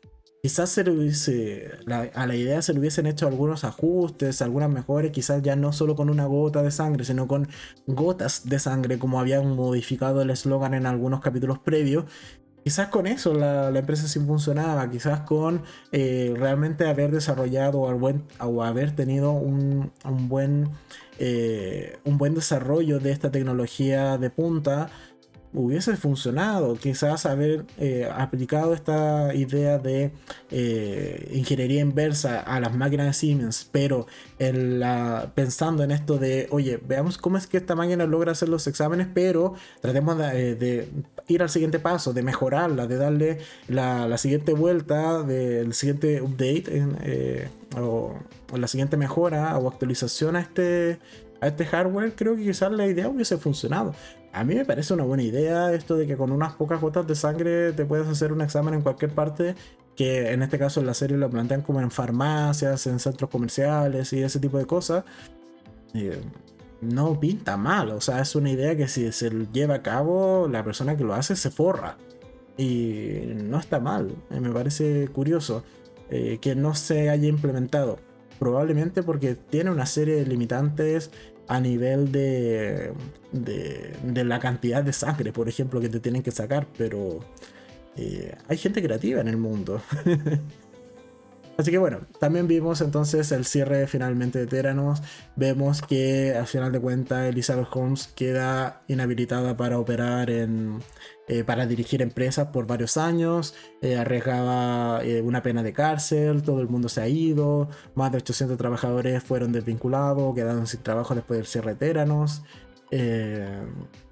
Quizás 0.45 0.71
se 0.71 1.71
a 1.87 2.27
la 2.27 2.35
idea 2.35 2.61
se 2.61 2.73
le 2.73 2.79
hubiesen 2.79 3.05
hecho 3.05 3.27
algunos 3.27 3.63
ajustes, 3.63 4.41
algunas 4.41 4.69
mejores, 4.69 5.13
quizás 5.13 5.41
ya 5.41 5.55
no 5.55 5.71
solo 5.71 5.95
con 5.95 6.09
una 6.09 6.25
gota 6.25 6.61
de 6.61 6.69
sangre, 6.69 7.05
sino 7.05 7.29
con 7.29 7.47
gotas 7.87 8.49
de 8.49 8.59
sangre, 8.59 8.99
como 8.99 9.21
habían 9.21 9.55
modificado 9.55 10.21
el 10.21 10.29
eslogan 10.31 10.73
en 10.73 10.85
algunos 10.85 11.21
capítulos 11.21 11.59
previos, 11.59 12.03
quizás 12.61 12.89
con 12.89 13.07
eso 13.07 13.33
la, 13.33 13.69
empresa 13.69 14.05
sí 14.09 14.19
funcionaba, 14.19 14.89
quizás 14.89 15.21
con 15.21 15.63
eh, 15.93 16.33
realmente 16.35 16.89
haber 16.89 17.11
desarrollado 17.11 17.79
o, 17.79 18.63
haber 18.63 18.93
tenido 18.97 19.31
un, 19.31 19.93
buen, 20.27 20.71
eh, 21.19 21.99
un 22.03 22.17
buen 22.17 22.35
desarrollo 22.35 22.99
de 22.99 23.13
esta 23.13 23.31
tecnología 23.31 24.17
de 24.17 24.29
punta 24.29 24.89
hubiese 25.53 25.95
funcionado. 25.97 26.75
Quizás 26.75 27.25
haber 27.25 27.65
eh, 27.77 28.09
aplicado 28.11 28.73
esta 28.73 29.33
idea 29.33 29.77
de 29.77 30.11
eh, 30.51 31.31
ingeniería 31.33 31.81
inversa 31.81 32.39
a 32.39 32.59
las 32.59 32.75
máquinas 32.75 33.07
de 33.07 33.13
Siemens, 33.13 33.67
pero 33.71 34.07
en 34.39 34.79
la, 34.79 35.31
pensando 35.35 35.83
en 35.83 35.91
esto 35.91 36.17
de, 36.17 36.47
oye, 36.51 36.79
veamos 36.85 37.17
cómo 37.17 37.37
es 37.37 37.47
que 37.47 37.57
esta 37.57 37.75
máquina 37.75 38.05
logra 38.05 38.31
hacer 38.31 38.49
los 38.49 38.67
exámenes, 38.67 39.07
pero 39.13 39.53
tratemos 39.81 40.17
de, 40.17 40.57
eh, 40.59 40.89
ir 41.27 41.41
al 41.41 41.49
siguiente 41.49 41.79
paso, 41.79 42.13
de 42.13 42.23
mejorarla, 42.23 42.87
de 42.87 42.97
darle 42.97 43.37
la, 43.67 44.17
siguiente 44.17 44.53
vuelta, 44.53 45.23
del 45.23 45.73
siguiente 45.73 46.21
update 46.21 47.49
o, 47.77 48.13
o, 48.51 48.57
la 48.57 48.67
siguiente 48.67 48.97
mejora 48.97 49.57
o 49.57 49.67
actualización 49.69 50.35
a 50.35 50.41
este, 50.41 50.99
a 51.41 51.47
este 51.47 51.65
hardware. 51.65 52.13
Creo 52.15 52.35
que 52.35 52.43
quizás 52.43 52.71
la 52.71 52.87
idea 52.87 53.07
hubiese 53.07 53.37
funcionado. 53.37 53.93
A 54.33 54.43
mí 54.43 54.55
me 54.55 54.65
parece 54.65 54.95
una 54.95 55.03
buena 55.03 55.21
idea 55.21 55.71
esto 55.73 55.95
de 55.95 56.07
que 56.07 56.17
con 56.17 56.31
unas 56.31 56.53
pocas 56.53 56.81
gotas 56.81 57.05
de 57.05 57.13
sangre 57.13 57.71
te 57.71 57.85
puedes 57.85 58.07
hacer 58.07 58.33
un 58.33 58.41
examen 58.41 58.73
en 58.73 58.81
cualquier 58.81 59.11
parte, 59.11 59.53
que 59.95 60.31
en 60.31 60.41
este 60.41 60.57
caso 60.57 60.79
en 60.79 60.87
la 60.87 60.95
serie 60.95 61.17
lo 61.17 61.29
plantean 61.29 61.61
como 61.61 61.79
en 61.81 61.91
farmacias, 61.91 62.87
en 62.87 62.99
centros 62.99 63.29
comerciales 63.29 64.11
y 64.11 64.23
ese 64.23 64.39
tipo 64.39 64.57
de 64.57 64.65
cosas. 64.65 65.03
Eh, 65.93 66.19
no 66.81 67.19
pinta 67.19 67.57
mal, 67.57 67.91
o 67.91 68.01
sea, 68.01 68.21
es 68.21 68.35
una 68.35 68.49
idea 68.49 68.75
que 68.75 68.87
si 68.87 69.11
se 69.11 69.29
lleva 69.53 69.75
a 69.75 69.81
cabo, 69.83 70.47
la 70.51 70.63
persona 70.63 70.97
que 70.97 71.03
lo 71.03 71.13
hace 71.13 71.35
se 71.35 71.51
forra. 71.51 71.97
Y 72.57 73.33
no 73.35 73.59
está 73.59 73.79
mal, 73.79 74.15
eh, 74.31 74.39
me 74.39 74.49
parece 74.49 75.09
curioso 75.09 75.63
eh, 76.09 76.39
que 76.41 76.55
no 76.55 76.73
se 76.73 77.11
haya 77.11 77.27
implementado. 77.27 77.99
Probablemente 78.39 79.03
porque 79.03 79.35
tiene 79.35 79.69
una 79.69 79.85
serie 79.85 80.15
de 80.15 80.25
limitantes 80.25 81.11
a 81.47 81.59
nivel 81.59 82.11
de, 82.11 82.93
de, 83.31 84.23
la 84.23 84.39
cantidad 84.39 84.83
de 84.83 84.93
sangre, 84.93 85.33
por 85.33 85.49
ejemplo, 85.49 85.81
que 85.81 85.89
te 85.89 85.99
tienen 85.99 86.23
que 86.23 86.31
sacar, 86.31 86.67
pero 86.77 87.19
eh, 87.95 88.35
hay 88.47 88.57
gente 88.57 88.81
creativa 88.81 89.21
en 89.21 89.27
el 89.27 89.37
mundo. 89.37 89.81
Así 91.55 91.69
que 91.69 91.77
bueno, 91.77 91.99
también 92.19 92.47
vimos 92.47 92.81
entonces 92.81 93.31
el 93.31 93.45
cierre 93.45 93.85
finalmente 93.85 94.39
de 94.39 94.47
Teranos. 94.47 95.03
Vemos 95.35 95.83
que 95.83 96.33
al 96.35 96.47
final 96.47 96.71
de 96.71 96.79
cuentas 96.79 97.29
Elizabeth 97.29 97.67
Holmes 97.71 98.07
queda 98.15 98.81
inhabilitada 98.87 99.55
para 99.55 99.77
operar 99.77 100.31
en, 100.31 100.79
eh, 101.27 101.45
para 101.45 101.65
dirigir 101.65 102.01
empresas 102.01 102.47
por 102.47 102.67
varios 102.67 102.97
años, 102.97 103.55
eh, 103.81 103.95
arriesgaba 103.95 105.01
eh, 105.05 105.21
una 105.21 105.41
pena 105.41 105.63
de 105.63 105.71
cárcel, 105.71 106.43
todo 106.43 106.59
el 106.59 106.67
mundo 106.67 106.89
se 106.89 106.99
ha 107.01 107.07
ido, 107.07 107.69
más 107.95 108.11
de 108.11 108.17
800 108.17 108.57
trabajadores 108.57 109.23
fueron 109.23 109.53
desvinculados, 109.53 110.35
quedaron 110.35 110.67
sin 110.67 110.81
trabajo 110.83 111.15
después 111.15 111.37
del 111.37 111.47
cierre 111.47 111.75
de 111.75 111.77
Teranos, 111.77 112.43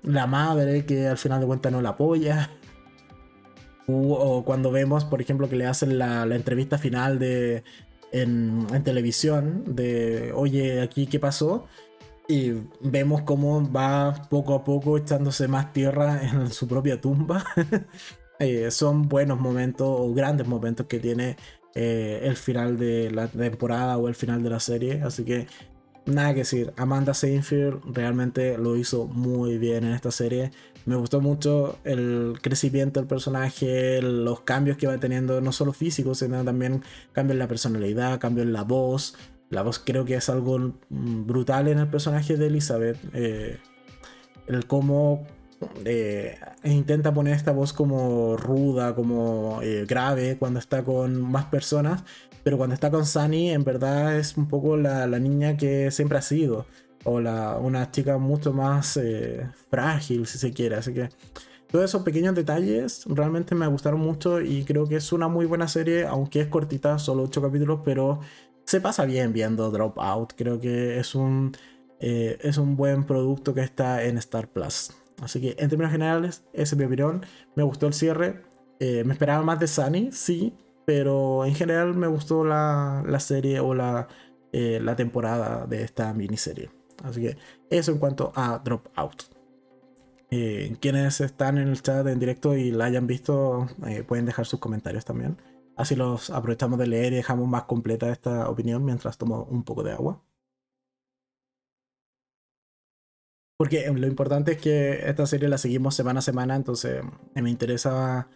la 0.03 0.25
madre 0.25 0.85
que 0.85 1.07
al 1.07 1.17
final 1.17 1.41
de 1.41 1.47
cuentas 1.47 1.71
no 1.73 1.81
la 1.81 1.89
apoya, 1.89 2.49
o 3.87 4.43
cuando 4.45 4.71
vemos, 4.71 5.03
por 5.03 5.21
ejemplo, 5.21 5.49
que 5.49 5.57
le 5.57 5.65
hacen 5.65 5.97
la, 5.97 6.23
entrevista 6.33 6.77
final 6.77 7.19
de, 7.19 7.65
en, 8.13 8.67
en 8.73 8.83
televisión 8.85 9.63
de, 9.67 10.31
oye, 10.33 10.81
aquí 10.81 11.07
qué 11.07 11.19
pasó, 11.19 11.67
y 12.31 12.53
vemos 12.79 13.23
cómo 13.23 13.69
va 13.69 14.27
poco 14.29 14.55
a 14.55 14.63
poco 14.63 14.97
echándose 14.97 15.49
más 15.49 15.73
tierra 15.73 16.21
en 16.23 16.49
su 16.49 16.67
propia 16.67 16.99
tumba. 16.99 17.43
Eh, 18.43 18.71
son 18.71 19.07
buenos 19.07 19.39
momentos 19.39 19.87
o 19.87 20.15
grandes 20.15 20.47
momentos 20.47 20.87
que 20.87 20.97
tiene 20.97 21.37
eh, 21.75 22.21
el 22.23 22.35
final 22.35 22.75
de 22.75 23.11
la 23.11 23.27
temporada 23.27 23.99
o 23.99 24.07
el 24.07 24.15
final 24.15 24.41
de 24.41 24.49
la 24.49 24.59
serie. 24.59 25.03
Así 25.03 25.23
que 25.23 25.45
nada 26.07 26.33
que 26.33 26.39
decir. 26.39 26.73
Amanda 26.75 27.13
Seinfeld 27.13 27.95
realmente 27.95 28.57
lo 28.57 28.75
hizo 28.77 29.05
muy 29.05 29.59
bien 29.59 29.83
en 29.83 29.91
esta 29.91 30.09
serie. 30.09 30.49
Me 30.87 30.95
gustó 30.95 31.21
mucho 31.21 31.77
el 31.83 32.39
crecimiento 32.41 32.99
del 32.99 33.07
personaje, 33.07 34.01
los 34.01 34.41
cambios 34.41 34.75
que 34.75 34.87
va 34.87 34.97
teniendo, 34.97 35.39
no 35.39 35.51
solo 35.51 35.71
físicos, 35.71 36.17
sino 36.17 36.43
también 36.43 36.81
cambios 37.11 37.35
en 37.35 37.39
la 37.39 37.47
personalidad, 37.47 38.19
cambios 38.19 38.47
en 38.47 38.53
la 38.53 38.63
voz. 38.63 39.15
La 39.51 39.63
voz 39.63 39.79
creo 39.79 40.05
que 40.05 40.15
es 40.15 40.29
algo 40.29 40.73
brutal 40.89 41.67
en 41.67 41.77
el 41.77 41.87
personaje 41.87 42.37
de 42.37 42.47
Elizabeth. 42.47 42.97
Eh, 43.13 43.59
el 44.47 44.65
cómo 44.65 45.27
eh, 45.85 46.39
intenta 46.63 47.13
poner 47.13 47.35
esta 47.35 47.51
voz 47.51 47.73
como 47.73 48.37
ruda, 48.37 48.95
como 48.95 49.59
eh, 49.61 49.85
grave 49.85 50.37
cuando 50.39 50.57
está 50.57 50.83
con 50.83 51.21
más 51.21 51.45
personas, 51.45 52.03
pero 52.43 52.57
cuando 52.57 52.73
está 52.73 52.89
con 52.89 53.05
Sunny 53.05 53.51
en 53.51 53.65
verdad 53.65 54.17
es 54.17 54.37
un 54.37 54.47
poco 54.47 54.77
la, 54.77 55.05
niña 55.19 55.57
que 55.57 55.91
siempre 55.91 56.17
ha 56.17 56.21
sido, 56.21 56.65
o 57.03 57.19
la, 57.19 57.57
una 57.57 57.91
chica 57.91 58.17
mucho 58.17 58.53
más 58.53 58.99
frágil 59.69 60.25
si 60.27 60.37
se 60.37 60.51
quiere, 60.53 60.75
así 60.75 60.93
que 60.93 61.09
todos 61.71 61.85
esos 61.85 62.03
pequeños 62.03 62.35
detalles 62.35 63.03
realmente 63.05 63.55
me 63.55 63.65
gustaron 63.67 64.01
mucho 64.01 64.41
y 64.41 64.65
creo 64.65 64.87
que 64.87 64.97
es 64.97 65.13
una 65.13 65.29
muy 65.29 65.45
buena 65.45 65.69
serie, 65.69 66.05
aunque 66.05 66.41
es 66.41 66.47
cortita, 66.47 66.99
solo 66.99 67.23
8 67.23 67.41
capítulos, 67.41 67.79
pero 67.85 68.19
se 68.65 68.81
pasa 68.81 69.05
bien 69.05 69.33
viendo 69.33 69.71
Dropout. 69.71 70.33
Creo 70.35 70.59
que 70.59 70.99
es 70.99 71.15
un, 71.15 71.53
eh, 71.99 72.37
es 72.41 72.57
un 72.57 72.75
buen 72.75 73.03
producto 73.05 73.53
que 73.53 73.61
está 73.61 74.03
en 74.03 74.17
Star 74.17 74.47
Plus. 74.47 74.91
Así 75.21 75.39
que 75.39 75.55
en 75.59 75.69
términos 75.69 75.91
generales, 75.91 76.43
ese 76.53 76.75
es 76.75 76.77
mi 76.77 76.85
opinión. 76.85 77.25
Me 77.55 77.63
gustó 77.63 77.87
el 77.87 77.93
cierre. 77.93 78.43
Eh, 78.79 79.03
me 79.03 79.13
esperaba 79.13 79.43
más 79.43 79.59
de 79.59 79.67
Sunny, 79.67 80.11
sí, 80.11 80.55
pero 80.85 81.45
en 81.45 81.53
general 81.53 81.93
me 81.95 82.07
gustó 82.07 82.43
la, 82.43 83.03
serie 83.19 83.59
o 83.59 83.75
la, 83.75 84.07
eh, 84.51 84.79
la 84.81 84.95
temporada 84.95 85.67
de 85.67 85.83
esta 85.83 86.13
miniserie. 86.13 86.71
Así 87.03 87.21
que 87.21 87.37
eso 87.69 87.91
en 87.91 87.99
cuanto 87.99 88.31
a 88.35 88.59
Dropout. 88.63 89.23
quienes 90.79 91.21
están 91.21 91.57
en 91.57 91.67
el 91.67 91.81
chat 91.81 92.07
en 92.07 92.19
directo 92.19 92.55
y 92.55 92.71
la 92.71 92.85
hayan 92.85 93.05
visto, 93.05 93.67
pueden 94.07 94.25
dejar 94.25 94.45
sus 94.45 94.59
comentarios 94.59 95.05
también. 95.05 95.37
Así 95.75 95.95
los 95.95 96.29
aprovechamos 96.29 96.77
de 96.79 96.87
leer 96.87 97.13
y 97.13 97.17
dejamos 97.17 97.47
más 97.47 97.63
completa 97.63 98.11
esta 98.11 98.49
opinión 98.49 98.83
mientras 98.85 99.17
tomo 99.17 99.43
un 99.45 99.63
poco 99.63 99.83
de 99.83 99.93
agua. 99.93 100.21
Porque 103.57 103.87
lo 103.91 104.07
importante 104.07 104.53
es 104.53 104.57
que 104.57 105.07
esta 105.07 105.27
serie 105.27 105.47
la 105.47 105.59
seguimos 105.59 105.93
semana 105.95 106.19
a 106.19 106.23
semana, 106.23 106.55
entonces 106.55 107.03
me 107.35 107.49
interesa 107.49 108.27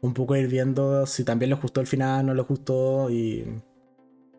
un 0.00 0.14
poco 0.14 0.36
ir 0.36 0.48
viendo 0.48 1.04
si 1.06 1.24
también 1.24 1.50
les 1.50 1.60
gustó 1.60 1.80
el 1.80 1.88
final, 1.88 2.26
no 2.26 2.34
les 2.34 2.46
gustó 2.46 3.10
y, 3.10 3.44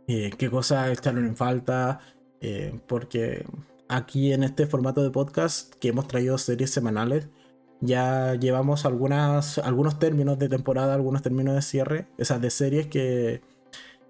qué 0.08 0.50
cosas 0.50 0.92
echaron 0.92 1.26
en 1.26 1.36
falta. 1.36 2.00
Eh, 2.42 2.80
porque 2.88 3.46
aquí 3.90 4.32
en 4.32 4.44
este 4.44 4.66
formato 4.66 5.04
de 5.04 5.12
podcast 5.12 5.74
que 5.76 5.90
hemos 5.90 6.08
traído 6.08 6.38
series 6.38 6.72
semanales, 6.72 7.28
ya 7.82 8.36
llevamos 8.36 8.86
algunos 8.86 10.00
términos 10.00 10.38
de 10.38 10.50
temporada, 10.50 10.94
algunos 10.94 11.22
términos 11.22 11.56
de 11.56 11.62
cierre, 11.62 12.08
esas 12.18 12.42
de 12.42 12.50
series 12.50 12.88
que 12.88 13.42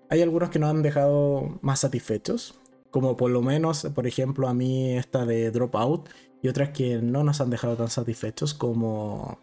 hay 0.09 0.21
algunos 0.21 0.49
que 0.49 0.59
nos 0.59 0.71
han 0.71 0.81
dejado 0.81 1.59
más 1.61 1.81
satisfechos, 1.81 2.55
como 2.89 3.15
por 3.15 3.29
lo 3.29 3.41
menos, 3.41 3.87
por 3.93 4.07
ejemplo, 4.07 4.47
a 4.47 4.53
mí 4.53 4.97
esta 4.97 5.25
de 5.25 5.51
Dropout, 5.51 6.09
y 6.41 6.47
otras 6.47 6.69
que 6.69 6.97
no 7.01 7.23
nos 7.23 7.41
han 7.41 7.49
dejado 7.51 7.75
tan 7.75 7.89
satisfechos, 7.89 8.53
como 8.55 9.39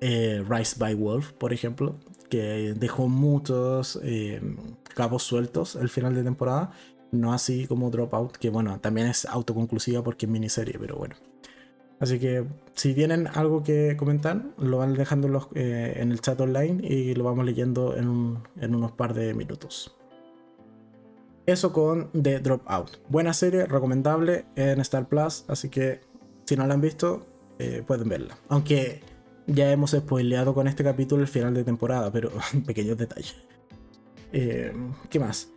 eh, 0.00 0.42
Rise 0.48 0.76
by 0.78 0.94
Wolf, 0.94 1.32
por 1.32 1.52
ejemplo, 1.52 1.96
que 2.30 2.74
dejó 2.76 3.08
muchos 3.08 4.00
eh, 4.02 4.40
cabos 4.94 5.22
sueltos 5.22 5.76
el 5.76 5.90
final 5.90 6.14
de 6.14 6.22
temporada, 6.22 6.72
no 7.12 7.32
así 7.32 7.66
como 7.66 7.90
Dropout, 7.90 8.36
que 8.36 8.48
bueno, 8.48 8.80
también 8.80 9.08
es 9.08 9.26
autoconclusiva 9.26 10.02
porque 10.02 10.26
es 10.26 10.32
miniserie, 10.32 10.78
pero 10.78 10.96
bueno. 10.96 11.16
Así 11.98 12.18
que 12.18 12.44
si 12.74 12.94
tienen 12.94 13.26
algo 13.26 13.62
que 13.62 13.96
comentar, 13.96 14.42
lo 14.58 14.78
van 14.78 14.94
dejando 14.94 15.50
eh, 15.54 15.94
en, 15.96 16.12
el 16.12 16.20
chat 16.20 16.38
online 16.40 16.86
y 16.86 17.14
lo 17.14 17.24
vamos 17.24 17.44
leyendo 17.44 17.96
en, 17.96 18.38
unos 18.74 18.92
par 18.92 19.14
de 19.14 19.32
minutos. 19.32 19.96
Eso 21.46 21.72
con 21.72 22.10
The 22.12 22.40
Dropout. 22.40 22.98
Buena 23.08 23.32
serie, 23.32 23.66
recomendable 23.66 24.44
en 24.56 24.80
Star 24.80 25.08
Plus, 25.08 25.44
así 25.48 25.70
que 25.70 26.00
si 26.44 26.56
no 26.56 26.66
la 26.66 26.74
han 26.74 26.80
visto, 26.80 27.26
eh, 27.58 27.82
pueden 27.86 28.08
verla. 28.08 28.36
Aunque 28.48 29.00
ya 29.46 29.70
hemos 29.70 29.92
spoileado 29.92 30.54
con 30.54 30.68
este 30.68 30.84
capítulo 30.84 31.22
el 31.22 31.28
final 31.28 31.54
de 31.54 31.64
temporada, 31.64 32.12
pero 32.12 32.30
pequeños 32.66 32.98
detalles. 32.98 33.36
Eh, 34.32 34.72
¿Qué 35.08 35.18
más? 35.18 35.48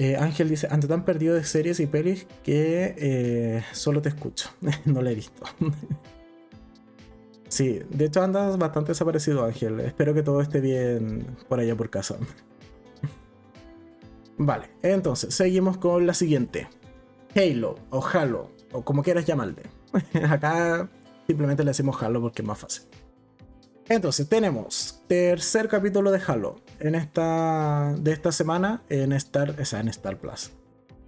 Eh, 0.00 0.16
Ángel 0.16 0.48
dice, 0.48 0.66
ante 0.70 0.88
tan 0.88 1.04
perdido 1.04 1.34
de 1.34 1.44
series 1.44 1.78
y 1.78 1.86
pelis 1.86 2.26
que 2.42 2.94
eh, 2.96 3.62
solo 3.72 4.00
te 4.00 4.08
escucho. 4.08 4.48
no 4.86 5.02
la 5.02 5.10
he 5.10 5.14
visto. 5.14 5.42
sí, 7.48 7.82
de 7.90 8.06
hecho 8.06 8.22
andas 8.22 8.56
bastante 8.56 8.92
desaparecido 8.92 9.44
Ángel. 9.44 9.78
Espero 9.80 10.14
que 10.14 10.22
todo 10.22 10.40
esté 10.40 10.62
bien 10.62 11.26
por 11.50 11.60
allá 11.60 11.76
por 11.76 11.90
casa. 11.90 12.16
vale, 14.38 14.70
entonces 14.80 15.34
seguimos 15.34 15.76
con 15.76 16.06
la 16.06 16.14
siguiente. 16.14 16.66
Halo 17.36 17.74
o 17.90 18.02
Halo, 18.02 18.52
o 18.72 18.82
como 18.82 19.02
quieras 19.02 19.26
llamarle. 19.26 19.64
Acá 20.30 20.88
simplemente 21.26 21.62
le 21.62 21.72
decimos 21.72 22.02
Halo 22.02 22.22
porque 22.22 22.40
es 22.40 22.48
más 22.48 22.58
fácil. 22.58 22.84
Entonces, 23.86 24.28
tenemos 24.30 25.02
tercer 25.08 25.68
capítulo 25.68 26.10
de 26.10 26.22
Halo 26.26 26.56
en 26.80 26.94
esta, 26.94 27.94
de 27.98 28.12
esta 28.12 28.32
semana 28.32 28.82
en 28.88 29.12
Star, 29.12 29.56
o 29.60 29.64
sea, 29.64 29.80
en 29.80 29.88
Star 29.88 30.18
Plus. 30.18 30.52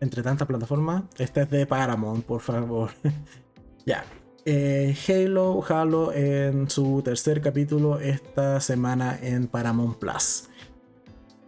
Entre 0.01 0.23
tantas 0.23 0.47
plataformas, 0.49 1.05
esta 1.19 1.43
es 1.43 1.51
de 1.51 1.67
Paramount, 1.67 2.25
por 2.25 2.41
favor. 2.41 2.91
ya. 3.87 4.05
Eh, 4.45 4.97
Halo, 5.09 5.63
Halo 5.69 6.13
en 6.13 6.69
su 6.69 7.01
tercer 7.05 7.41
capítulo 7.41 8.01
esta 8.01 8.61
semana 8.61 9.19
en 9.23 9.47
Paramount 9.47 9.99
Plus. 9.99 10.49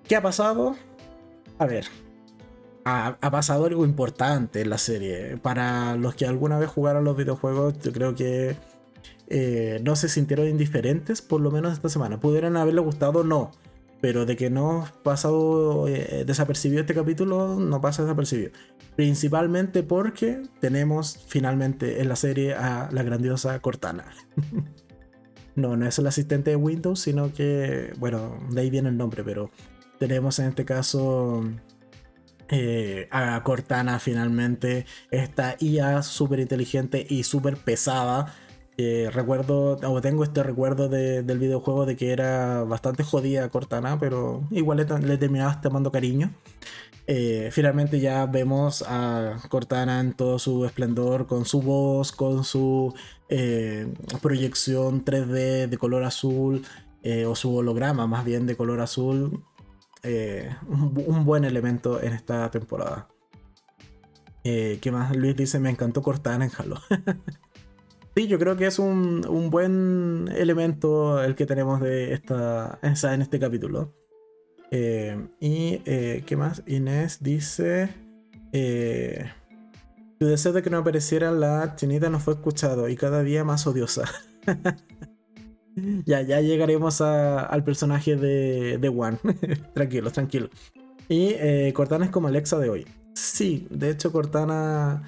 ¿Qué 0.06 0.14
ha 0.16 0.22
pasado? 0.22 0.76
A 1.58 1.66
ver, 1.66 1.86
ha, 2.84 3.30
pasado 3.30 3.64
algo 3.64 3.84
importante 3.84 4.60
en 4.60 4.70
la 4.70 4.78
serie. 4.78 5.38
Para 5.38 5.96
los 5.96 6.14
que 6.14 6.26
alguna 6.26 6.58
vez 6.58 6.68
jugaron 6.68 7.04
los 7.04 7.16
videojuegos, 7.16 7.78
yo 7.80 7.92
creo 7.92 8.14
que 8.14 8.56
eh, 9.28 9.80
no 9.82 9.96
se 9.96 10.08
sintieron 10.08 10.48
indiferentes, 10.48 11.22
por 11.22 11.40
lo 11.40 11.50
menos 11.50 11.72
esta 11.72 11.88
semana. 11.88 12.20
¿Pudieran 12.20 12.56
haberle 12.56 12.80
gustado? 12.80 13.24
No. 13.24 13.52
Pero 14.04 14.26
de 14.26 14.36
que 14.36 14.50
no 14.50 14.82
ha 14.82 15.02
pasado 15.02 15.88
eh, 15.88 16.24
desapercibido 16.26 16.82
este 16.82 16.92
capítulo, 16.92 17.58
no 17.58 17.80
pasa 17.80 18.02
desapercibido. 18.02 18.50
Principalmente 18.96 19.82
porque 19.82 20.42
tenemos 20.60 21.24
finalmente 21.26 22.02
en 22.02 22.10
la 22.10 22.16
serie 22.16 22.52
a 22.52 22.90
la 22.92 23.02
grandiosa 23.02 23.58
Cortana. 23.60 24.04
no, 25.54 25.78
no 25.78 25.86
es 25.86 25.98
el 25.98 26.06
asistente 26.06 26.50
de 26.50 26.56
Windows, 26.56 27.00
sino 27.00 27.32
que, 27.32 27.94
bueno, 27.96 28.36
de 28.50 28.60
ahí 28.60 28.68
viene 28.68 28.90
el 28.90 28.98
nombre, 28.98 29.24
pero 29.24 29.50
tenemos 29.98 30.38
en 30.38 30.48
este 30.48 30.66
caso 30.66 31.42
eh, 32.50 33.08
a 33.10 33.42
Cortana 33.42 33.98
finalmente, 34.00 34.84
esta 35.10 35.56
IA 35.60 36.02
súper 36.02 36.40
inteligente 36.40 37.06
y 37.08 37.22
súper 37.22 37.56
pesada 37.56 38.34
recuerdo, 38.76 39.78
o 39.82 40.00
tengo 40.00 40.24
este 40.24 40.42
recuerdo 40.42 40.88
del 40.88 41.38
videojuego 41.38 41.86
de 41.86 41.96
que 41.96 42.12
era 42.12 42.64
bastante 42.64 43.04
jodida 43.04 43.48
Cortana, 43.48 43.98
pero 43.98 44.42
igual 44.50 44.78
le, 44.78 44.98
le 45.06 45.18
terminabas 45.18 45.60
tomando 45.60 45.92
cariño. 45.92 46.30
Eh, 47.06 47.50
finalmente 47.52 48.00
ya 48.00 48.24
vemos 48.26 48.82
a 48.86 49.38
Cortana 49.50 50.00
en 50.00 50.14
todo 50.14 50.38
su 50.38 50.64
esplendor, 50.64 51.26
con 51.26 51.44
su 51.44 51.60
voz, 51.60 52.12
con 52.12 52.44
su 52.44 52.94
eh, 53.28 53.92
proyección 54.22 55.04
3D 55.04 55.68
de 55.68 55.78
color 55.78 56.04
azul, 56.04 56.64
eh, 57.02 57.26
o 57.26 57.34
su 57.34 57.54
holograma 57.54 58.06
más 58.06 58.24
bien 58.24 58.46
de 58.46 58.56
color 58.56 58.80
azul. 58.80 59.44
Un, 60.68 61.02
un, 61.06 61.24
buen 61.24 61.44
elemento 61.44 62.02
en 62.02 62.12
esta 62.12 62.50
temporada. 62.50 63.08
¿Qué 64.42 64.90
más? 64.92 65.16
Luis 65.16 65.34
dice, 65.34 65.58
me 65.58 65.70
encantó 65.70 66.02
Cortana 66.02 66.44
en. 66.44 66.52
Sí, 68.16 68.28
yo 68.28 68.38
creo 68.38 68.56
que 68.56 68.66
es 68.66 68.78
un, 68.78 69.26
un, 69.28 69.50
buen 69.50 70.30
elemento 70.36 71.20
el 71.22 71.34
que 71.34 71.46
tenemos 71.46 71.80
de 71.80 72.12
esta, 72.12 72.78
en 72.82 73.22
este 73.22 73.40
capítulo. 73.40 73.92
Eh, 74.70 75.28
y, 75.40 75.82
eh, 75.84 76.22
¿qué 76.24 76.36
más? 76.36 76.62
Inés 76.66 77.22
dice... 77.22 77.88
Eh, 78.52 79.24
tu 80.20 80.26
deseo 80.26 80.52
de 80.52 80.62
que 80.62 80.70
no 80.70 80.78
apareciera 80.78 81.32
la 81.32 81.74
chinita 81.74 82.08
no 82.08 82.20
fue 82.20 82.34
escuchado 82.34 82.88
y 82.88 82.94
cada 82.94 83.24
día 83.24 83.42
más 83.42 83.66
odiosa. 83.66 84.04
ya, 86.06 86.22
ya 86.22 86.40
llegaremos 86.40 87.00
al 87.00 87.64
personaje 87.64 88.14
de, 88.14 88.78
de 88.78 88.88
Juan. 88.88 89.18
tranquilo, 89.74 90.12
tranquilo. 90.12 90.50
Y 91.08 91.72
Cortana 91.72 92.04
es 92.04 92.12
como 92.12 92.28
Alexa 92.28 92.58
de 92.60 92.70
hoy. 92.70 92.86
Sí, 93.14 93.66
de 93.70 93.90
hecho 93.90 94.12
Cortana 94.12 95.02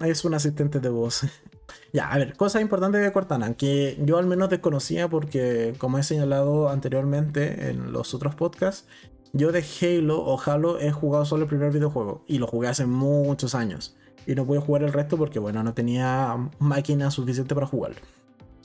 es 0.00 0.24
un 0.24 0.34
asistente 0.34 0.80
de 0.80 0.88
voz. 0.88 1.22
Ya, 1.92 2.08
a 2.10 2.18
ver, 2.18 2.36
cosas 2.36 2.60
importantes 2.60 3.02
de 3.02 3.12
Cortana, 3.12 3.54
que 3.54 3.98
yo 4.04 4.18
al 4.18 4.26
menos 4.26 4.50
desconocía 4.50 5.08
porque, 5.08 5.74
como 5.78 5.98
he 5.98 6.02
señalado 6.02 6.68
anteriormente 6.68 7.70
en 7.70 7.92
los 7.92 8.12
otros 8.12 8.34
podcasts, 8.34 8.86
yo 9.32 9.52
de 9.52 9.64
Halo 9.80 10.20
o 10.20 10.38
Halo 10.40 10.78
he 10.80 10.90
jugado 10.90 11.24
solo 11.24 11.44
el 11.44 11.48
primer 11.48 11.72
videojuego 11.72 12.24
y 12.26 12.38
lo 12.38 12.46
jugué 12.46 12.68
hace 12.68 12.86
muchos 12.86 13.54
años. 13.54 13.96
Y 14.26 14.34
no 14.34 14.44
pude 14.44 14.58
jugar 14.58 14.82
el 14.82 14.92
resto 14.92 15.16
porque, 15.16 15.38
bueno, 15.38 15.62
no 15.62 15.72
tenía 15.72 16.36
máquina 16.58 17.10
suficiente 17.10 17.54
para 17.54 17.66
jugar. 17.66 17.92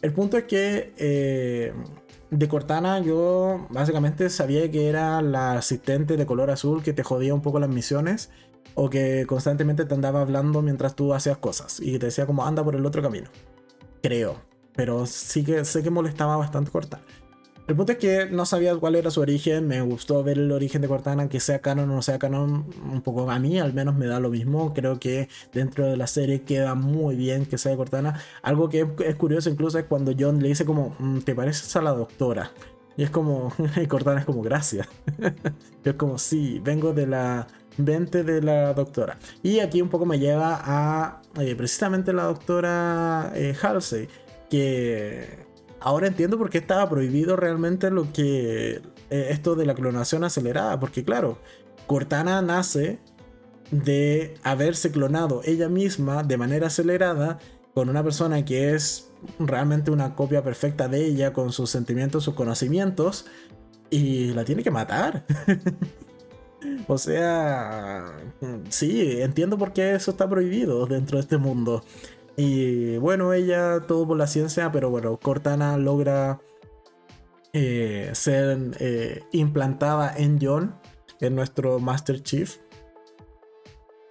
El 0.01 0.11
punto 0.11 0.37
es 0.37 0.43
que 0.43 0.93
eh, 0.97 1.73
de 2.29 2.47
Cortana 2.49 2.99
yo 2.99 3.67
básicamente 3.69 4.29
sabía 4.29 4.69
que 4.69 4.89
era 4.89 5.21
la 5.21 5.53
asistente 5.53 6.17
de 6.17 6.25
color 6.25 6.51
azul 6.51 6.83
que 6.83 6.91
te 6.91 7.03
jodía 7.03 7.33
un 7.33 7.41
poco 7.41 7.59
las 7.59 7.69
misiones 7.69 8.29
o 8.75 8.89
que 8.89 9.25
constantemente 9.27 9.85
te 9.85 9.93
andaba 9.93 10.21
hablando 10.21 10.61
mientras 10.61 10.95
tú 10.95 11.13
hacías 11.13 11.37
cosas 11.37 11.79
y 11.79 11.99
te 11.99 12.07
decía 12.07 12.25
como 12.25 12.45
anda 12.45 12.63
por 12.63 12.75
el 12.75 12.85
otro 12.85 13.01
camino. 13.01 13.29
Creo, 14.01 14.37
pero 14.75 15.05
sí 15.05 15.43
que 15.43 15.63
sé 15.65 15.83
que 15.83 15.89
molestaba 15.89 16.37
bastante 16.37 16.71
Cortana. 16.71 17.03
El 17.65 17.77
punto 17.77 17.93
es 17.93 17.97
que 17.97 18.25
no 18.25 18.45
sabía 18.45 18.75
cuál 18.75 18.95
era 18.95 19.09
su 19.09 19.21
origen, 19.21 19.67
me 19.67 19.81
gustó 19.81 20.21
ver 20.21 20.37
el 20.37 20.51
origen 20.51 20.81
de 20.81 20.89
Cortana, 20.89 21.29
que 21.29 21.39
sea 21.39 21.59
canon 21.59 21.89
o 21.91 21.95
no 21.95 22.01
sea 22.01 22.19
canon, 22.19 22.65
un 22.91 23.01
poco 23.01 23.31
a 23.31 23.39
mí 23.39 23.57
al 23.57 23.73
menos 23.73 23.95
me 23.95 24.05
da 24.05 24.19
lo 24.19 24.29
mismo, 24.29 24.73
creo 24.73 24.99
que 24.99 25.29
dentro 25.53 25.85
de 25.85 25.95
la 25.95 26.07
serie 26.07 26.41
queda 26.41 26.75
muy 26.75 27.15
bien 27.15 27.45
que 27.45 27.57
sea 27.57 27.77
Cortana. 27.77 28.19
Algo 28.41 28.67
que 28.67 28.85
es 29.05 29.15
curioso 29.15 29.49
incluso 29.49 29.79
es 29.79 29.85
cuando 29.85 30.11
John 30.17 30.41
le 30.41 30.49
dice 30.49 30.65
como, 30.65 30.93
mm, 30.99 31.19
¿te 31.19 31.35
pareces 31.35 31.73
a 31.77 31.81
la 31.81 31.93
doctora? 31.93 32.51
Y 32.97 33.03
es 33.03 33.09
como, 33.09 33.53
y 33.81 33.87
Cortana 33.87 34.19
es 34.19 34.25
como, 34.25 34.41
gracias. 34.41 34.89
es 35.85 35.93
como, 35.93 36.17
sí, 36.17 36.59
vengo 36.61 36.91
de 36.91 37.07
la 37.07 37.47
20 37.77 38.23
de 38.23 38.41
la 38.41 38.73
doctora. 38.73 39.17
Y 39.41 39.59
aquí 39.59 39.81
un 39.81 39.89
poco 39.89 40.05
me 40.05 40.19
lleva 40.19 40.59
a 40.63 41.21
eh, 41.39 41.55
precisamente 41.55 42.13
la 42.13 42.23
doctora 42.23 43.31
eh, 43.35 43.55
Halsey, 43.61 44.07
que 44.49 45.45
ahora 45.79 46.07
entiendo 46.07 46.37
por 46.37 46.49
qué 46.49 46.59
estaba 46.59 46.89
prohibido 46.89 47.35
realmente 47.35 47.89
lo 47.89 48.11
que 48.11 48.81
eh, 49.09 49.27
esto 49.29 49.55
de 49.55 49.65
la 49.65 49.75
clonación 49.75 50.23
acelerada, 50.23 50.79
porque 50.79 51.03
claro, 51.03 51.39
Cortana 51.87 52.41
nace 52.41 52.99
de 53.71 54.35
haberse 54.43 54.91
clonado 54.91 55.41
ella 55.43 55.69
misma 55.69 56.23
de 56.23 56.37
manera 56.37 56.67
acelerada 56.67 57.39
con 57.73 57.89
una 57.89 58.03
persona 58.03 58.45
que 58.45 58.73
es 58.75 59.11
realmente 59.39 59.89
una 59.89 60.15
copia 60.15 60.43
perfecta 60.43 60.87
de 60.87 61.05
ella 61.05 61.33
con 61.33 61.51
sus 61.51 61.69
sentimientos, 61.69 62.23
sus 62.23 62.35
conocimientos 62.35 63.25
y 63.89 64.33
la 64.33 64.45
tiene 64.45 64.63
que 64.63 64.71
matar. 64.71 65.25
O 66.87 66.97
sea, 66.97 68.13
sí, 68.69 69.21
entiendo 69.21 69.57
por 69.57 69.73
qué 69.73 69.93
eso 69.93 70.11
está 70.11 70.29
prohibido 70.29 70.85
dentro 70.85 71.17
de 71.17 71.21
este 71.21 71.37
mundo. 71.37 71.83
Y 72.35 72.97
bueno, 72.97 73.33
ella 73.33 73.81
todo 73.87 74.07
por 74.07 74.17
la 74.17 74.27
ciencia, 74.27 74.71
pero 74.71 74.89
bueno, 74.89 75.17
Cortana 75.17 75.77
logra 75.77 76.41
eh, 77.53 78.09
ser 78.13 78.71
eh, 78.79 79.23
implantada 79.31 80.13
en 80.17 80.39
John, 80.41 80.75
en 81.19 81.35
nuestro 81.35 81.79
Master 81.79 82.21
Chief. 82.23 82.57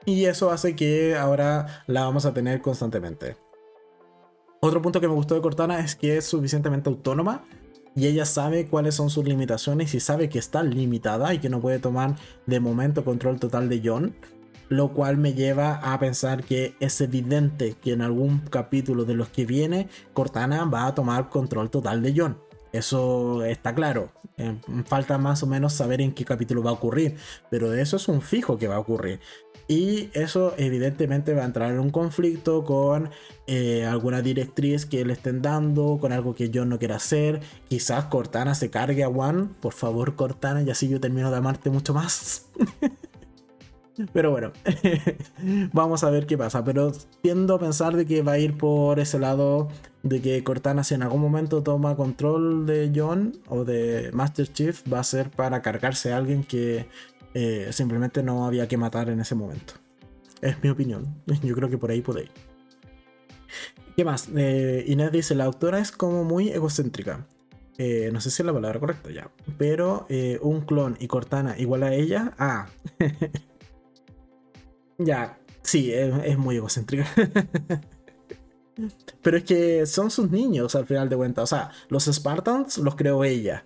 Y 0.05 0.25
eso 0.27 0.51
hace 0.51 0.75
que 0.77 1.17
ahora 1.17 1.85
la 1.87 2.05
vamos 2.05 2.27
a 2.27 2.35
tener 2.35 2.61
constantemente. 2.61 3.37
Otro 4.61 4.81
punto 4.81 5.01
que 5.01 5.09
me 5.09 5.15
gustó 5.15 5.35
de 5.35 5.41
Cortana 5.41 5.81
es 5.81 5.97
que 5.97 6.17
es 6.17 6.25
suficientemente 6.25 6.89
autónoma 6.89 7.45
y 7.95 8.07
ella 8.07 8.25
sabe 8.25 8.67
cuáles 8.67 8.95
son 8.95 9.11
sus 9.11 9.25
limitaciones 9.25 9.95
y 9.95 10.01
sabe 10.01 10.29
que 10.29 10.39
está 10.39 10.63
limitada 10.63 11.35
y 11.35 11.39
que 11.39 11.49
no 11.49 11.61
puede 11.61 11.79
tomar 11.79 12.17
de 12.47 12.61
momento 12.61 13.05
control 13.05 13.39
total 13.39 13.69
de 13.69 13.83
John. 13.85 14.15
Lo 14.69 14.95
cual 14.95 15.19
me 15.19 15.35
lleva 15.35 15.75
a 15.75 15.99
pensar 15.99 16.45
que 16.45 16.75
es 16.81 16.99
evidente 17.03 17.75
que 17.83 17.93
en 17.93 18.01
algún 18.01 18.39
capítulo 18.39 19.05
de 19.05 19.15
los 19.15 19.29
que 19.29 19.45
viene, 19.45 19.89
Cortana 20.15 20.65
va 20.65 20.87
a 20.87 20.95
tomar 20.95 21.29
control 21.29 21.69
total 21.69 22.01
de 22.01 22.15
John. 22.17 22.39
Eso 22.73 23.45
está 23.45 23.75
claro. 23.75 24.13
Eh, 24.39 24.57
falta 24.87 25.19
más 25.19 25.43
o 25.43 25.47
menos 25.47 25.75
saber 25.75 26.01
en 26.01 26.13
qué 26.13 26.25
capítulo 26.25 26.63
va 26.63 26.71
a 26.71 26.75
ocurrir. 26.75 27.17
Pero 27.51 27.75
eso 27.75 27.97
es 27.97 28.09
un 28.09 28.23
fijo 28.23 28.57
que 28.57 28.67
va 28.67 28.77
a 28.77 28.81
ocurrir. 28.81 29.21
Y 29.69 30.11
eso 30.13 30.55
evidentemente 30.59 31.35
va 31.35 31.43
a 31.43 31.47
entrar 31.47 31.73
en 31.73 31.81
un 31.81 31.91
conflicto 31.91 32.65
con 32.65 33.11
eh, 33.47 33.85
alguna 33.85 34.23
directriz 34.23 34.87
que 34.87 35.05
le 35.05 35.15
estén 35.15 35.43
dando, 35.43 35.99
con 36.01 36.13
algo 36.13 36.35
que 36.35 36.51
yo 36.51 36.65
no 36.65 36.79
quiera 36.79 36.97
hacer. 36.97 37.41
Quizás 37.69 38.07
Cortana 38.07 38.55
se 38.55 38.71
cargue 38.71 39.05
a 39.05 39.09
One. 39.09 39.49
Por 39.61 39.73
favor, 39.73 40.15
Cortana, 40.15 40.63
y 40.63 40.71
así 40.71 40.89
yo 40.89 41.01
termino 41.01 41.31
de 41.31 41.37
amarte 41.37 41.71
mucho 41.71 41.95
más. 41.95 42.47
Pero 44.13 44.31
bueno, 44.31 44.53
vamos 45.73 46.03
a 46.03 46.11
ver 46.11 46.27
qué 46.27 46.39
pasa. 46.39 46.65
Pero 46.65 46.93
tiendo 47.21 47.55
a 47.55 47.59
pensar 47.59 47.97
de 47.97 48.07
que 48.07 48.23
va 48.23 48.33
a 48.33 48.39
ir 48.39 48.57
por 48.57 48.99
ese 48.99 49.19
lado 49.19 49.69
de 50.03 50.21
que 50.21 50.43
Cortana 50.43 50.83
si 50.83 50.95
en 50.95 51.03
algún 51.03 51.21
momento 51.21 51.63
toma 51.63 51.95
control 51.97 52.67
de 52.67 52.91
John 52.95 53.39
o 53.49 53.65
de 53.65 54.11
Master 54.13 54.53
Chief 54.53 54.83
va 54.93 55.01
a 55.01 55.05
ser 55.05 55.31
para 55.31 55.63
cargarse 55.63 56.13
a 56.13 56.17
alguien 56.17 56.43
que 56.43 56.87
eh, 57.35 57.69
simplemente 57.73 58.23
no 58.23 58.47
había 58.47 58.69
que 58.69 58.77
matar 58.77 59.09
en 59.09 59.21
ese 59.21 59.35
momento. 59.35 59.75
Es 60.41 60.63
mi 60.63 60.71
opinión. 60.71 61.23
Yo 61.43 61.55
creo 61.55 61.71
que 61.71 61.79
por 61.79 61.91
ahí 61.91 62.01
podéis. 62.01 62.31
¿Qué 63.97 64.05
más? 64.05 64.29
Eh, 64.35 64.85
Inés 64.87 65.13
dice, 65.13 65.35
la 65.35 65.45
autora 65.45 65.79
es 65.79 65.93
como 65.93 66.25
muy 66.25 66.49
egocéntrica. 66.49 67.27
Eh, 67.79 68.11
no 68.13 68.21
sé 68.21 68.31
si 68.31 68.43
es 68.43 68.47
la 68.47 68.53
palabra 68.53 68.81
correcta 68.81 69.11
ya. 69.11 69.31
Pero 69.59 70.07
un 70.41 70.63
clon 70.63 70.97
y 71.01 71.09
Cortana 71.09 71.59
igual 71.59 71.83
a 71.83 71.95
ella. 71.95 72.33
Ah. 72.39 72.69
ya. 74.99 75.39
Sí, 75.63 75.93
es, 75.93 76.39
muy 76.39 76.57
egocéntrica. 76.57 77.07
Pero 79.23 79.37
es 79.37 79.45
que 79.45 79.87
son 79.87 80.11
sus 80.11 80.31
niños 80.31 80.75
al 80.75 80.87
final 80.87 81.09
de 81.09 81.17
cuentas. 81.17 81.45
O 81.45 81.47
sea, 81.47 81.71
los 81.89 82.07
Spartans 82.07 82.79
los 82.79 82.97
creó 82.97 83.25
ella. 83.25 83.65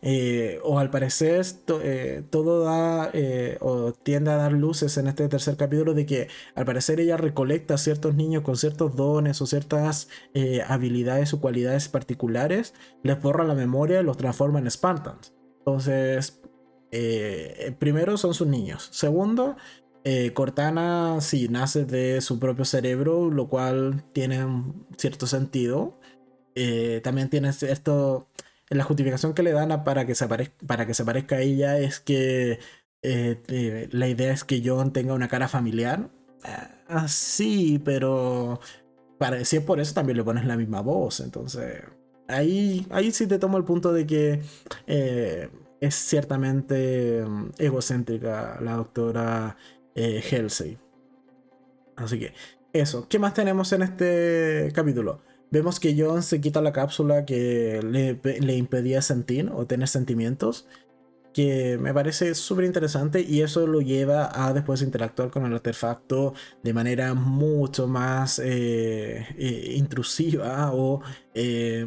Eh, 0.00 0.60
o 0.62 0.78
al 0.78 0.90
parecer 0.90 1.44
eh, 1.82 2.22
todo 2.30 2.60
da 2.62 3.10
eh, 3.12 3.58
o 3.60 3.92
tiende 3.92 4.30
a 4.30 4.36
dar 4.36 4.52
luces 4.52 4.96
en 4.96 5.08
este 5.08 5.28
tercer 5.28 5.56
capítulo 5.56 5.92
de 5.92 6.06
que 6.06 6.28
al 6.54 6.64
parecer 6.64 7.00
ella 7.00 7.16
recolecta 7.16 7.74
a 7.74 7.78
ciertos 7.78 8.14
niños 8.14 8.44
con 8.44 8.56
ciertos 8.56 8.94
dones 8.94 9.42
o 9.42 9.46
ciertas 9.46 10.08
habilidades 10.68 11.34
o 11.34 11.40
cualidades 11.40 11.88
particulares, 11.88 12.74
les 13.02 13.20
borra 13.20 13.44
la 13.44 13.54
memoria 13.54 14.00
y 14.00 14.04
los 14.04 14.16
transforma 14.16 14.60
en 14.60 14.70
Spartans. 14.70 15.34
Entonces, 15.58 16.40
primero 17.78 18.16
son 18.16 18.34
sus 18.34 18.46
niños. 18.46 18.88
Segundo, 18.92 19.56
Cortana 20.34 21.20
sí 21.20 21.48
nace 21.48 21.84
de 21.84 22.20
su 22.20 22.38
propio 22.38 22.64
cerebro, 22.64 23.30
lo 23.30 23.48
cual 23.48 24.04
tiene 24.12 24.46
cierto 24.96 25.26
sentido. 25.26 25.98
también 27.02 27.28
tiene 27.28 27.48
esto 27.48 28.28
la 28.70 28.84
justificación 28.84 29.34
que 29.34 29.42
le 29.42 29.52
dan 29.52 29.84
para 29.84 30.06
que 30.06 30.14
se, 30.14 30.24
aparezca, 30.24 30.54
para 30.66 30.86
que 30.86 30.94
se 30.94 31.04
parezca 31.04 31.36
a 31.36 31.40
ella 31.40 31.78
es 31.78 32.00
que 32.00 32.58
eh, 33.02 33.88
la 33.92 34.08
idea 34.08 34.32
es 34.32 34.44
que 34.44 34.62
John 34.64 34.92
tenga 34.92 35.14
una 35.14 35.28
cara 35.28 35.48
familiar. 35.48 36.10
Ah, 36.88 37.08
sí, 37.08 37.80
pero 37.84 38.60
para, 39.18 39.44
si 39.44 39.56
es 39.56 39.62
por 39.62 39.80
eso 39.80 39.94
también 39.94 40.16
le 40.16 40.24
pones 40.24 40.44
la 40.44 40.56
misma 40.56 40.80
voz. 40.80 41.20
Entonces, 41.20 41.82
ahí, 42.28 42.86
ahí 42.90 43.10
sí 43.10 43.26
te 43.26 43.38
tomo 43.38 43.58
el 43.58 43.64
punto 43.64 43.92
de 43.92 44.06
que 44.06 44.42
eh, 44.86 45.48
es 45.80 45.94
ciertamente 45.94 47.24
mm, 47.26 47.50
egocéntrica 47.58 48.58
la 48.60 48.76
doctora 48.76 49.56
eh, 49.94 50.22
Así 51.96 52.18
que, 52.20 52.32
eso. 52.72 53.08
¿Qué 53.08 53.18
más 53.18 53.34
tenemos 53.34 53.72
en 53.72 53.82
este 53.82 54.70
capítulo? 54.74 55.20
Vemos 55.50 55.80
que 55.80 55.94
John 55.98 56.22
se 56.22 56.40
quita 56.40 56.60
la 56.60 56.72
cápsula 56.72 57.24
que 57.24 57.80
le, 57.82 58.56
impedía 58.56 59.00
sentir 59.00 59.50
o 59.54 59.66
tener 59.66 59.88
sentimientos, 59.88 60.66
que 61.32 61.78
me 61.78 61.94
parece 61.94 62.34
súper 62.34 62.64
interesante 62.66 63.22
y 63.22 63.40
eso 63.42 63.66
lo 63.66 63.80
lleva 63.80 64.30
a 64.34 64.52
después 64.52 64.82
interactuar 64.82 65.30
con 65.30 65.46
el 65.46 65.54
artefacto 65.54 66.34
de 66.62 66.72
manera 66.74 67.14
mucho 67.14 67.86
más 67.86 68.38
eh, 68.38 69.26
eh, 69.38 69.72
intrusiva 69.76 70.72
o 70.72 71.00
eh, 71.34 71.86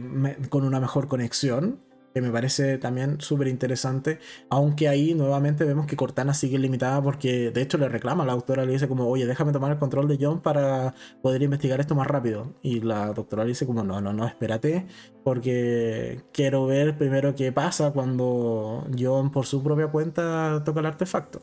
con 0.49 0.63
una 0.63 0.79
mejor 0.79 1.07
conexión 1.07 1.79
que 2.13 2.21
me 2.21 2.31
parece 2.31 2.77
también 2.77 3.21
súper 3.21 3.47
interesante, 3.47 4.19
aunque 4.49 4.87
ahí 4.87 5.13
nuevamente 5.13 5.63
vemos 5.65 5.85
que 5.85 5.95
Cortana 5.95 6.33
sigue 6.33 6.59
limitada 6.59 7.01
porque 7.01 7.51
de 7.51 7.61
hecho 7.61 7.77
le 7.77 7.89
reclama 7.89 8.25
la 8.25 8.33
doctora, 8.33 8.65
le 8.65 8.73
dice 8.73 8.87
como, 8.87 9.07
oye, 9.07 9.25
déjame 9.25 9.51
tomar 9.51 9.71
el 9.71 9.77
control 9.77 10.07
de 10.07 10.17
John 10.19 10.41
para 10.41 10.93
poder 11.21 11.41
investigar 11.41 11.79
esto 11.79 11.95
más 11.95 12.07
rápido. 12.07 12.53
Y 12.61 12.81
la 12.81 13.13
doctora 13.13 13.43
le 13.43 13.49
dice 13.49 13.65
como, 13.65 13.83
no, 13.83 14.01
no, 14.01 14.13
no, 14.13 14.25
espérate, 14.25 14.85
porque 15.23 16.23
quiero 16.31 16.65
ver 16.65 16.97
primero 16.97 17.35
qué 17.35 17.51
pasa 17.51 17.91
cuando 17.91 18.85
John 18.97 19.31
por 19.31 19.45
su 19.45 19.63
propia 19.63 19.87
cuenta 19.87 20.63
toca 20.65 20.79
el 20.79 20.85
artefacto. 20.87 21.41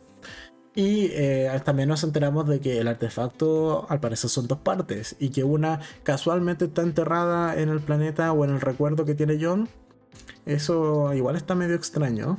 Y 0.75 1.11
eh, 1.13 1.51
también 1.65 1.89
nos 1.89 2.05
enteramos 2.05 2.47
de 2.47 2.61
que 2.61 2.79
el 2.79 2.87
artefacto 2.87 3.87
al 3.89 3.99
parecer 3.99 4.31
son 4.31 4.47
dos 4.47 4.59
partes 4.59 5.17
y 5.19 5.31
que 5.31 5.43
una 5.43 5.81
casualmente 6.05 6.67
está 6.67 6.83
enterrada 6.83 7.61
en 7.61 7.69
el 7.69 7.81
planeta 7.81 8.33
o 8.33 8.45
en 8.45 8.51
el 8.51 8.61
recuerdo 8.61 9.05
que 9.05 9.17
tiene 9.17 9.39
John 9.41 9.69
eso 10.47 11.13
igual 11.13 11.37
está 11.37 11.55
medio 11.55 11.75
extraño. 11.75 12.39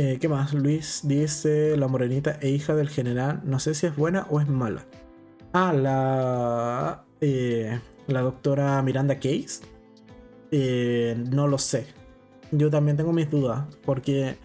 Eh, 0.00 0.18
¿Qué 0.20 0.28
más? 0.28 0.54
Luis 0.54 1.00
dice 1.02 1.76
la 1.76 1.88
morenita 1.88 2.38
e 2.40 2.50
hija 2.50 2.76
del 2.76 2.88
general. 2.88 3.40
No 3.44 3.58
sé 3.58 3.74
si 3.74 3.86
es 3.86 3.96
buena 3.96 4.28
o 4.30 4.40
es 4.40 4.48
mala. 4.48 4.84
Ah, 5.52 5.72
la. 5.72 7.04
Eh, 7.20 7.80
la 8.06 8.20
doctora 8.20 8.80
Miranda 8.82 9.16
Case. 9.16 9.62
Eh, 10.52 11.16
no 11.32 11.48
lo 11.48 11.58
sé. 11.58 11.88
Yo 12.52 12.70
también 12.70 12.96
tengo 12.96 13.12
mis 13.12 13.28
dudas. 13.28 13.64
Porque 13.84 14.38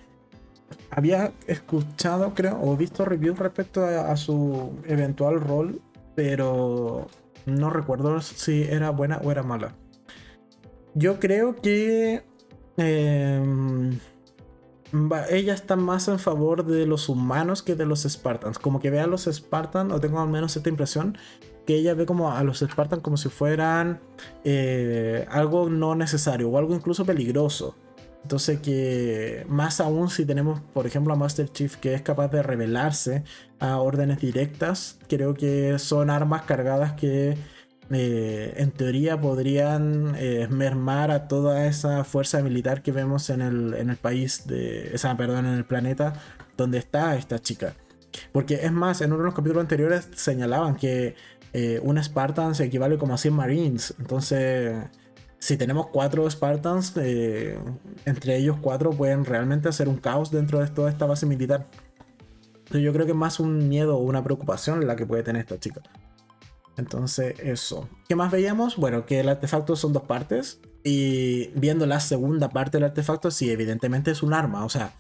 había 0.89 1.33
escuchado, 1.45 2.33
creo, 2.33 2.59
o 2.59 2.75
visto 2.75 3.05
reviews 3.05 3.37
respecto 3.37 3.85
a 3.85 4.17
su 4.17 4.71
eventual 4.87 5.39
rol. 5.39 5.79
Pero 6.15 7.05
no 7.45 7.69
recuerdo 7.69 8.19
si 8.21 8.63
era 8.63 8.89
buena 8.89 9.17
o 9.23 9.29
era 9.31 9.43
mala. 9.43 9.75
Yo 10.95 11.19
creo 11.19 11.55
que 11.55 12.23
em, 12.77 13.99
ella 15.29 15.53
está 15.53 15.75
más 15.75 16.07
en 16.07 16.19
favor 16.19 16.65
de 16.65 16.85
los 16.85 17.09
humanos 17.09 17.63
que 17.63 17.75
de 17.75 17.85
los 17.85 18.03
Spartans. 18.03 18.59
Como 18.59 18.79
que 18.79 18.91
ve 18.91 18.99
a 18.99 19.07
los 19.07 19.23
Spartans, 19.25 19.91
o 19.91 19.99
tengo 19.99 20.19
al 20.19 20.29
menos 20.29 20.55
esta 20.55 20.69
impresión, 20.69 21.17
que 21.65 21.75
ella 21.75 21.93
ve 21.95 22.05
como 22.05 22.31
a 22.31 22.43
los 22.43 22.59
Spartans 22.59 23.01
como 23.01 23.17
si 23.17 23.29
fueran 23.29 24.01
eh, 24.43 25.25
algo 25.29 25.69
no 25.69 25.95
necesario 25.95 26.49
o 26.49 26.57
algo 26.57 26.75
incluso 26.75 27.05
peligroso. 27.05 27.75
Entonces 28.21 28.59
que 28.59 29.45
más 29.49 29.81
aún 29.81 30.09
si 30.09 30.25
tenemos, 30.25 30.61
por 30.73 30.87
ejemplo, 30.87 31.13
a 31.13 31.17
Master 31.17 31.49
Chief 31.51 31.75
que 31.75 31.93
es 31.93 32.01
capaz 32.01 32.29
de 32.29 32.41
rebelarse 32.41 33.23
a 33.59 33.79
órdenes 33.79 34.19
directas, 34.19 34.99
creo 35.09 35.33
que 35.33 35.77
son 35.79 36.09
armas 36.09 36.43
cargadas 36.43 36.93
que 36.93 37.37
eh, 37.95 38.53
en 38.57 38.71
teoría 38.71 39.19
podrían 39.19 40.15
eh, 40.17 40.47
mermar 40.49 41.11
a 41.11 41.27
toda 41.27 41.65
esa 41.65 42.03
fuerza 42.03 42.41
militar 42.41 42.81
que 42.81 42.91
vemos 42.91 43.29
en 43.29 43.41
el, 43.41 43.73
en 43.73 43.89
el 43.89 43.97
país, 43.97 44.47
de, 44.47 44.93
esa, 44.93 45.15
perdón, 45.17 45.45
en 45.45 45.53
el 45.53 45.65
planeta 45.65 46.13
donde 46.57 46.77
está 46.77 47.15
esta 47.15 47.39
chica. 47.39 47.73
Porque 48.31 48.55
es 48.63 48.71
más, 48.71 49.01
en 49.01 49.11
uno 49.11 49.19
de 49.19 49.25
los 49.25 49.33
capítulos 49.33 49.61
anteriores 49.61 50.07
señalaban 50.15 50.75
que 50.75 51.15
eh, 51.53 51.79
un 51.83 52.01
Spartan 52.01 52.55
se 52.55 52.65
equivale 52.65 52.97
como 52.97 53.13
a 53.13 53.17
100 53.17 53.33
Marines. 53.33 53.93
Entonces, 53.99 54.75
si 55.39 55.57
tenemos 55.57 55.87
cuatro 55.87 56.29
Spartans, 56.29 56.93
entre 58.05 58.37
ellos 58.37 58.57
cuatro 58.61 58.91
pueden 58.91 59.25
realmente 59.25 59.69
hacer 59.69 59.89
un 59.89 59.97
caos 59.97 60.31
dentro 60.31 60.59
de 60.59 60.67
toda 60.67 60.89
esta 60.89 61.05
base 61.05 61.25
militar. 61.25 61.67
Yo 62.71 62.93
creo 62.93 63.05
que 63.05 63.11
es 63.11 63.17
más 63.17 63.39
un 63.39 63.67
miedo 63.67 63.97
o 63.97 64.03
una 64.03 64.23
preocupación 64.23 64.85
la 64.87 64.95
que 64.95 65.05
puede 65.05 65.23
tener 65.23 65.41
esta 65.41 65.59
chica. 65.59 65.81
Entonces, 66.77 67.39
eso. 67.39 67.87
¿Qué 68.07 68.15
más 68.15 68.31
veíamos? 68.31 68.77
Bueno, 68.77 69.05
que 69.05 69.19
el 69.19 69.29
artefacto 69.29 69.75
son 69.75 69.93
dos 69.93 70.03
partes. 70.03 70.59
Y 70.83 71.47
viendo 71.55 71.85
la 71.85 71.99
segunda 71.99 72.49
parte 72.49 72.77
del 72.77 72.85
artefacto, 72.85 73.31
sí, 73.31 73.49
evidentemente 73.49 74.11
es 74.11 74.23
un 74.23 74.33
arma. 74.33 74.65
O 74.65 74.69
sea, 74.69 74.93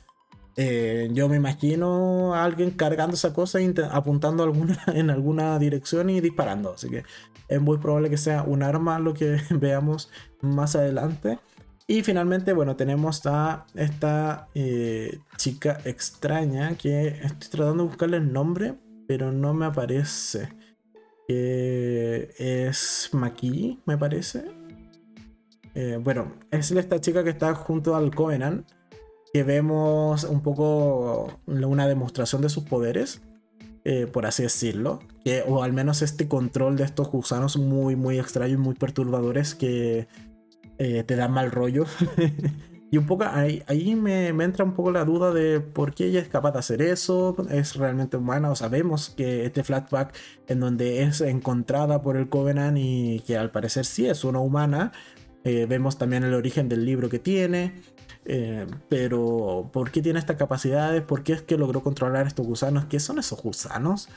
eh, 0.55 1.09
yo 1.11 1.27
me 1.27 1.35
imagino 1.35 2.35
a 2.35 2.43
alguien 2.43 2.71
cargando 2.71 3.15
esa 3.15 3.33
cosa 3.33 3.59
apuntando 3.91 4.43
alguna, 4.43 4.81
en 4.87 5.09
alguna 5.09 5.57
dirección 5.59 6.09
y 6.09 6.21
disparando. 6.21 6.73
Así 6.73 6.89
que 6.89 7.03
es 7.47 7.61
muy 7.61 7.77
probable 7.77 8.09
que 8.09 8.17
sea 8.17 8.43
un 8.43 8.63
arma 8.63 8.99
lo 8.99 9.13
que 9.13 9.37
veamos 9.49 10.09
más 10.41 10.75
adelante. 10.75 11.39
Y 11.85 12.01
finalmente, 12.03 12.53
bueno, 12.53 12.77
tenemos 12.77 13.25
a 13.25 13.65
esta 13.75 14.47
eh, 14.55 15.19
chica 15.35 15.79
extraña 15.83 16.75
que 16.77 17.07
estoy 17.07 17.49
tratando 17.49 17.83
de 17.83 17.89
buscarle 17.89 18.17
el 18.17 18.31
nombre, 18.31 18.75
pero 19.05 19.33
no 19.33 19.53
me 19.53 19.65
aparece 19.65 20.47
que 21.27 22.33
es 22.37 23.09
Maki, 23.13 23.79
me 23.85 23.97
parece. 23.97 24.45
Eh, 25.75 25.99
bueno, 26.01 26.33
es 26.51 26.71
esta 26.71 27.01
chica 27.01 27.23
que 27.23 27.31
está 27.31 27.55
junto 27.55 27.95
al 27.95 28.13
Covenant, 28.13 28.67
que 29.33 29.43
vemos 29.43 30.23
un 30.23 30.41
poco 30.41 31.39
una 31.47 31.87
demostración 31.87 32.41
de 32.41 32.49
sus 32.49 32.63
poderes, 32.63 33.21
eh, 33.83 34.07
por 34.07 34.25
así 34.25 34.43
decirlo, 34.43 34.99
o 35.47 35.63
al 35.63 35.73
menos 35.73 36.01
este 36.01 36.27
control 36.27 36.77
de 36.77 36.83
estos 36.83 37.09
gusanos 37.09 37.57
muy, 37.57 37.95
muy 37.95 38.19
extraños, 38.19 38.59
muy 38.59 38.75
perturbadores 38.75 39.55
que 39.55 40.07
eh, 40.77 41.03
te 41.03 41.15
dan 41.15 41.31
mal 41.31 41.51
rollo. 41.51 41.85
Y 42.93 42.97
un 42.99 43.07
poco 43.07 43.23
ahí, 43.23 43.95
me, 43.95 44.27
entra 44.27 44.63
un 44.63 44.75
poco 44.75 44.91
la 44.91 45.03
duda 45.03 45.33
de 45.33 45.59
por 45.61 45.95
qué 45.95 46.05
ella 46.09 46.19
es 46.19 46.27
capaz 46.27 46.51
de 46.51 46.59
hacer 46.59 46.79
eso, 46.83 47.35
es 47.49 47.75
realmente 47.75 48.17
humana, 48.17 48.51
o 48.51 48.55
sabemos 48.55 49.09
que 49.09 49.45
este 49.45 49.63
flashback 49.63 50.15
en 50.47 50.59
donde 50.59 51.01
es 51.01 51.19
encontrada 51.21 52.03
por 52.03 52.17
el 52.17 52.29
Covenant 52.29 52.77
y 52.79 53.21
que 53.21 53.35
al 53.35 53.49
parecer 53.49 53.85
sí 53.85 54.05
es 54.05 54.23
una 54.23 54.41
humana, 54.41 54.91
eh, 55.43 55.65
vemos 55.67 55.97
también 55.97 56.23
el 56.23 56.35
origen 56.35 56.69
del 56.69 56.85
libro 56.85 57.09
que 57.09 57.17
tiene, 57.17 57.81
eh, 58.25 58.67
pero 58.89 59.71
¿por 59.73 59.89
qué 59.89 60.03
tiene 60.03 60.19
estas 60.19 60.37
capacidades? 60.37 61.01
¿Por 61.01 61.23
qué 61.23 61.33
es 61.33 61.41
que 61.41 61.57
logró 61.57 61.81
controlar 61.81 62.27
estos 62.27 62.45
gusanos? 62.45 62.85
¿Qué 62.85 62.99
son 62.99 63.17
esos 63.17 63.41
gusanos? 63.41 64.07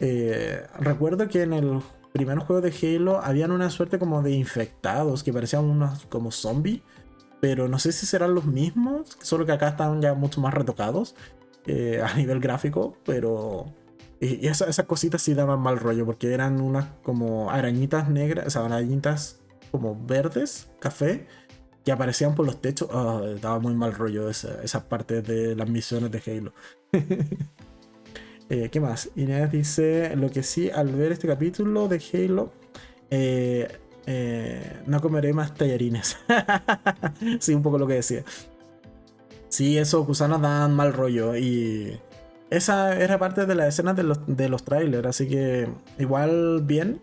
Eh, 0.00 0.62
recuerdo 0.80 1.28
que 1.28 1.42
en 1.42 1.52
el 1.52 1.80
primer 2.14 2.38
juego 2.38 2.62
de 2.62 2.72
Halo 2.72 3.22
habían 3.22 3.50
una 3.50 3.68
suerte 3.68 3.98
como 3.98 4.22
de 4.22 4.32
infectados 4.32 5.22
que 5.22 5.34
parecían 5.34 5.64
unos 5.64 6.06
como 6.06 6.30
zombies 6.30 6.80
pero 7.42 7.66
no 7.66 7.80
sé 7.80 7.90
si 7.90 8.06
serán 8.06 8.36
los 8.36 8.44
mismos, 8.44 9.18
solo 9.20 9.44
que 9.44 9.50
acá 9.50 9.70
están 9.70 10.00
ya 10.00 10.14
mucho 10.14 10.40
más 10.40 10.54
retocados 10.54 11.16
eh, 11.66 12.00
a 12.06 12.14
nivel 12.14 12.38
gráfico, 12.38 12.96
pero... 13.04 13.66
Y 14.20 14.46
esas 14.46 14.86
cositas 14.86 15.20
sí 15.20 15.34
daban 15.34 15.58
mal 15.58 15.80
rollo, 15.80 16.06
porque 16.06 16.32
eran 16.32 16.60
unas 16.60 16.86
como 17.02 17.50
arañitas 17.50 18.08
negras, 18.08 18.46
o 18.46 18.50
sea, 18.50 18.64
arañitas 18.64 19.40
como 19.72 20.00
verdes, 20.06 20.70
café, 20.78 21.26
que 21.84 21.90
aparecían 21.90 22.36
por 22.36 22.46
los 22.46 22.60
techos. 22.60 22.88
Ah, 22.92 23.20
daba 23.40 23.58
muy 23.58 23.74
mal 23.74 23.92
rollo 23.92 24.30
esa, 24.30 24.62
esa 24.62 24.88
parte 24.88 25.22
de 25.22 25.56
las 25.56 25.68
misiones 25.68 26.12
de 26.12 26.22
Halo. 26.24 26.54
eh, 28.50 28.68
¿Qué 28.70 28.80
más? 28.80 29.10
Inés 29.16 29.50
dice, 29.50 30.14
lo 30.14 30.30
que 30.30 30.44
sí, 30.44 30.70
al 30.70 30.94
ver 30.94 31.10
este 31.10 31.26
capítulo 31.26 31.88
de 31.88 32.00
Halo, 32.12 32.52
Eh, 33.10 33.81
no 34.06 35.00
comeré 35.00 35.32
más 35.32 35.54
tallarines. 35.54 36.16
sí, 37.40 37.54
un 37.54 37.62
poco 37.62 37.78
lo 37.78 37.86
que 37.86 37.94
decía. 37.94 38.24
Sí, 39.48 39.78
esos 39.78 40.06
gusanos 40.06 40.40
dan 40.40 40.74
mal 40.74 40.92
rollo 40.92 41.36
y 41.36 41.98
esa 42.50 42.98
era 42.98 43.18
parte 43.18 43.46
de 43.46 43.54
la 43.54 43.68
escena 43.68 43.94
de 43.94 44.02
los, 44.02 44.20
de 44.26 44.48
los 44.48 44.64
trailers, 44.64 45.06
así 45.06 45.28
que 45.28 45.68
igual 45.98 46.62
bien 46.62 47.02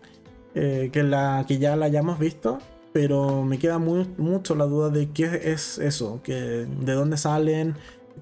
que, 0.54 1.02
la, 1.04 1.44
que 1.46 1.58
ya 1.58 1.76
la 1.76 1.86
hayamos 1.86 2.18
visto, 2.18 2.58
pero 2.92 3.44
me 3.44 3.58
queda 3.58 3.78
muy, 3.78 4.08
mucho 4.18 4.54
la 4.54 4.64
duda 4.64 4.90
de 4.90 5.10
qué 5.10 5.40
es 5.44 5.78
eso, 5.78 6.20
que, 6.22 6.34
de 6.34 6.92
dónde 6.92 7.16
salen, 7.16 7.76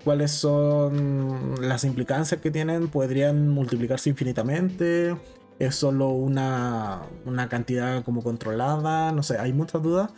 cuáles 0.04 0.30
son 0.32 1.54
las 1.60 1.84
implicancias 1.84 2.40
que 2.40 2.50
tienen, 2.50 2.88
podrían 2.88 3.48
multiplicarse 3.48 4.10
infinitamente, 4.10 5.16
es 5.58 5.74
solo 5.74 6.08
una, 6.10 7.02
una 7.24 7.48
cantidad 7.48 8.04
como 8.04 8.22
controlada, 8.22 9.12
no 9.12 9.22
sé, 9.22 9.38
hay 9.38 9.52
muchas 9.52 9.82
dudas. 9.82 10.10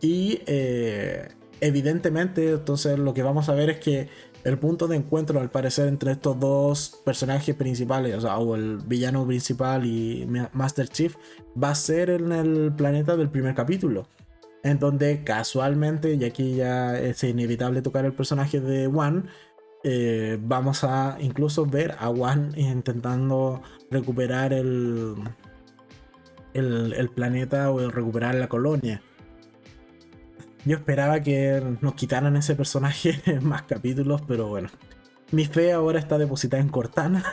Y 0.00 0.40
eh, 0.46 1.28
evidentemente, 1.60 2.50
entonces 2.50 2.98
lo 2.98 3.14
que 3.14 3.22
vamos 3.22 3.48
a 3.48 3.54
ver 3.54 3.70
es 3.70 3.78
que 3.78 4.08
el 4.44 4.58
punto 4.58 4.88
de 4.88 4.96
encuentro, 4.96 5.40
al 5.40 5.50
parecer, 5.50 5.86
entre 5.86 6.12
estos 6.12 6.38
dos 6.38 7.00
personajes 7.04 7.54
principales, 7.54 8.16
o 8.16 8.20
sea, 8.20 8.38
o 8.38 8.56
el 8.56 8.78
villano 8.78 9.26
principal 9.26 9.86
y 9.86 10.26
Master 10.52 10.88
Chief, 10.88 11.14
va 11.60 11.70
a 11.70 11.74
ser 11.74 12.10
en 12.10 12.32
el 12.32 12.72
planeta 12.76 13.16
del 13.16 13.30
primer 13.30 13.54
capítulo. 13.54 14.08
En 14.64 14.78
donde 14.78 15.24
casualmente, 15.24 16.14
y 16.14 16.24
aquí 16.24 16.56
ya 16.56 16.98
es 16.98 17.22
inevitable 17.24 17.82
tocar 17.82 18.04
el 18.04 18.12
personaje 18.12 18.60
de 18.60 18.86
One, 18.86 19.24
eh, 19.84 20.38
vamos 20.40 20.84
a 20.84 21.16
incluso 21.20 21.66
ver 21.66 21.96
a 21.98 22.10
One 22.10 22.50
intentando 22.60 23.62
recuperar 23.90 24.52
el, 24.52 25.16
el, 26.54 27.10
planeta 27.10 27.70
o 27.70 27.90
recuperar 27.90 28.34
la 28.36 28.48
colonia. 28.48 29.02
Yo 30.64 30.76
esperaba 30.76 31.20
que 31.20 31.76
nos 31.80 31.94
quitaran 31.94 32.36
ese 32.36 32.54
personaje 32.54 33.20
en 33.26 33.44
más 33.44 33.62
capítulos, 33.62 34.22
pero 34.26 34.48
bueno. 34.48 34.68
Mi 35.32 35.46
fe 35.46 35.72
ahora 35.72 35.98
está 35.98 36.18
depositada 36.18 36.62
en 36.62 36.68
Cortana, 36.68 37.24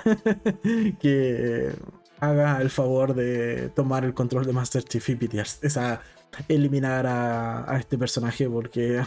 que 1.01 1.73
haga 2.19 2.61
el 2.61 2.69
favor 2.69 3.13
de 3.13 3.69
tomar 3.75 4.05
el 4.05 4.13
control 4.13 4.45
de 4.45 4.53
Master 4.53 4.83
Chief 4.83 5.09
y 5.09 5.29
esa, 5.37 6.01
eliminar 6.47 7.05
a, 7.07 7.77
este 7.77 7.97
personaje 7.97 8.49
porque 8.49 9.01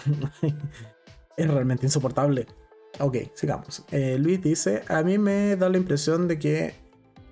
es 1.37 1.51
realmente 1.51 1.87
insoportable. 1.87 2.47
Ok, 3.01 3.17
sigamos. 3.35 3.85
Eh, 3.91 4.17
Luis 4.19 4.43
dice, 4.43 4.83
a 4.89 5.03
mí 5.03 5.19
me 5.19 5.57
da 5.57 5.69
la 5.69 5.79
impresión 5.79 6.29
de 6.29 6.39
que 6.39 6.75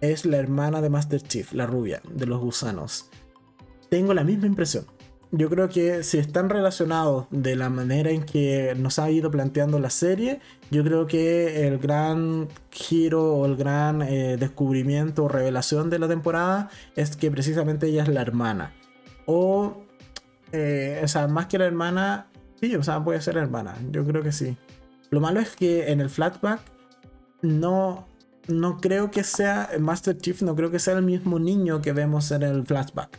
es 0.00 0.24
la 0.24 0.38
hermana 0.38 0.80
de 0.80 0.90
Master 0.90 1.20
Chief, 1.22 1.52
la 1.52 1.66
rubia, 1.66 2.00
de 2.08 2.26
los 2.26 2.40
gusanos. 2.40 3.10
Tengo 3.88 4.14
la 4.14 4.24
misma 4.24 4.46
impresión 4.46 4.86
yo 5.32 5.48
creo 5.48 5.68
que 5.68 6.02
si 6.02 6.18
están 6.18 6.48
relacionados 6.48 7.26
de 7.30 7.54
la 7.54 7.70
manera 7.70 8.10
en 8.10 8.24
que 8.24 8.74
nos 8.76 8.98
ha 8.98 9.10
ido 9.10 9.30
planteando 9.30 9.78
la 9.78 9.90
serie, 9.90 10.40
yo 10.70 10.82
creo 10.82 11.06
que 11.06 11.68
el 11.68 11.78
gran 11.78 12.48
giro 12.70 13.34
o 13.34 13.46
el 13.46 13.56
gran 13.56 14.02
eh, 14.02 14.36
descubrimiento 14.38 15.24
o 15.24 15.28
revelación 15.28 15.88
de 15.88 16.00
la 16.00 16.08
temporada 16.08 16.68
es 16.96 17.16
que 17.16 17.30
precisamente 17.30 17.86
ella 17.86 18.02
es 18.02 18.08
la 18.08 18.22
hermana. 18.22 18.74
O, 19.26 19.84
eh, 20.50 21.00
o 21.04 21.08
sea, 21.08 21.28
más 21.28 21.46
que 21.46 21.58
la 21.58 21.66
hermana, 21.66 22.26
sí, 22.60 22.74
o 22.74 22.82
sea, 22.82 23.02
puede 23.04 23.20
ser 23.20 23.36
hermana, 23.36 23.76
yo 23.92 24.04
creo 24.04 24.24
que 24.24 24.32
sí. 24.32 24.56
Lo 25.10 25.20
malo 25.20 25.40
es 25.40 25.56
que 25.56 25.90
en 25.90 26.00
el 26.00 26.08
flashback 26.08 26.60
no, 27.42 28.06
no 28.48 28.78
creo 28.78 29.10
que 29.10 29.24
sea 29.24 29.70
Master 29.78 30.16
Chief, 30.16 30.42
no 30.42 30.54
creo 30.54 30.70
que 30.70 30.78
sea 30.78 30.94
el 30.94 31.04
mismo 31.04 31.38
niño 31.38 31.82
que 31.82 31.92
vemos 31.92 32.30
en 32.30 32.42
el 32.42 32.64
flashback. 32.64 33.18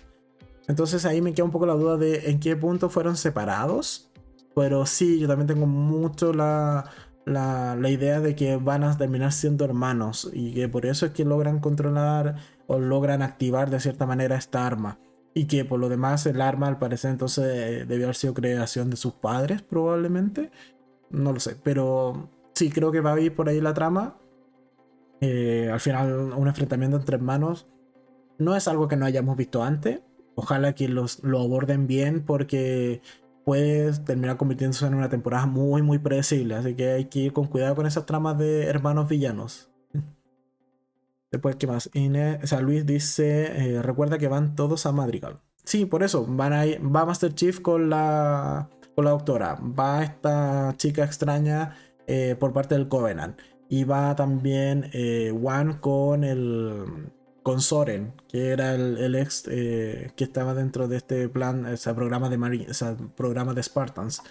Entonces 0.68 1.06
ahí 1.06 1.22
me 1.22 1.34
queda 1.34 1.46
un 1.46 1.52
poco 1.52 1.66
la 1.66 1.74
duda 1.74 1.98
de 1.98 2.30
en 2.30 2.40
qué 2.40 2.56
punto 2.56 2.90
fueron 2.90 3.18
separados. 3.18 4.10
Pero 4.56 4.86
sí, 4.86 5.20
yo 5.20 5.28
también 5.28 5.48
tengo 5.48 5.66
mucho 5.66 6.34
la, 6.34 6.86
la, 7.26 7.90
idea 7.90 8.20
de 8.20 8.36
que 8.36 8.58
van 8.58 8.84
a 8.84 8.98
terminar 8.98 9.32
siendo 9.32 9.66
hermanos 9.66 10.30
y 10.34 10.54
que 10.54 10.68
por 10.68 10.86
eso 10.86 11.06
es 11.06 11.14
que 11.14 11.26
logran 11.26 11.60
controlar 11.60 12.36
o 12.68 12.80
logran 12.80 13.22
activar 13.22 13.70
de 13.70 13.80
cierta 13.80 14.06
manera 14.06 14.36
esta 14.36 14.66
arma. 14.66 15.00
Y 15.34 15.46
que 15.46 15.64
por 15.64 15.80
lo 15.80 15.88
demás 15.88 16.26
el 16.26 16.42
arma 16.42 16.68
al 16.68 16.80
parecer 16.80 17.12
entonces 17.12 17.46
eh, 17.46 17.86
debió 17.86 18.08
haber 18.08 18.16
sido 18.16 18.34
creación 18.34 18.90
de 18.90 18.98
sus 18.98 19.14
padres 19.14 19.62
probablemente. 19.62 20.52
No 21.12 21.34
lo 21.34 21.40
sé, 21.40 21.58
pero 21.62 22.30
sí 22.54 22.70
creo 22.70 22.92
que 22.92 23.02
va 23.02 23.14
a 23.14 23.20
ir 23.20 23.36
por 23.36 23.50
ahí 23.50 23.62
la 23.62 23.74
trama. 23.74 24.18
Eh, 25.20 25.70
al 25.72 25.80
final 25.80 26.34
un 26.34 26.48
enfrentamiento 26.48 26.98
entre 26.98 27.16
hermanos 27.16 27.68
no 28.40 28.56
es 28.56 28.68
algo 28.68 28.88
que 28.88 28.96
no 28.96 29.06
hayamos 29.06 29.38
visto 29.38 29.64
antes, 29.64 30.02
Ojalá 30.36 30.74
que 30.74 30.88
los, 30.88 31.24
lo 31.24 31.40
aborden 31.40 31.88
bien 31.88 32.24
porque 32.26 33.02
puede 33.44 33.92
terminar 34.00 34.38
convirtiéndose 34.38 34.86
en 34.86 34.96
una 34.96 35.10
temporada 35.10 35.46
muy, 35.46 35.82
muy 35.82 36.00
predecible. 36.00 36.56
Así 36.56 36.76
que 36.76 36.92
hay 36.92 37.06
que 37.06 37.20
ir 37.20 37.34
con 37.34 37.48
cuidado 37.48 37.76
con 37.76 37.86
esas 37.86 38.06
tramas 38.06 38.38
de 38.38 38.64
hermanos 38.64 39.10
villanos. 39.10 39.70
Después, 41.32 41.58
¿qué 41.58 41.68
más? 41.68 41.90
Inés, 41.94 42.40
o 42.44 42.48
sea, 42.48 42.62
Luis 42.62 42.86
dice, 42.86 43.76
eh, 43.76 43.82
recuerda 43.82 44.18
que 44.18 44.28
van 44.28 44.56
todos 44.56 44.86
a 44.86 44.92
Madrigal. 44.92 45.42
Sí, 45.64 45.86
por 45.86 46.02
eso, 46.02 46.26
van 46.28 46.54
a 46.54 46.64
va 46.80 47.06
Master 47.06 47.36
Chief 47.36 47.60
con 47.60 47.90
la, 47.90 48.70
con 48.96 49.06
la 49.06 49.12
doctora, 49.12 49.58
va 49.62 50.04
esta 50.04 50.74
chica 50.78 51.04
extraña 51.04 51.76
eh, 52.08 52.36
por 52.40 52.54
parte 52.54 52.76
del 52.76 52.88
Covenant 52.88 53.40
y 53.70 53.84
va 53.86 54.16
también 54.16 54.90
eh, 54.94 55.34
Juan 55.40 55.80
con 55.80 56.24
el 56.24 57.12
con 57.44 57.62
Soren, 57.62 58.14
que 58.28 58.50
era 58.50 58.76
el, 58.76 59.16
ex 59.16 59.46
eh, 59.50 60.12
que 60.16 60.24
estaba 60.26 60.54
dentro 60.54 60.88
de 60.88 60.98
este 60.98 61.28
plan, 61.30 61.66
ese 61.66 61.94
programa 61.94 62.30
de, 62.30 62.66
ese 62.70 62.96
programa 63.16 63.54
de 63.54 63.64
Spartans. 63.64 64.22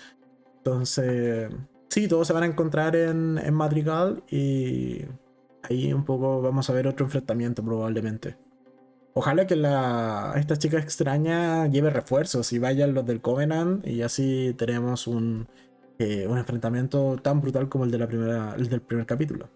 Entonces, 0.59 1.51
sí, 1.89 2.07
todos 2.07 2.27
se 2.27 2.33
van 2.33 2.45
a 2.45 2.47
encontrar 2.47 2.95
en, 2.95 3.39
en 3.39 3.55
Madrigal 3.55 4.23
y 4.31 5.05
ahí 5.63 5.93
un 5.93 6.05
poco 6.05 6.41
vamos 6.43 6.71
a 6.71 6.73
ver 6.73 6.87
otro 6.87 7.07
enfrentamiento 7.07 7.65
probablemente. 7.65 8.37
Ojalá 9.13 9.47
que 9.47 9.55
esta 9.55 10.57
chica 10.57 10.79
extraña 10.79 11.67
lleve 11.67 11.91
refuerzos 11.91 12.53
y 12.53 12.59
vayan 12.59 12.95
los 12.95 13.05
del 13.07 13.21
Covenant 13.21 13.87
y 13.87 14.03
así 14.03 14.55
tenemos 14.57 15.07
un, 15.09 15.49
eh, 15.99 16.27
un 16.29 16.39
enfrentamiento 16.39 17.17
tan 17.21 17.41
brutal 17.41 17.69
como 17.69 17.85
el, 17.85 17.91
de 17.91 17.99
la 17.99 18.07
primera, 18.07 18.55
el 18.57 18.69
del 18.69 18.81
primer 18.81 19.07
capítulo. 19.07 19.49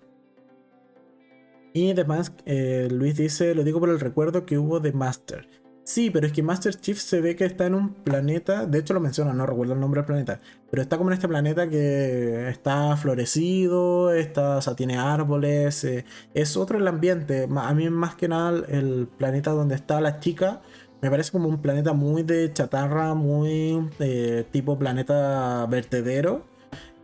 Y 1.73 1.91
además, 1.91 2.33
eh, 2.47 2.89
Luis 2.91 3.17
dice, 3.17 3.55
lo 3.55 3.65
digo 3.65 3.81
por 3.81 3.91
el 3.91 3.99
recuerdo 3.99 4.45
que 4.45 4.59
hubo 4.59 4.81
de 4.81 4.93
Master. 4.93 5.49
Sí, 5.85 6.11
pero 6.11 6.27
es 6.27 6.33
que 6.33 6.43
Master 6.43 6.75
Chief 6.75 6.99
se 6.99 7.21
ve 7.21 7.37
que 7.37 7.45
está 7.45 7.67
en 7.67 7.75
un 7.75 7.93
planeta, 7.93 8.65
de 8.65 8.79
hecho 8.79 8.95
lo 8.95 9.01
menciona, 9.01 9.35
no 9.35 9.45
recuerdo 9.45 9.75
el 9.75 9.81
nombre 9.81 10.01
del 10.01 10.07
planeta, 10.07 10.41
pero 10.71 10.81
está 10.81 10.97
como 10.97 11.11
en 11.11 11.15
este 11.15 11.29
planeta 11.29 11.69
que 11.69 12.49
está 12.49 12.97
florecido, 12.97 14.11
está, 14.15 14.57
o 14.57 14.63
sea, 14.63 14.75
tiene 14.75 14.97
árboles, 14.97 15.85
eh, 15.85 16.07
es 16.33 16.57
otro 16.57 16.79
el 16.79 16.89
ambiente. 16.89 17.47
A 17.55 17.75
mí 17.75 17.91
más 17.91 18.15
que 18.15 18.29
nada 18.29 18.65
el 18.69 19.09
planeta 19.19 19.51
donde 19.51 19.75
está 19.75 20.01
la 20.01 20.21
chica 20.21 20.63
me 21.05 21.11
parece 21.11 21.33
como 21.33 21.51
un 21.51 21.61
planeta 21.61 21.93
muy 21.93 22.23
de 22.23 22.51
chatarra, 22.55 23.13
muy 23.13 23.91
eh, 23.99 24.47
tipo 24.51 24.79
planeta 24.79 25.67
vertedero 25.67 26.47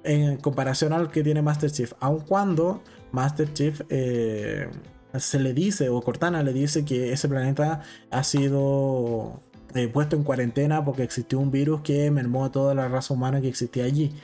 en 0.04 0.38
comparación 0.38 0.94
al 0.94 1.10
que 1.10 1.22
tiene 1.22 1.42
Master 1.42 1.70
Chief, 1.70 1.92
aun 2.00 2.20
cuando 2.20 2.82
Master 3.12 3.52
Chief 3.52 3.82
eh, 3.90 4.70
se 5.18 5.40
le 5.40 5.52
dice, 5.52 5.88
o 5.88 6.00
Cortana 6.00 6.42
le 6.42 6.52
dice 6.52 6.84
que 6.84 7.12
ese 7.12 7.28
planeta 7.28 7.82
ha 8.10 8.24
sido 8.24 9.42
eh, 9.74 9.88
puesto 9.88 10.16
en 10.16 10.24
cuarentena 10.24 10.84
porque 10.84 11.02
existió 11.02 11.38
un 11.38 11.50
virus 11.50 11.82
que 11.82 12.10
mermó 12.10 12.44
a 12.44 12.52
toda 12.52 12.74
la 12.74 12.88
raza 12.88 13.14
humana 13.14 13.40
que 13.40 13.48
existía 13.48 13.84
allí. 13.84 14.14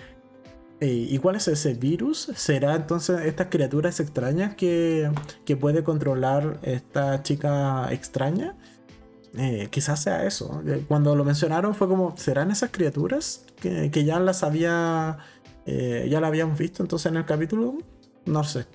Eh, 0.80 1.06
¿Y 1.08 1.18
cuál 1.18 1.36
es 1.36 1.48
ese 1.48 1.74
virus? 1.74 2.30
¿Será 2.34 2.74
entonces 2.74 3.24
estas 3.24 3.48
criaturas 3.48 3.98
extrañas 4.00 4.54
que, 4.54 5.10
que 5.44 5.56
puede 5.56 5.82
controlar 5.84 6.58
esta 6.62 7.22
chica 7.22 7.88
extraña? 7.92 8.56
quizás 9.70 10.02
sea 10.02 10.24
eso. 10.24 10.62
Cuando 10.88 11.14
lo 11.14 11.22
mencionaron 11.22 11.74
fue 11.74 11.88
como, 11.88 12.16
¿serán 12.16 12.50
esas 12.50 12.70
criaturas 12.70 13.44
que, 13.60 13.90
que 13.90 14.04
ya 14.04 14.18
las 14.18 14.42
había... 14.42 15.18
ya 15.66 16.18
habíamos 16.26 16.58
visto 16.58 16.82
entonces 16.82 17.12
en 17.12 17.18
el 17.18 17.26
capítulo? 17.26 17.76
No 18.26 18.44
sé. 18.44 18.66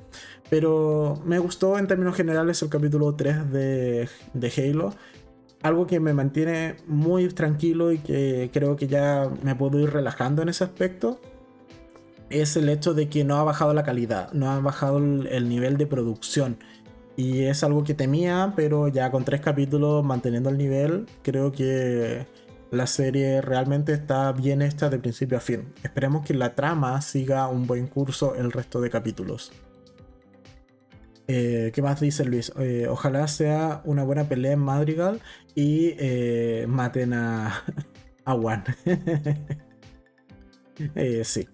Pero 0.50 1.22
me 1.26 1.40
gustó 1.40 1.78
en 1.78 1.88
términos 1.88 2.16
generales 2.16 2.62
el 2.62 2.70
capítulo 2.70 3.14
3 3.16 3.52
de, 3.52 4.10
de 4.34 4.54
Halo. 4.58 4.94
Algo 5.62 5.86
que 5.86 6.00
me 6.00 6.14
mantiene 6.14 6.78
muy 6.88 7.28
tranquilo 7.30 7.92
y 7.92 8.00
que 8.00 8.50
creo 8.52 8.76
que 8.76 8.88
ya 8.88 9.30
me 9.44 9.56
puedo 9.56 9.80
ir 9.80 9.92
relajando 9.92 10.42
en 10.42 10.50
ese 10.50 10.64
aspecto 10.64 11.20
es 12.32 12.56
el 12.56 12.70
hecho 12.70 12.94
de 12.94 13.10
que 13.10 13.24
no 13.24 13.36
ha 13.38 13.44
bajado 13.44 13.74
la 13.74 13.84
calidad, 13.84 14.32
no 14.34 14.50
ha 14.50 14.60
bajado 14.60 14.98
el, 14.98 15.50
nivel 15.50 15.78
de 15.78 15.86
producción. 15.86 16.58
Y 17.18 17.44
es 17.44 17.64
algo 17.64 17.84
que 17.84 17.94
temía, 17.94 18.54
pero 18.56 18.88
ya 18.88 19.12
con 19.12 19.26
tres 19.26 19.42
capítulos 19.42 20.04
manteniendo 20.04 20.50
el 20.50 20.58
nivel, 20.58 21.06
creo 21.24 21.52
que 21.52 22.26
la 22.72 22.88
serie 22.88 23.42
realmente 23.42 23.94
está 23.94 24.32
bien 24.32 24.62
hecha 24.62 24.90
de 24.90 24.98
principio 24.98 25.38
a 25.38 25.42
fin. 25.42 25.74
Esperemos 25.84 26.26
que 26.26 26.34
la 26.34 26.56
trama 26.56 27.02
siga 27.02 27.48
un 27.50 27.68
buen 27.68 27.88
curso 27.88 28.36
el 28.36 28.52
resto 28.52 28.80
de 28.80 28.90
capítulos. 28.90 29.52
Eh, 31.28 31.72
¿Qué 31.74 31.82
más 31.82 32.00
dice 32.00 32.26
Luis? 32.26 32.52
Eh, 32.58 32.88
ojalá 32.90 33.28
sea 33.28 33.82
una 33.84 34.04
buena 34.04 34.24
pelea 34.24 34.54
en 34.54 34.60
Madrigal 34.60 35.22
y 35.54 35.96
eh, 36.00 36.66
maten 36.68 37.14
a, 37.14 37.64
a 38.26 38.34
Juan. 38.34 38.64
sí. 41.24 41.48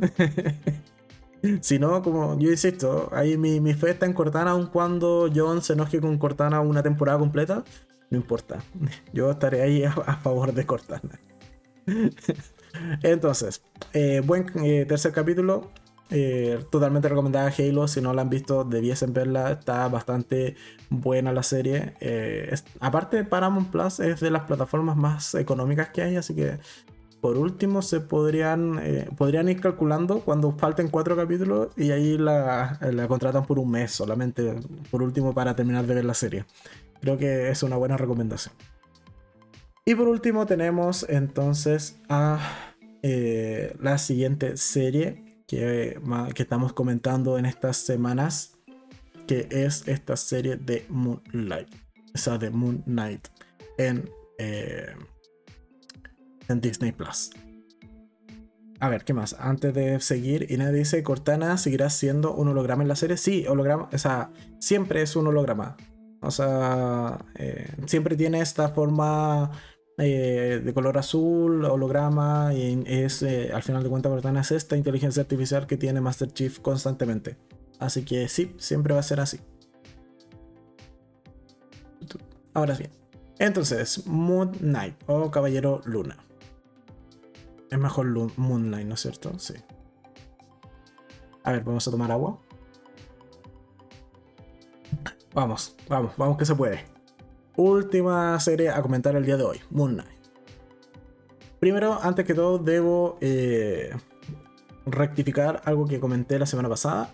si 1.62 1.80
no, 1.80 2.02
como 2.04 2.40
yo 2.40 2.52
insisto, 2.52 3.10
ahí 3.12 3.38
mi, 3.38 3.60
mi, 3.60 3.74
fe 3.74 3.92
está 3.92 4.06
en 4.06 4.14
Cortana, 4.14 4.52
aun 4.52 4.68
cuando 4.68 5.30
John 5.34 5.64
se 5.64 5.74
enoje 5.74 6.00
con 6.00 6.18
Cortana 6.18 6.62
una 6.62 6.84
temporada 6.84 7.20
completa, 7.20 7.64
no 8.10 8.18
importa. 8.18 8.60
Yo 9.14 9.32
estaré 9.32 9.62
ahí 9.62 9.84
a, 9.84 9.92
favor 9.92 10.54
de 10.54 10.66
Cortana. 10.66 11.20
Entonces, 13.04 13.62
buen 14.26 14.46
tercer 14.88 15.12
capítulo. 15.12 15.72
Eh, 16.10 16.64
totalmente 16.70 17.10
recomendada 17.10 17.52
Halo, 17.58 17.88
si 17.88 18.00
no 18.00 18.14
la 18.14 18.22
han 18.22 18.30
visto 18.30 18.64
debiesen 18.64 19.14
verla, 19.14 19.52
está 19.52 19.88
bastante 19.90 20.56
buena 20.90 21.34
la 21.34 21.44
serie. 21.44 21.96
Eh, 22.00 22.54
aparte 22.80 23.24
Paramount 23.26 23.70
Plus 23.70 24.00
es 24.00 24.20
de 24.22 24.32
las 24.32 24.44
plataformas 24.44 24.96
más 24.96 25.36
económicas 25.36 25.90
que 25.90 26.02
hay, 26.02 26.16
así 26.16 26.34
que 26.34 26.60
por 27.20 27.38
último 27.38 27.82
se 27.82 28.00
podrían, 28.00 28.80
eh, 28.82 29.10
podrían 29.18 29.50
ir 29.50 29.60
calculando 29.60 30.20
cuando 30.20 30.54
falten 30.54 30.88
cuatro 30.88 31.16
capítulos 31.16 31.70
y 31.76 31.92
ahí 31.92 32.18
la, 32.18 32.80
contratan 33.08 33.46
por 33.46 33.60
un 33.60 33.72
mes 33.72 33.92
solamente, 33.92 34.56
por 34.90 35.02
último 35.02 35.34
para 35.34 35.56
terminar 35.56 35.86
de 35.86 35.96
ver 35.96 36.06
la 36.06 36.14
serie. 36.14 36.46
Creo 37.02 37.18
que 37.18 37.50
es 37.50 37.64
una 37.64 37.76
buena 37.78 37.98
recomendación. 37.98 38.54
Y 39.86 39.96
por 39.96 40.08
último 40.08 40.46
tenemos 40.46 41.06
entonces 41.08 42.00
a 42.10 42.40
la 43.80 43.98
siguiente 43.98 44.58
serie 44.58 45.24
que, 45.48 46.00
que 46.36 46.44
estamos 46.44 46.74
comentando 46.74 47.38
en 47.38 47.46
estas 47.46 47.78
semanas, 47.78 48.58
que 49.28 49.48
es 49.50 49.88
esta 49.88 50.18
serie 50.18 50.58
de 50.58 50.86
Moonlight, 50.90 51.70
o 52.14 52.18
sea, 52.18 52.38
de 52.38 52.50
Moon 52.50 52.84
Knight 52.84 53.28
en, 53.78 54.10
eh, 54.38 54.94
en 56.50 56.62
Disney 56.62 56.92
Plus. 56.92 57.32
A 58.80 58.90
ver, 58.90 59.06
¿qué 59.06 59.14
más? 59.14 59.36
Antes 59.40 59.74
de 59.74 60.00
seguir, 60.02 60.52
Ina 60.52 60.72
dice, 60.72 61.02
Cortana 61.02 61.58
seguirá 61.58 61.90
siendo 61.90 62.36
un 62.36 62.50
holograma 62.50 62.84
en 62.84 62.90
la 62.90 62.96
serie. 62.96 63.18
Sí, 63.18 63.48
holograma, 63.48 63.90
o 63.92 63.98
siempre 64.60 65.02
es 65.02 65.16
un 65.16 65.28
holograma. 65.28 65.78
O 66.22 66.32
sea, 66.32 67.26
eh, 67.36 67.72
siempre 67.86 68.16
tiene 68.16 68.42
esta 68.42 68.70
forma 68.70 69.52
eh, 69.98 70.62
de 70.64 70.74
color 70.74 70.98
azul, 70.98 71.66
holograma, 71.66 72.54
y 72.54 72.84
es, 72.86 73.22
eh, 73.24 73.52
al 73.54 73.64
final 73.64 73.84
de 73.84 73.90
cuentas, 73.90 74.12
Cortana 74.12 74.42
es 74.42 74.52
esta 74.52 74.78
inteligencia 74.78 75.22
artificial 75.22 75.68
que 75.68 75.78
tiene 75.78 76.02
Master 76.02 76.32
Chief 76.32 76.60
constantemente. 76.60 77.38
Así 77.80 78.04
que 78.04 78.28
sí, 78.28 78.56
siempre 78.58 78.94
va 78.94 79.00
a 79.00 79.04
ser 79.04 79.20
así. 79.20 79.40
Ahora 82.54 82.76
bien. 82.76 82.92
Entonces, 83.40 84.08
Moon 84.08 84.52
Knight 84.54 84.96
o 85.06 85.30
Caballero 85.30 85.82
Luna. 85.86 86.18
Es 87.70 87.78
mejor 87.78 88.08
Moonlight, 88.38 88.88
¿no 88.88 88.94
es 88.96 89.02
cierto? 89.02 89.38
Sí. 89.38 89.54
A 91.44 91.52
ver, 91.52 91.64
vamos 91.64 91.88
a 91.88 91.92
tomar 91.92 92.12
agua. 92.12 92.40
Vamos, 95.38 95.76
vamos, 95.88 96.14
vamos 96.18 96.36
que 96.36 96.48
se 96.48 96.56
puede 96.56 96.84
última 97.58 98.40
serie 98.40 98.70
a 98.70 98.82
comentar 98.82 99.16
el 99.16 99.24
día 99.24 99.38
de 99.38 99.44
hoy, 99.44 99.62
Moon 99.70 99.94
Knight. 99.94 100.10
Primero, 101.60 102.00
antes 102.02 102.26
que 102.26 102.34
todo, 102.34 102.58
debo 102.58 103.20
eh, 103.22 103.96
rectificar 104.88 105.62
algo 105.66 105.86
que 105.86 106.00
comenté 106.00 106.40
la 106.40 106.48
semana 106.48 106.70
pasada. 106.70 107.14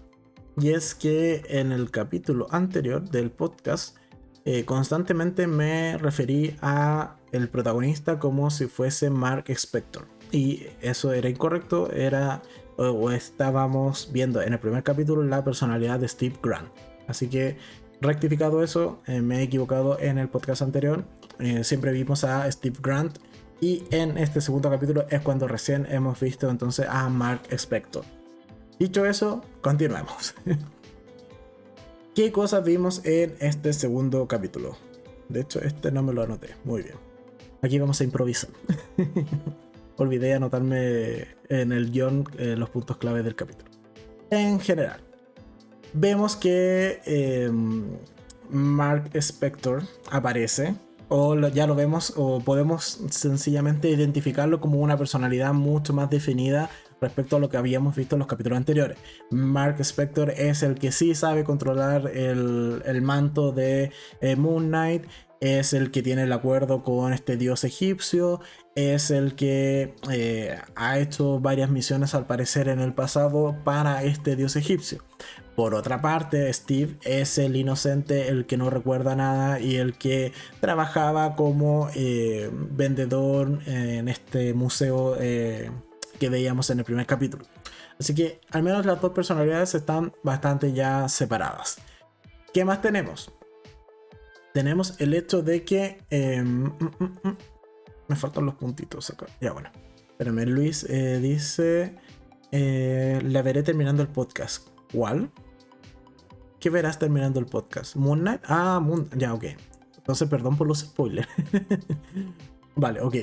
Y 0.56 0.70
es 0.70 0.96
que 0.96 1.42
en 1.50 1.74
el 1.74 1.92
capítulo 1.92 2.48
anterior 2.50 3.04
del 3.04 3.30
podcast, 3.30 3.98
eh, 4.46 4.64
constantemente 4.64 5.46
me 5.46 5.98
referí 5.98 6.56
a 6.62 7.18
el 7.34 7.50
protagonista 7.50 8.20
como 8.20 8.50
si 8.52 8.68
fuese 8.68 9.10
Mark 9.10 9.50
Spector. 9.50 10.08
Y 10.32 10.68
eso 10.80 11.12
era 11.12 11.28
incorrecto, 11.28 11.92
era 11.92 12.42
o 12.78 13.12
estábamos 13.12 14.12
viendo 14.14 14.42
en 14.42 14.54
el 14.54 14.60
primer 14.60 14.82
capítulo 14.82 15.24
la 15.24 15.44
personalidad 15.44 16.00
de 16.00 16.08
Steve 16.08 16.38
Grant. 16.42 16.70
Así 17.08 17.28
que 17.28 17.58
rectificado 18.04 18.64
eso, 18.64 19.02
eh, 19.08 19.22
me 19.22 19.40
he 19.40 19.44
equivocado 19.44 20.00
en 20.00 20.18
el 20.18 20.30
podcast 20.30 20.62
anterior. 20.62 21.06
Eh, 21.40 21.64
siempre 21.64 21.92
vimos 21.92 22.24
a 22.24 22.50
Steve 22.52 22.78
Grant 22.82 23.18
y 23.60 23.84
en 23.92 24.18
este 24.18 24.42
segundo 24.42 24.70
capítulo 24.70 25.06
es 25.10 25.22
cuando 25.22 25.48
recién 25.48 25.88
hemos 25.90 26.20
visto 26.20 26.50
entonces 26.50 26.86
a 26.90 27.10
Mark 27.10 27.42
Spector. 27.50 28.04
Dicho 28.78 29.06
eso, 29.06 29.42
continuemos. 29.62 30.36
¿Qué 32.16 32.32
cosas 32.32 32.64
vimos 32.64 33.04
en 33.06 33.36
este 33.40 33.74
segundo 33.74 34.28
capítulo? 34.28 34.78
De 35.30 35.42
hecho, 35.42 35.60
este 35.62 35.92
no 35.92 36.04
me 36.04 36.14
lo 36.14 36.22
anoté. 36.22 36.50
Muy 36.64 36.84
bien. 36.84 36.96
Aquí 37.62 37.80
vamos 37.80 38.02
a 38.02 38.04
improvisar. 38.04 38.52
Olvidé 39.98 40.34
anotarme 40.34 41.28
en 41.50 41.72
el 41.72 41.92
guion 41.92 42.26
eh, 42.38 42.56
los 42.58 42.70
puntos 42.70 42.98
clave 42.98 43.24
del 43.24 43.36
capítulo. 43.36 43.72
En 44.30 44.60
general, 44.60 45.02
vemos 45.94 46.36
que 46.36 47.02
em, 47.06 47.84
Mark 48.50 49.12
Spector 49.16 49.84
aparece. 50.12 50.76
O 51.10 51.36
ya 51.50 51.68
lo 51.68 51.76
vemos, 51.76 52.14
o 52.16 52.40
podemos 52.40 53.02
sencillamente 53.12 53.90
identificarlo 53.90 54.60
como 54.60 54.80
una 54.80 54.98
personalidad 54.98 55.54
mucho 55.54 55.94
más 55.94 56.10
definida 56.10 56.72
respecto 57.04 57.36
a 57.36 57.40
lo 57.40 57.50
que 57.50 57.58
habíamos 57.58 57.96
visto 57.96 58.16
en 58.16 58.20
los 58.20 58.28
capítulos 58.28 58.58
anteriores. 58.58 58.98
Mark 59.30 59.80
Spector 59.82 60.32
es 60.32 60.64
el 60.64 60.76
que 60.76 60.92
sí 60.92 61.14
sabe 61.14 61.44
controlar 61.44 62.08
el, 62.08 63.02
manto 63.04 63.52
de 63.52 63.92
eh, 64.22 64.36
Moon 64.36 64.70
Knight, 64.70 65.06
es 65.40 65.74
el 65.74 65.92
que 65.92 66.02
tiene 66.02 66.24
el 66.24 66.32
acuerdo 66.32 66.84
con 66.84 67.12
este 67.12 67.36
dios 67.36 67.66
egipcio, 67.66 68.40
es 68.76 69.12
el 69.12 69.36
que 69.36 69.94
eh, 70.10 70.58
ha 70.76 71.00
hecho 71.00 71.42
varias 71.42 71.70
misiones 71.70 72.16
al 72.16 72.26
parecer 72.26 72.70
en 72.70 72.80
el 72.80 72.94
pasado 72.94 73.58
para 73.66 74.04
este 74.04 74.38
dios 74.38 74.56
egipcio. 74.56 75.04
Por 75.56 75.76
otra 75.76 76.02
parte, 76.02 76.52
Steve 76.52 76.98
es 77.04 77.38
el 77.38 77.56
inocente, 77.56 78.30
el 78.30 78.46
que 78.46 78.58
no 78.58 78.70
recuerda 78.70 79.16
nada 79.16 79.60
y 79.60 79.76
el 79.76 79.98
que 79.98 80.34
trabajaba 80.60 81.36
como 81.36 81.90
eh, 81.96 82.50
vendedor 82.52 83.60
en 83.68 84.08
este 84.10 84.54
museo 84.54 85.16
eh, 85.20 85.70
que 86.20 86.30
veíamos 86.30 86.70
en 86.70 86.80
el 86.80 86.86
primer 86.86 87.06
capítulo. 87.06 87.46
Así 88.00 88.16
que 88.16 88.42
al 88.52 88.64
menos 88.64 88.86
las 88.86 89.00
dos 89.00 89.12
personalidades 89.12 89.76
están 89.76 90.14
bastante 90.24 90.74
ya 90.74 91.08
separadas. 91.08 91.78
¿Qué 92.52 92.66
más 92.66 92.82
tenemos? 92.82 93.32
tenemos 94.54 95.02
el 95.02 95.14
hecho 95.14 95.42
de 95.42 95.66
que... 95.66 95.98
Em, 96.10 96.66
mm, 96.66 96.92
mm, 97.00 97.20
mm, 97.24 97.38
me 98.08 98.16
faltan 98.16 98.46
los 98.46 98.56
puntitos 98.56 99.10
acá. 99.10 99.26
Ya 99.42 99.52
bueno. 99.52 99.70
Espérame, 100.12 100.46
Luis 100.46 100.86
eh, 100.90 101.20
dice... 101.20 101.96
Eh, 102.52 103.20
la 103.24 103.42
veré 103.42 103.64
terminando 103.64 104.04
el 104.04 104.10
podcast. 104.10 104.70
¿Cuál? 104.94 105.32
¿Qué 106.64 106.70
verás 106.70 106.98
terminando 106.98 107.42
el 107.42 107.46
podcast? 107.46 107.98
¿Moon 107.98 108.22
Knight? 108.22 108.40
Ah, 108.48 108.80
Moon... 108.82 109.10
Ya, 109.18 109.34
ok. 109.34 109.44
Entonces, 109.98 110.30
perdón 110.30 110.56
por 110.56 110.66
los 110.66 110.80
spoilers. 110.80 111.28
vale, 112.78 113.02
ok. 113.02 113.16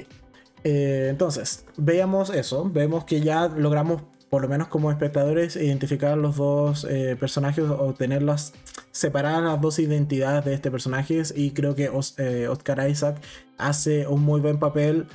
Eh, 0.63 1.07
entonces, 1.09 1.65
veamos 1.79 2.29
eso. 2.29 2.69
Vemos 2.71 3.07
que 3.07 3.23
ya 3.23 3.49
logramos 3.49 4.03
por 4.29 4.43
lo 4.43 4.49
menos 4.49 4.69
como 4.69 4.91
espectadores, 4.91 5.57
identificar 5.57 6.19
los 6.19 6.37
dos 6.37 6.87
eh, 6.91 7.17
personajes 7.19 7.65
o 7.65 7.95
tenerlas 7.95 8.53
separar 8.91 9.43
las 9.43 9.59
dos 9.59 9.79
identidades 9.79 10.45
de 10.45 10.53
este 10.53 10.71
personaje. 10.71 11.23
Y 11.35 11.53
creo 11.53 11.75
que 11.75 11.91
eh, 12.19 12.47
Oscar 12.47 12.91
Isaac 12.91 13.23
hace 13.57 14.07
un 14.07 14.23
muy 14.23 14.43
buen 14.43 14.59
papel 14.59 15.07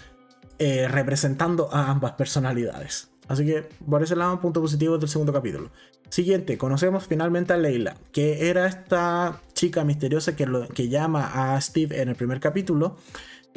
representando 0.57 1.71
a 1.71 1.91
ambas 1.91 2.13
personalidades. 2.13 3.11
Así 3.27 3.45
que 3.45 3.67
por 3.89 4.03
ese 4.03 4.15
lado, 4.15 4.39
punto 4.39 4.61
positivo 4.61 4.97
del 4.97 5.09
segundo 5.09 5.33
capítulo. 5.33 5.69
Siguiente, 6.09 6.57
conocemos 6.57 7.07
finalmente 7.07 7.53
a 7.53 7.57
Leila, 7.57 7.95
que 8.11 8.49
era 8.49 8.67
esta 8.67 9.41
chica 9.53 9.83
misteriosa 9.83 10.35
que, 10.35 10.45
lo, 10.45 10.67
que 10.67 10.89
llama 10.89 11.53
a 11.53 11.59
Steve 11.59 12.01
en 12.01 12.09
el 12.09 12.15
primer 12.15 12.39
capítulo 12.39 12.97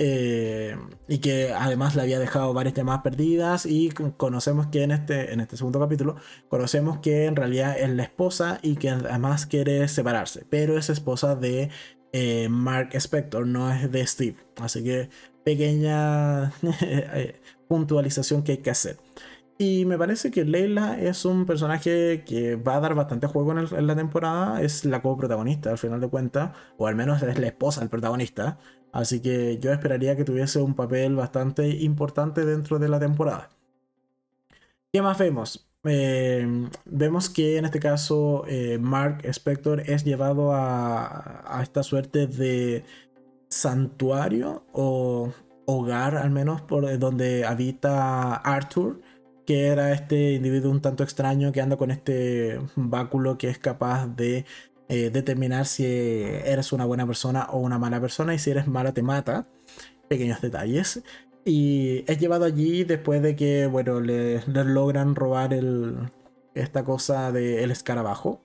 eh, 0.00 0.76
y 1.08 1.18
que 1.18 1.52
además 1.52 1.96
le 1.96 2.02
había 2.02 2.20
dejado 2.20 2.54
varias 2.54 2.74
llamadas 2.74 3.02
perdidas 3.02 3.66
y 3.66 3.90
conocemos 3.90 4.68
que 4.68 4.84
en 4.84 4.92
este, 4.92 5.32
en 5.32 5.40
este 5.40 5.56
segundo 5.56 5.80
capítulo 5.80 6.14
conocemos 6.48 6.98
que 6.98 7.24
en 7.24 7.34
realidad 7.34 7.76
es 7.76 7.90
la 7.90 8.04
esposa 8.04 8.60
y 8.62 8.76
que 8.76 8.90
además 8.90 9.46
quiere 9.46 9.88
separarse, 9.88 10.46
pero 10.48 10.78
es 10.78 10.88
esposa 10.88 11.34
de 11.34 11.70
eh, 12.12 12.48
Mark 12.48 12.90
Spector, 12.92 13.44
no 13.46 13.72
es 13.72 13.90
de 13.90 14.06
Steve. 14.06 14.36
Así 14.56 14.84
que 14.84 15.10
pequeña 15.44 16.52
eh, 16.80 17.40
puntualización 17.66 18.44
que 18.44 18.52
hay 18.52 18.58
que 18.58 18.70
hacer. 18.70 18.98
Y 19.60 19.84
me 19.86 19.98
parece 19.98 20.30
que 20.30 20.44
Leila 20.44 21.00
es 21.00 21.24
un 21.24 21.44
personaje 21.44 22.22
que 22.24 22.54
va 22.54 22.76
a 22.76 22.80
dar 22.80 22.94
bastante 22.94 23.26
juego 23.26 23.52
en, 23.58 23.86
la 23.86 23.96
temporada. 23.96 24.62
Es 24.62 24.84
la 24.84 25.02
coprotagonista 25.02 25.70
al 25.70 25.78
final 25.78 26.00
de 26.00 26.08
cuentas, 26.08 26.56
o 26.76 26.86
al 26.86 26.94
menos 26.94 27.22
es 27.22 27.38
la 27.38 27.46
esposa 27.48 27.80
del 27.80 27.90
protagonista. 27.90 28.58
Así 28.92 29.20
que 29.20 29.58
yo 29.58 29.72
esperaría 29.72 30.16
que 30.16 30.24
tuviese 30.24 30.60
un 30.60 30.74
papel 30.74 31.16
bastante 31.16 31.68
importante 31.68 32.44
dentro 32.44 32.78
de 32.78 32.88
la 32.88 33.00
temporada. 33.00 33.50
¿Qué 34.92 35.02
más 35.02 35.18
vemos? 35.18 35.68
eh, 35.84 36.68
vemos 36.84 37.30
que 37.30 37.56
en 37.56 37.64
este 37.64 37.80
caso 37.80 38.44
eh, 38.46 38.78
Mark 38.80 39.20
Spector 39.24 39.80
es 39.80 40.04
llevado 40.04 40.52
a, 40.52 41.60
esta 41.62 41.82
suerte 41.82 42.26
de 42.26 42.84
santuario 43.48 44.64
o 44.72 45.32
hogar 45.66 46.16
al 46.16 46.30
menos 46.30 46.60
por 46.62 46.98
donde 46.98 47.44
habita 47.44 48.34
Arthur 48.36 49.00
que 49.48 49.68
era 49.68 49.92
este 49.94 50.32
individuo 50.34 50.70
un 50.70 50.82
tanto 50.82 51.02
extraño 51.02 51.52
que 51.52 51.62
anda 51.62 51.78
con 51.78 51.90
este 51.90 52.60
báculo 52.76 53.38
que 53.38 53.48
es 53.48 53.58
capaz 53.58 54.06
de 54.06 54.44
eh, 54.90 55.08
determinar 55.08 55.64
si 55.64 55.86
eres 55.86 56.70
una 56.74 56.84
buena 56.84 57.06
persona 57.06 57.46
o 57.50 57.58
una 57.58 57.78
mala 57.78 57.98
persona 57.98 58.34
y 58.34 58.38
si 58.38 58.50
eres 58.50 58.66
mala 58.66 58.92
te 58.92 59.02
mata. 59.02 59.46
Pequeños 60.06 60.42
detalles. 60.42 61.02
Y 61.46 62.04
es 62.06 62.18
llevado 62.18 62.44
allí 62.44 62.84
después 62.84 63.22
de 63.22 63.36
que, 63.36 63.66
bueno, 63.66 64.00
le, 64.00 64.42
logran 64.46 65.14
robar 65.14 65.54
el, 65.54 65.96
esta 66.54 66.84
cosa 66.84 67.32
del 67.32 67.70
escarabajo. 67.70 68.42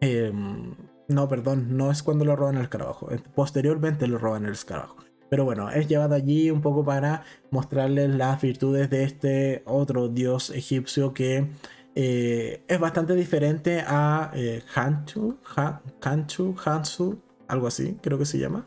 Em, 0.00 0.76
no, 1.08 1.28
perdón, 1.28 1.76
no 1.76 1.90
es 1.90 2.04
cuando 2.04 2.24
lo 2.24 2.36
roban 2.36 2.54
el 2.54 2.62
escarabajo. 2.62 3.08
Posteriormente 3.34 4.06
le 4.06 4.16
roban 4.16 4.46
el 4.46 4.52
escarabajo. 4.52 5.05
Pero 5.28 5.44
bueno, 5.44 5.70
es 5.70 5.88
llevado 5.88 6.14
allí 6.14 6.50
un 6.50 6.60
poco 6.60 6.84
para 6.84 7.24
mostrarles 7.50 8.10
las 8.10 8.40
virtudes 8.40 8.90
de 8.90 9.04
este 9.04 9.62
otro 9.66 10.08
dios 10.08 10.50
egipcio 10.50 11.12
que 11.14 11.48
eh, 11.94 12.62
es 12.68 12.78
bastante 12.78 13.14
diferente 13.14 13.82
a 13.86 14.30
eh, 14.34 14.62
Hanchu, 14.74 15.38
Hansu, 15.56 17.18
algo 17.48 17.66
así, 17.66 17.98
creo 18.02 18.18
que 18.18 18.26
se 18.26 18.38
llama. 18.38 18.66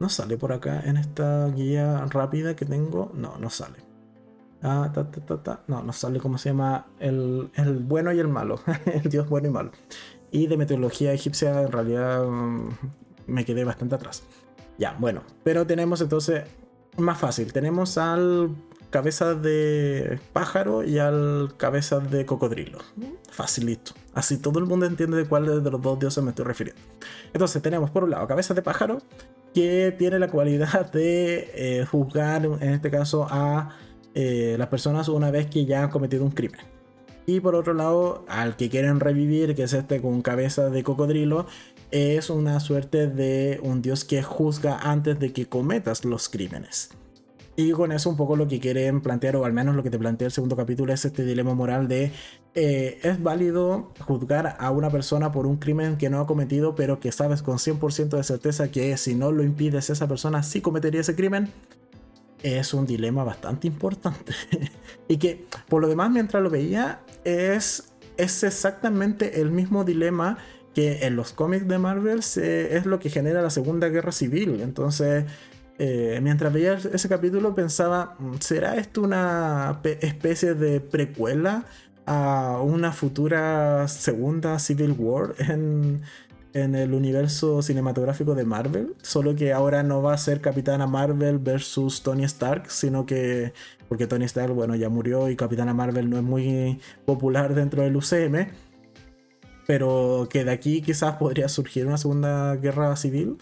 No 0.00 0.08
sale 0.08 0.36
por 0.36 0.52
acá 0.52 0.82
en 0.84 0.96
esta 0.96 1.48
guía 1.48 2.04
rápida 2.06 2.56
que 2.56 2.66
tengo. 2.66 3.12
No, 3.14 3.38
no 3.38 3.48
sale. 3.48 3.78
Ah, 4.60 4.90
no, 5.68 5.82
no 5.82 5.92
sale 5.92 6.18
cómo 6.18 6.36
se 6.38 6.48
llama 6.48 6.86
el, 6.98 7.50
el 7.54 7.78
bueno 7.78 8.12
y 8.12 8.18
el 8.18 8.28
malo. 8.28 8.60
el 8.86 9.08
dios 9.08 9.28
bueno 9.28 9.48
y 9.48 9.50
malo. 9.50 9.70
Y 10.32 10.48
de 10.48 10.56
mitología 10.56 11.12
egipcia 11.12 11.62
en 11.62 11.70
realidad 11.70 12.26
mm, 12.26 12.70
me 13.28 13.44
quedé 13.44 13.62
bastante 13.64 13.94
atrás. 13.94 14.24
Ya, 14.78 14.96
bueno. 14.98 15.22
Pero 15.42 15.66
tenemos 15.66 16.00
entonces, 16.00 16.44
más 16.96 17.18
fácil, 17.18 17.52
tenemos 17.52 17.98
al 17.98 18.50
cabeza 18.94 19.34
de 19.34 20.20
pájaro 20.32 20.84
y 20.84 20.98
al 20.98 21.54
cabeza 21.56 21.98
de 21.98 22.24
cocodrilo. 22.24 22.78
Facilito. 23.28 23.92
Así 24.14 24.38
todo 24.38 24.60
el 24.60 24.66
mundo 24.66 24.86
entiende 24.86 25.16
de 25.16 25.24
cuál 25.24 25.64
de 25.64 25.68
los 25.68 25.82
dos 25.82 25.98
dioses 25.98 26.22
me 26.22 26.30
estoy 26.30 26.44
refiriendo. 26.44 26.80
Entonces 27.32 27.60
tenemos 27.60 27.90
por 27.90 28.04
un 28.04 28.10
lado 28.10 28.28
cabeza 28.28 28.54
de 28.54 28.62
pájaro 28.62 29.02
que 29.52 29.92
tiene 29.98 30.20
la 30.20 30.28
cualidad 30.28 30.92
de 30.92 31.50
eh, 31.54 31.86
juzgar, 31.86 32.44
en 32.44 32.70
este 32.70 32.90
caso, 32.90 33.26
a 33.28 33.70
eh, 34.14 34.54
las 34.58 34.68
personas 34.68 35.08
una 35.08 35.32
vez 35.32 35.48
que 35.48 35.64
ya 35.64 35.82
han 35.82 35.90
cometido 35.90 36.24
un 36.24 36.30
crimen. 36.30 36.60
Y 37.26 37.40
por 37.40 37.56
otro 37.56 37.74
lado, 37.74 38.24
al 38.28 38.54
que 38.54 38.68
quieren 38.68 39.00
revivir, 39.00 39.56
que 39.56 39.64
es 39.64 39.72
este 39.72 40.00
con 40.00 40.22
cabeza 40.22 40.70
de 40.70 40.84
cocodrilo, 40.84 41.46
es 41.94 42.28
una 42.28 42.58
suerte 42.58 43.06
de 43.06 43.60
un 43.62 43.80
dios 43.80 44.04
que 44.04 44.20
juzga 44.20 44.78
antes 44.78 45.20
de 45.20 45.32
que 45.32 45.46
cometas 45.46 46.04
los 46.04 46.28
crímenes. 46.28 46.90
Y 47.54 47.70
con 47.70 47.92
eso 47.92 48.10
un 48.10 48.16
poco 48.16 48.34
lo 48.34 48.48
que 48.48 48.58
quieren 48.58 49.00
plantear, 49.00 49.36
o 49.36 49.44
al 49.44 49.52
menos 49.52 49.76
lo 49.76 49.84
que 49.84 49.90
te 49.90 49.98
plantea 49.98 50.26
el 50.26 50.32
segundo 50.32 50.56
capítulo, 50.56 50.92
es 50.92 51.04
este 51.04 51.24
dilema 51.24 51.54
moral 51.54 51.86
de 51.86 52.10
eh, 52.56 52.98
es 53.04 53.22
válido 53.22 53.92
juzgar 54.00 54.56
a 54.58 54.72
una 54.72 54.90
persona 54.90 55.30
por 55.30 55.46
un 55.46 55.58
crimen 55.58 55.96
que 55.96 56.10
no 56.10 56.18
ha 56.18 56.26
cometido, 56.26 56.74
pero 56.74 56.98
que 56.98 57.12
sabes 57.12 57.42
con 57.42 57.58
100% 57.58 58.16
de 58.16 58.24
certeza 58.24 58.72
que 58.72 58.96
si 58.96 59.14
no 59.14 59.30
lo 59.30 59.44
impides 59.44 59.88
esa 59.88 60.08
persona 60.08 60.42
sí 60.42 60.60
cometería 60.60 61.00
ese 61.00 61.14
crimen. 61.14 61.52
Es 62.42 62.74
un 62.74 62.86
dilema 62.86 63.22
bastante 63.22 63.68
importante. 63.68 64.32
y 65.06 65.18
que 65.18 65.46
por 65.68 65.80
lo 65.80 65.86
demás 65.86 66.10
mientras 66.10 66.42
lo 66.42 66.50
veía 66.50 67.02
es, 67.22 67.92
es 68.16 68.42
exactamente 68.42 69.40
el 69.40 69.52
mismo 69.52 69.84
dilema 69.84 70.38
que 70.74 71.06
en 71.06 71.16
los 71.16 71.32
cómics 71.32 71.68
de 71.68 71.78
Marvel 71.78 72.18
es 72.18 72.86
lo 72.86 72.98
que 72.98 73.10
genera 73.10 73.42
la 73.42 73.50
Segunda 73.50 73.88
Guerra 73.88 74.12
Civil. 74.12 74.60
Entonces 74.60 75.24
eh, 75.78 76.20
mientras 76.22 76.52
veía 76.52 76.74
ese 76.74 77.08
capítulo 77.08 77.54
pensaba, 77.54 78.14
mm, 78.18 78.34
¿será 78.40 78.76
esto 78.76 79.02
una 79.02 79.80
especie 80.00 80.54
de 80.54 80.80
precuela 80.80 81.64
a 82.06 82.60
una 82.62 82.92
futura 82.92 83.88
segunda 83.88 84.58
Civil 84.58 84.94
War 84.96 85.34
en, 85.38 86.02
el 86.52 86.94
universo 86.94 87.62
cinematográfico 87.62 88.34
de 88.36 88.44
Marvel? 88.44 88.94
Solo 89.02 89.34
que 89.34 89.52
ahora 89.52 89.82
no 89.82 90.02
va 90.02 90.14
a 90.14 90.18
ser 90.18 90.40
Capitana 90.40 90.86
Marvel 90.86 91.38
versus 91.38 92.02
Tony 92.02 92.24
Stark, 92.24 92.70
sino 92.70 93.04
que, 93.06 93.52
porque 93.88 94.06
Tony 94.06 94.24
Stark, 94.26 94.54
bueno, 94.54 94.76
ya 94.76 94.88
murió 94.88 95.28
y 95.28 95.34
Capitana 95.34 95.74
Marvel 95.74 96.08
no 96.08 96.18
es 96.18 96.22
muy 96.22 96.78
popular 97.04 97.54
dentro 97.54 97.82
del 97.82 97.96
UCM. 97.96 98.46
Pero 99.66 100.28
que 100.30 100.44
de 100.44 100.52
aquí 100.52 100.82
quizás 100.82 101.16
podría 101.16 101.48
surgir 101.48 101.86
una 101.86 101.96
segunda 101.96 102.56
guerra 102.56 102.94
civil 102.96 103.38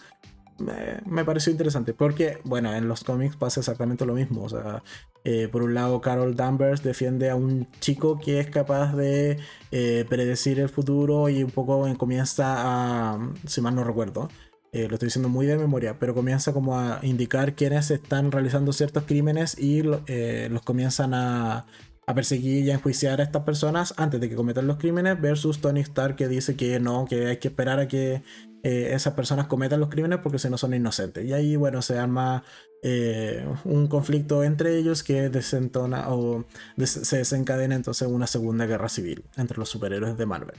me, 1.05 1.25
pareció 1.25 1.51
interesante 1.51 1.93
porque, 1.93 2.39
bueno, 2.43 2.73
en 2.73 2.87
los 2.87 3.03
cómics 3.03 3.35
pasa 3.35 3.59
exactamente 3.59 4.05
lo 4.05 4.13
mismo. 4.13 4.43
O 4.43 4.49
sea, 4.49 4.83
eh, 5.23 5.47
por 5.51 5.63
un 5.63 5.73
lado, 5.73 6.01
Carol 6.01 6.35
Danvers 6.35 6.83
defiende 6.83 7.29
a 7.29 7.35
un 7.35 7.67
chico 7.79 8.19
que 8.19 8.39
es 8.39 8.49
capaz 8.49 8.95
de 8.95 9.39
eh, 9.71 10.05
predecir 10.09 10.59
el 10.59 10.69
futuro 10.69 11.29
y 11.29 11.43
un 11.43 11.51
poco 11.51 11.85
comienza 11.97 12.55
a, 12.57 13.33
si 13.47 13.61
mal 13.61 13.75
no 13.75 13.83
recuerdo, 13.83 14.29
eh, 14.71 14.87
lo 14.87 14.95
estoy 14.95 15.07
diciendo 15.07 15.29
muy 15.29 15.45
de 15.45 15.57
memoria, 15.57 15.99
pero 15.99 16.15
comienza 16.15 16.51
como 16.51 16.79
a 16.79 16.99
indicar 17.03 17.55
quiénes 17.55 17.91
están 17.91 18.31
realizando 18.31 18.73
ciertos 18.73 19.03
crímenes 19.03 19.57
y 19.57 19.83
los 19.83 20.61
comienzan 20.63 21.13
a, 21.13 21.65
a 22.05 22.13
perseguir 22.13 22.65
y 22.65 22.71
a 22.71 22.75
enjuiciar 22.75 23.21
a 23.21 23.23
estas 23.23 23.43
personas 23.43 23.93
antes 23.97 24.19
de 24.19 24.29
que 24.29 24.35
cometan 24.35 24.67
los 24.67 24.77
crímenes 24.77 25.19
versus 25.19 25.61
Tony 25.61 25.81
Stark 25.81 26.15
que 26.15 26.27
dice 26.27 26.55
que 26.55 26.79
no, 26.79 27.05
que 27.05 27.27
hay 27.27 27.37
que 27.37 27.47
esperar 27.47 27.79
a 27.79 27.87
que 27.87 28.23
eh, 28.63 28.91
esas 28.93 29.13
personas 29.13 29.47
cometan 29.47 29.79
los 29.79 29.89
crímenes 29.89 30.19
porque 30.19 30.39
si 30.39 30.49
no 30.49 30.57
son 30.57 30.73
inocentes. 30.73 31.25
Y 31.25 31.33
ahí, 31.33 31.55
bueno, 31.55 31.81
se 31.81 31.99
arma 31.99 32.43
eh, 32.81 33.45
un 33.65 33.87
conflicto 33.87 34.43
entre 34.43 34.77
ellos 34.77 35.03
que 35.03 35.29
desentona 35.29 36.09
o 36.09 36.45
se 36.83 37.17
desencadena 37.17 37.75
entonces 37.75 38.07
una 38.07 38.27
segunda 38.27 38.65
guerra 38.65 38.89
civil 38.89 39.25
entre 39.37 39.57
los 39.57 39.69
superhéroes 39.69 40.17
de 40.17 40.25
Marvel. 40.25 40.57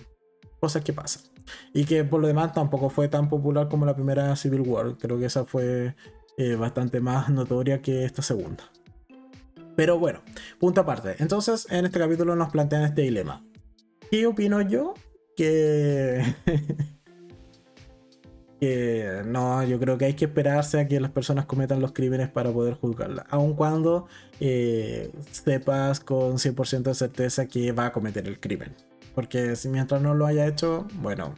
Cosas 0.60 0.82
que 0.82 0.92
pasan. 0.92 1.22
Y 1.72 1.84
que 1.84 2.04
por 2.04 2.20
lo 2.20 2.26
demás 2.26 2.52
tampoco 2.54 2.88
fue 2.88 3.08
tan 3.08 3.28
popular 3.28 3.68
como 3.68 3.84
la 3.84 3.94
primera 3.94 4.34
Civil 4.36 4.62
War. 4.62 4.96
Creo 4.98 5.18
que 5.18 5.26
esa 5.26 5.44
fue 5.44 5.94
eh, 6.38 6.54
bastante 6.56 7.00
más 7.00 7.28
notoria 7.28 7.82
que 7.82 8.04
esta 8.04 8.22
segunda. 8.22 8.64
Pero 9.76 9.98
bueno, 9.98 10.22
punto 10.58 10.80
aparte. 10.80 11.16
Entonces, 11.18 11.66
en 11.70 11.84
este 11.84 11.98
capítulo 11.98 12.36
nos 12.36 12.50
plantean 12.50 12.84
este 12.84 13.02
dilema. 13.02 13.44
¿Qué 14.10 14.26
opino 14.26 14.60
yo? 14.60 14.94
Que 18.60 19.22
no, 19.26 19.62
yo 19.64 19.78
creo 19.78 19.98
que 19.98 20.06
hay 20.06 20.14
que 20.14 20.24
esperarse 20.26 20.80
a 20.80 20.88
que 20.88 20.98
las 21.00 21.10
personas 21.10 21.44
cometan 21.44 21.80
los 21.80 21.92
crímenes 21.92 22.30
para 22.30 22.50
poder 22.50 22.74
juzgarla, 22.74 23.26
aun 23.28 23.54
cuando 23.54 24.06
eh, 24.40 25.10
sepas 25.32 26.00
con 26.00 26.38
100% 26.38 26.82
de 26.82 26.94
certeza 26.94 27.46
que 27.46 27.72
va 27.72 27.86
a 27.86 27.92
cometer 27.92 28.26
el 28.26 28.40
crimen. 28.40 28.74
Porque 29.14 29.56
si 29.56 29.68
mientras 29.68 30.00
no 30.00 30.14
lo 30.14 30.26
haya 30.26 30.46
hecho, 30.46 30.86
bueno. 30.94 31.34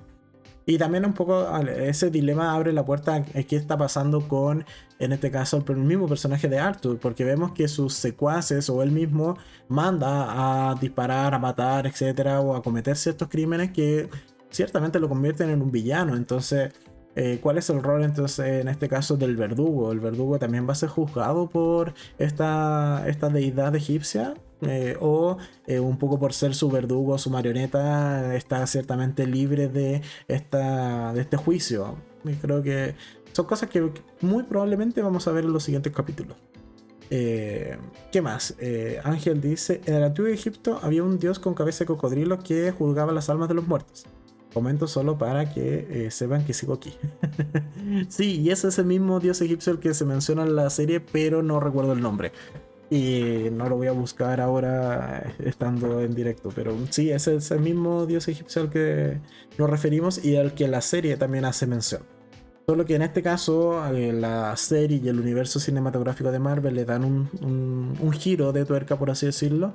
Y 0.68 0.78
también 0.78 1.06
un 1.06 1.12
poco 1.12 1.48
ese 1.60 2.10
dilema 2.10 2.52
abre 2.52 2.72
la 2.72 2.84
puerta 2.84 3.14
a 3.14 3.22
qué 3.22 3.54
está 3.54 3.78
pasando 3.78 4.26
con, 4.26 4.66
en 4.98 5.12
este 5.12 5.30
caso, 5.30 5.64
el 5.68 5.76
mismo 5.76 6.08
personaje 6.08 6.48
de 6.48 6.58
Arthur, 6.58 6.98
porque 6.98 7.24
vemos 7.24 7.52
que 7.52 7.68
sus 7.68 7.94
secuaces 7.94 8.68
o 8.68 8.82
él 8.82 8.90
mismo 8.90 9.38
manda 9.68 10.70
a 10.70 10.74
disparar, 10.74 11.34
a 11.34 11.38
matar, 11.38 11.86
etcétera, 11.86 12.40
o 12.40 12.56
a 12.56 12.62
cometer 12.64 12.96
ciertos 12.96 13.28
crímenes 13.28 13.70
que 13.70 14.08
ciertamente 14.50 14.98
lo 14.98 15.08
convierten 15.08 15.50
en 15.50 15.62
un 15.62 15.70
villano. 15.70 16.16
Entonces, 16.16 16.72
eh, 17.16 17.38
¿Cuál 17.42 17.56
es 17.56 17.70
el 17.70 17.82
rol 17.82 18.04
entonces 18.04 18.60
en 18.60 18.68
este 18.68 18.90
caso 18.90 19.16
del 19.16 19.36
verdugo? 19.36 19.90
¿El 19.90 20.00
verdugo 20.00 20.38
también 20.38 20.68
va 20.68 20.72
a 20.72 20.74
ser 20.74 20.90
juzgado 20.90 21.48
por 21.48 21.94
esta, 22.18 23.04
esta 23.08 23.30
deidad 23.30 23.74
egipcia? 23.74 24.34
Eh, 24.62 24.96
o 25.00 25.36
eh, 25.66 25.80
un 25.80 25.98
poco 25.98 26.18
por 26.18 26.32
ser 26.32 26.54
su 26.54 26.70
verdugo, 26.70 27.18
su 27.18 27.30
marioneta, 27.30 28.34
está 28.34 28.66
ciertamente 28.66 29.26
libre 29.26 29.68
de, 29.68 30.02
esta, 30.28 31.12
de 31.12 31.20
este 31.20 31.36
juicio. 31.36 31.96
Creo 32.40 32.62
que 32.62 32.94
son 33.32 33.46
cosas 33.46 33.68
que 33.68 33.92
muy 34.22 34.44
probablemente 34.44 35.02
vamos 35.02 35.28
a 35.28 35.32
ver 35.32 35.44
en 35.44 35.52
los 35.52 35.62
siguientes 35.62 35.92
capítulos. 35.92 36.36
¿Qué 37.08 38.20
más? 38.22 38.56
Ángel 39.04 39.40
dice, 39.40 39.80
en 39.84 39.94
el 39.94 40.02
antiguo 40.02 40.28
Egipto 40.28 40.80
había 40.82 41.04
un 41.04 41.18
dios 41.20 41.38
con 41.38 41.54
cabeza 41.54 41.80
de 41.80 41.86
cocodrilo 41.86 42.40
que 42.40 42.72
juzgaba 42.72 43.12
las 43.12 43.30
almas 43.30 43.48
de 43.48 43.54
los 43.54 43.68
muertos. 43.68 44.06
Comento 44.56 44.86
solo 44.86 45.18
para 45.18 45.52
que 45.52 46.06
eh, 46.06 46.10
sepan 46.10 46.46
que 46.46 46.54
sigo 46.54 46.72
aquí. 46.72 46.94
sí, 48.08 48.40
y 48.40 48.48
ese 48.48 48.68
es 48.68 48.78
el 48.78 48.86
mismo 48.86 49.20
dios 49.20 49.38
egipcio 49.42 49.70
el 49.70 49.80
que 49.80 49.92
se 49.92 50.06
menciona 50.06 50.44
en 50.44 50.56
la 50.56 50.70
serie, 50.70 50.98
pero 50.98 51.42
no 51.42 51.60
recuerdo 51.60 51.92
el 51.92 52.00
nombre. 52.00 52.32
Y 52.88 53.48
no 53.50 53.68
lo 53.68 53.76
voy 53.76 53.88
a 53.88 53.92
buscar 53.92 54.40
ahora 54.40 55.34
estando 55.38 56.00
en 56.00 56.14
directo, 56.14 56.50
pero 56.54 56.76
sí, 56.90 57.10
es 57.10 57.26
el 57.26 57.60
mismo 57.60 58.06
dios 58.06 58.28
egipcio 58.28 58.62
al 58.62 58.70
que 58.70 59.20
nos 59.58 59.68
referimos 59.68 60.24
y 60.24 60.36
al 60.36 60.54
que 60.54 60.68
la 60.68 60.80
serie 60.80 61.16
también 61.16 61.44
hace 61.44 61.66
mención. 61.66 62.02
Solo 62.66 62.84
que 62.84 62.96
en 62.96 63.02
este 63.02 63.22
caso, 63.22 63.86
eh, 63.94 64.12
la 64.12 64.56
serie 64.56 65.00
y 65.02 65.08
el 65.08 65.20
universo 65.20 65.60
cinematográfico 65.60 66.32
de 66.32 66.40
Marvel 66.40 66.74
le 66.74 66.84
dan 66.84 67.04
un, 67.04 67.96
un, 68.00 68.12
giro 68.12 68.52
de 68.52 68.64
tuerca, 68.64 68.98
por 68.98 69.08
así 69.08 69.26
decirlo, 69.26 69.74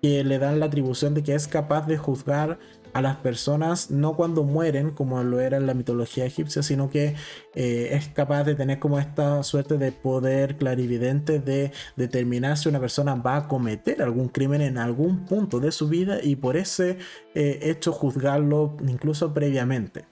que 0.00 0.24
le 0.24 0.38
dan 0.38 0.58
la 0.58 0.66
atribución 0.66 1.12
de 1.12 1.22
que 1.22 1.34
es 1.34 1.46
capaz 1.48 1.86
de 1.86 1.98
juzgar 1.98 2.58
a 2.92 3.02
las 3.02 3.16
personas 3.16 3.90
no 3.90 4.16
cuando 4.16 4.42
mueren, 4.42 4.90
como 4.90 5.22
lo 5.22 5.40
era 5.40 5.56
en 5.56 5.66
la 5.66 5.74
mitología 5.74 6.24
egipcia, 6.24 6.62
sino 6.62 6.90
que 6.90 7.14
eh, 7.54 7.90
es 7.92 8.08
capaz 8.08 8.44
de 8.44 8.54
tener 8.54 8.78
como 8.78 8.98
esta 8.98 9.42
suerte 9.42 9.78
de 9.78 9.92
poder 9.92 10.56
clarividente 10.56 11.38
de 11.38 11.72
determinar 11.96 12.56
si 12.56 12.68
una 12.68 12.80
persona 12.80 13.14
va 13.14 13.36
a 13.36 13.48
cometer 13.48 14.02
algún 14.02 14.28
crimen 14.28 14.60
en 14.60 14.78
algún 14.78 15.24
punto 15.24 15.60
de 15.60 15.72
su 15.72 15.88
vida 15.88 16.18
y 16.22 16.36
por 16.36 16.56
ese 16.56 16.98
eh, 17.34 17.58
hecho 17.62 17.92
juzgarlo 17.92 18.76
incluso 18.86 19.32
previamente. 19.32 20.04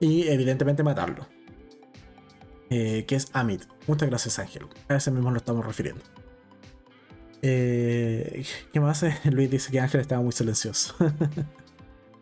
Y 0.00 0.28
evidentemente 0.28 0.82
matarlo. 0.82 1.26
Eh, 2.70 3.04
que 3.06 3.16
es 3.16 3.28
Amit. 3.34 3.62
Muchas 3.86 4.08
gracias 4.08 4.38
Ángel. 4.38 4.66
A 4.88 4.96
ese 4.96 5.10
mismo 5.10 5.30
lo 5.30 5.36
estamos 5.36 5.66
refiriendo. 5.66 6.02
¿Qué 7.42 8.46
más? 8.76 9.04
Luis 9.24 9.50
dice 9.50 9.70
que 9.70 9.80
Ángel 9.80 10.00
estaba 10.00 10.22
muy 10.22 10.32
silencioso. 10.32 10.94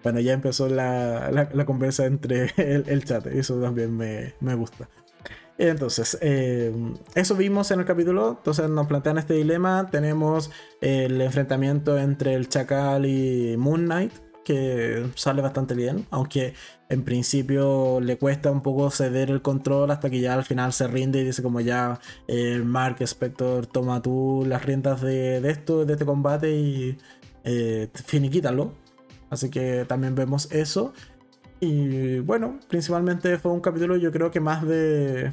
bueno, 0.03 0.21
ya 0.21 0.33
empezó 0.33 0.69
la, 0.69 1.31
la, 1.31 1.65
conversa 1.65 2.07
entre 2.07 2.51
el, 2.57 2.85
el, 2.89 3.05
chat, 3.05 3.27
eso 3.27 3.61
también 3.61 3.97
me, 3.97 4.35
me 4.41 4.55
gusta. 4.55 4.89
Entonces, 5.59 6.19
eh, 6.21 6.73
eso 7.15 7.37
vimos 7.37 7.71
en 7.71 7.81
el 7.81 7.87
capítulo. 7.87 8.37
Entonces 8.39 8.69
nos 8.69 8.87
plantean 8.87 9.19
este 9.19 9.35
dilema. 9.35 9.89
Tenemos 9.91 10.51
el 10.81 11.21
enfrentamiento 11.21 11.99
entre 11.99 12.35
el 12.35 12.49
Chacal 12.49 13.07
y 13.07 13.57
Moon 13.59 13.85
Knight, 13.85 14.13
que 14.45 15.07
sale 15.15 15.43
bastante 15.43 15.75
bien, 15.75 16.07
aunque 16.11 16.55
en 16.89 17.05
principio 17.05 18.01
le 18.01 18.19
cuesta 18.19 18.51
un 18.51 18.63
poco 18.63 18.91
ceder 18.91 19.31
el 19.31 19.41
control 19.41 19.91
hasta 19.91 20.11
que 20.11 20.21
ya 20.21 20.35
al 20.35 20.45
final 20.45 20.73
se 20.73 20.89
rinde 20.89 21.21
y 21.21 21.25
dice 21.25 21.43
como 21.43 21.61
ya 21.61 22.01
eh, 22.29 22.61
Mark 22.65 22.97
Spector 23.01 23.67
toma 23.67 24.03
tú 24.03 24.45
las 24.47 24.65
riendas 24.65 25.01
de, 25.01 25.41
de, 25.41 25.51
esto, 25.51 25.85
de 25.85 25.93
este 25.93 26.05
combate 26.05 26.51
y 26.51 26.99
eh, 27.45 27.89
finiquítalo. 28.07 28.73
Así 29.33 29.49
que 29.49 29.87
también 29.89 30.15
vemos 30.15 30.53
eso. 30.53 30.93
Y 31.59 32.19
bueno, 32.19 32.61
principalmente 32.69 33.39
fue 33.39 33.51
un 33.51 33.61
capítulo 33.61 33.97
yo 33.97 34.13
creo 34.13 34.31
que 34.31 34.41
más 34.41 34.63
de... 34.67 35.33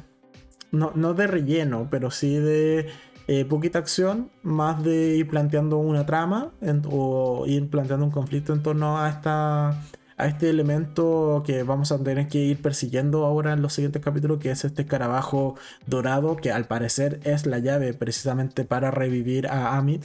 No, 0.72 1.14
de 1.14 1.26
relleno, 1.26 1.88
pero 1.90 2.10
sí 2.10 2.36
de 2.36 2.88
eh, 3.26 3.44
poquita 3.44 3.78
acción, 3.78 4.30
más 4.42 4.82
de 4.82 5.16
ir 5.16 5.28
planteando 5.28 5.76
una 5.76 6.06
trama 6.06 6.52
o 6.88 7.44
ir 7.46 7.68
planteando 7.68 8.06
un 8.06 8.12
conflicto 8.12 8.54
en 8.54 8.62
torno 8.62 8.98
a 8.98 9.10
esta 9.10 9.78
a 10.16 10.26
este 10.26 10.50
elemento 10.50 11.42
que 11.46 11.62
vamos 11.62 11.92
a 11.92 11.98
tener 11.98 12.28
que 12.28 12.38
ir 12.38 12.60
persiguiendo 12.60 13.24
ahora 13.24 13.54
en 13.54 13.62
los 13.62 13.72
siguientes 13.72 14.02
capítulos, 14.02 14.38
que 14.38 14.50
es 14.50 14.64
este 14.64 14.82
escarabajo 14.82 15.56
dorado, 15.86 16.36
que 16.36 16.52
al 16.52 16.66
parecer 16.66 17.20
es 17.24 17.46
la 17.46 17.58
llave 17.58 17.94
precisamente 17.94 18.64
para 18.64 18.90
revivir 18.90 19.46
a 19.48 19.78
Amit, 19.78 20.04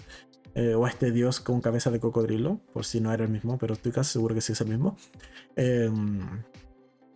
eh, 0.55 0.73
o 0.73 0.85
a 0.85 0.89
este 0.89 1.11
dios 1.11 1.41
con 1.41 1.59
cabeza 1.59 1.91
de 1.91 1.99
cocodrilo, 1.99 2.61
por 2.73 2.85
si 2.85 3.01
no 3.01 3.11
era 3.13 3.25
el 3.25 3.29
mismo, 3.29 3.57
pero 3.57 3.73
estoy 3.73 3.91
casi 3.91 4.13
seguro 4.13 4.33
que 4.33 4.41
sí 4.41 4.53
es 4.53 4.61
el 4.61 4.69
mismo. 4.69 4.95
Em, 5.57 6.21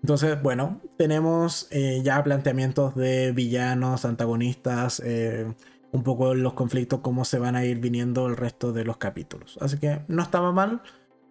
entonces, 0.01 0.41
bueno, 0.41 0.81
tenemos 0.97 1.67
eh, 1.71 2.01
ya 2.03 2.21
planteamientos 2.23 2.95
de 2.95 3.31
villanos, 3.31 4.03
antagonistas, 4.03 5.01
eh, 5.05 5.53
un 5.91 6.03
poco 6.03 6.35
los 6.35 6.53
conflictos, 6.53 6.99
cómo 6.99 7.23
se 7.23 7.39
van 7.39 7.55
a 7.55 7.65
ir 7.65 7.79
viniendo 7.79 8.27
el 8.27 8.35
resto 8.35 8.73
de 8.73 8.83
los 8.83 8.97
capítulos. 8.97 9.57
Así 9.61 9.77
que 9.79 10.01
no 10.09 10.21
estaba 10.21 10.51
mal, 10.51 10.81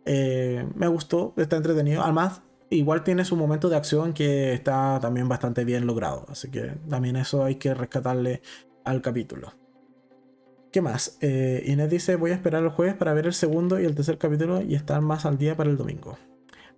me 0.05 0.89
gustó, 0.89 1.35
está 1.37 1.57
entretenido. 1.57 2.03
Además, 2.03 2.41
igual 2.71 3.05
tiene 3.05 3.25
su 3.25 3.37
momento 3.37 3.69
de 3.69 3.77
acción 3.77 4.15
que 4.15 4.55
está 4.55 4.99
también 5.01 5.29
bastante 5.29 5.65
bien 5.65 5.87
logrado. 5.87 6.25
Así 6.29 6.51
que 6.51 6.73
también 6.89 7.17
eso 7.17 7.45
hay 7.45 7.57
que 7.57 7.75
rescatarle 7.75 8.41
al 8.85 9.03
capítulo. 9.03 9.53
¿Qué 10.71 10.83
más? 10.83 11.17
Eh, 11.23 11.65
Inés 11.67 11.89
dice, 11.89 12.17
voy 12.17 12.31
a 12.31 12.35
esperar 12.35 12.63
el 12.63 12.69
jueves 12.69 12.95
para 12.95 13.15
ver 13.15 13.27
el 13.27 13.33
segundo 13.33 13.81
y 13.81 13.85
el 13.87 13.95
tercer 13.95 14.19
capítulo 14.19 14.61
y 14.61 14.75
estar 14.75 15.01
más 15.01 15.25
al 15.25 15.39
día 15.39 15.57
para 15.57 15.71
el 15.71 15.79
domingo. 15.79 16.19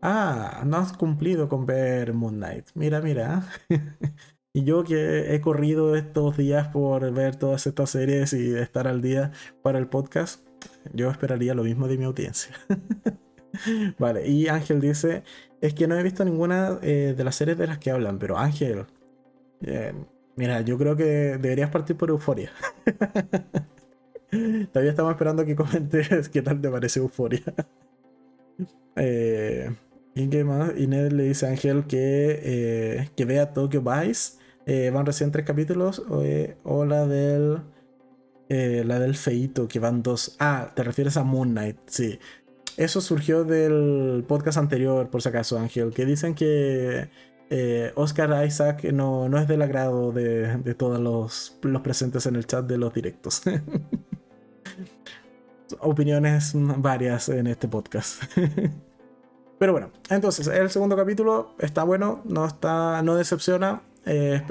Ah, 0.01 0.63
no 0.65 0.77
has 0.79 0.93
cumplido 0.93 1.49
con 1.49 1.67
ver 1.67 2.15
Moon 2.15 2.37
Knight. 2.37 2.69
Mira, 2.75 3.01
mira. 3.01 3.49
y 4.53 4.65
yo 4.65 4.85
que 4.85 5.35
he 5.35 5.41
corrido 5.41 5.97
estos 5.97 6.37
días 6.37 6.69
por 6.69 7.13
ver 7.13 7.35
todas 7.37 7.67
estas 7.67 7.91
series 7.91 8.33
y 8.33 8.55
estar 8.55 8.87
al 8.87 9.03
día 9.03 9.33
para 9.63 9.79
el 9.79 9.89
podcast, 9.89 10.47
yo 10.95 11.11
esperaría 11.11 11.55
lo 11.55 11.65
mismo 11.65 11.89
de 11.89 11.99
mi 11.99 12.05
audiencia. 12.05 12.55
vale, 13.99 14.29
y 14.29 14.47
Ángel 14.47 14.81
dice, 14.81 15.25
es 15.61 15.75
que 15.75 15.89
no 15.89 15.99
he 15.99 16.03
visto 16.05 16.25
ninguna 16.25 16.79
eh, 16.83 17.15
de 17.17 17.25
las 17.25 17.35
series 17.35 17.59
de 17.59 17.67
las 17.67 17.79
que 17.79 17.91
hablan, 17.91 18.21
pero 18.21 18.39
Ángel, 18.39 18.87
eh, 19.63 19.93
mira, 20.37 20.61
yo 20.61 20.79
creo 20.79 20.95
que 20.95 21.39
deberías 21.39 21.71
partir 21.71 21.97
por 21.97 22.11
Euforia. 22.11 22.53
Todavía 24.73 24.91
estamos 24.91 25.13
esperando 25.13 25.45
que 25.45 25.57
comentes 25.57 26.29
qué 26.33 26.43
tal 26.43 26.61
te 26.61 26.71
parece 26.71 27.01
Euforia. 27.01 27.43
eh, 28.97 29.71
¿Y 30.15 30.29
qué 30.29 30.45
más? 30.45 30.73
Inés 30.77 31.13
le 31.13 31.25
dice 31.25 31.47
a 31.47 31.51
Ángel 31.51 31.85
que, 31.85 32.41
eh, 32.43 33.11
que 33.17 33.25
vea 33.25 33.53
Tokyo 33.53 33.83
Vice. 33.83 34.39
Eh, 34.67 34.91
van 34.91 35.07
recién 35.07 35.33
tres 35.33 35.47
capítulos. 35.47 36.03
Eh, 36.23 36.57
o, 36.65 36.85
la 36.85 37.07
del. 37.07 37.61
la 38.49 38.99
del 38.99 39.15
feito, 39.17 39.69
que 39.69 39.79
van 39.79 40.03
dos. 40.03 40.37
Ah, 40.39 40.73
te 40.75 40.83
refieres 40.83 41.17
a 41.17 41.25
Moon 41.25 41.51
Knight, 41.51 41.79
sí. 41.87 42.19
Eso 42.77 43.01
surgió 43.01 43.45
del 43.45 44.25
podcast 44.27 44.59
anterior, 44.59 45.11
por 45.11 45.23
si 45.23 45.29
acaso, 45.29 45.59
Ángel, 45.59 45.93
que 45.93 46.07
dicen 46.07 46.35
que 46.35 47.09
Oscar 47.95 48.47
Isaac 48.47 48.85
no, 48.93 49.29
no, 49.29 49.39
es 49.39 49.49
del 49.49 49.63
agrado 49.63 50.13
de, 50.13 50.57
de 50.59 50.75
todos 50.75 51.01
los, 51.01 51.59
los 51.63 51.83
presentes 51.83 52.27
en 52.27 52.37
el 52.37 52.47
chat 52.47 52.67
de 52.67 52.79
los 52.79 52.95
directos. 52.95 53.43
opiniones 55.81 56.53
varias 56.55 57.29
en 57.29 57.47
este 57.47 57.69
podcast. 57.69 58.23
Pero 59.59 59.73
bueno, 59.73 59.91
entonces 60.09 60.47
el 60.47 60.71
segundo 60.71 60.97
capítulo 60.97 61.55
está 61.59 61.85
bueno, 61.85 62.23
no 62.25 62.47
está, 62.47 63.03
no 63.03 63.15
decepciona. 63.15 63.83
Eh, 64.07 64.43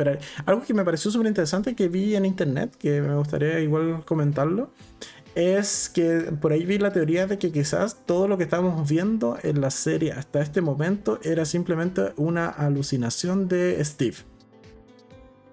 Algo 0.46 0.62
que 0.62 0.76
me 0.76 0.86
pareció 0.86 1.10
súper 1.10 1.28
interesante 1.28 1.76
que 1.76 1.88
vi 1.88 2.16
en 2.16 2.26
internet, 2.26 2.76
que 2.78 3.02
me 3.02 3.16
gustaría 3.16 3.60
igual 3.60 4.06
comentarlo, 4.06 4.70
es 5.34 5.90
que 5.90 6.32
por 6.40 6.52
ahí 6.52 6.66
vi 6.66 6.78
la 6.78 6.92
teoría 6.92 7.26
de 7.26 7.40
que 7.40 7.52
quizás 7.52 8.06
todo 8.06 8.28
lo 8.28 8.38
que 8.38 8.44
estamos 8.44 8.88
viendo 8.88 9.38
en 9.42 9.62
la 9.62 9.72
serie 9.72 10.12
hasta 10.12 10.42
este 10.42 10.62
momento 10.62 11.20
era 11.24 11.46
simplemente 11.46 12.14
una 12.18 12.48
alucinación 12.48 13.48
de 13.48 13.84
Steve. 13.84 14.18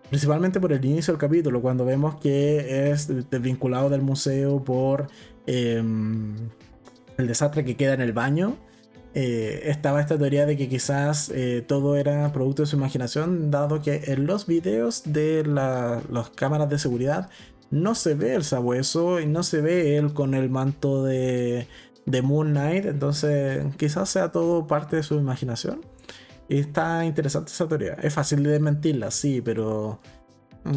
Principalmente 0.08 0.60
por 0.60 0.72
el 0.72 0.84
inicio 0.84 1.12
del 1.14 1.20
capítulo, 1.20 1.60
cuando 1.60 1.84
vemos 1.84 2.16
que 2.16 2.90
es 2.90 3.08
desvinculado 3.30 3.90
del 3.90 4.02
museo 4.02 4.62
por 4.62 5.08
em, 5.46 6.34
el 7.16 7.26
desastre 7.26 7.64
que 7.64 7.76
queda 7.76 7.94
en 7.94 8.00
el 8.00 8.12
baño. 8.12 8.56
Eh, 9.14 9.70
estaba 9.70 10.00
esta 10.00 10.18
teoría 10.18 10.44
de 10.44 10.56
que 10.56 10.68
quizás 10.68 11.30
eh, 11.34 11.64
todo 11.66 11.96
era 11.96 12.32
producto 12.32 12.62
de 12.62 12.66
su 12.66 12.76
imaginación, 12.76 13.50
dado 13.50 13.80
que 13.80 14.02
en 14.08 14.26
los 14.26 14.46
videos 14.46 15.04
de 15.06 15.42
las 15.46 16.30
cámaras 16.30 16.68
de 16.68 16.78
seguridad 16.78 17.30
no 17.70 17.94
se 17.94 18.14
ve 18.14 18.34
el 18.34 18.44
sabueso 18.44 19.18
y 19.20 19.26
no 19.26 19.42
se 19.42 19.60
ve 19.62 19.96
él 19.96 20.12
con 20.12 20.34
el 20.34 20.50
manto 20.50 21.02
de, 21.02 21.66
de 22.04 22.22
Moon 22.22 22.50
Knight. 22.50 22.84
Entonces, 22.86 23.64
quizás 23.76 24.10
sea 24.10 24.32
todo 24.32 24.66
parte 24.66 24.96
de 24.96 25.02
su 25.02 25.14
imaginación. 25.14 25.80
Y 26.48 26.58
está 26.58 27.04
interesante 27.04 27.50
esa 27.50 27.66
teoría. 27.66 27.94
Es 27.94 28.14
fácil 28.14 28.42
de 28.42 28.50
desmentirla, 28.50 29.10
sí, 29.10 29.40
pero 29.40 30.00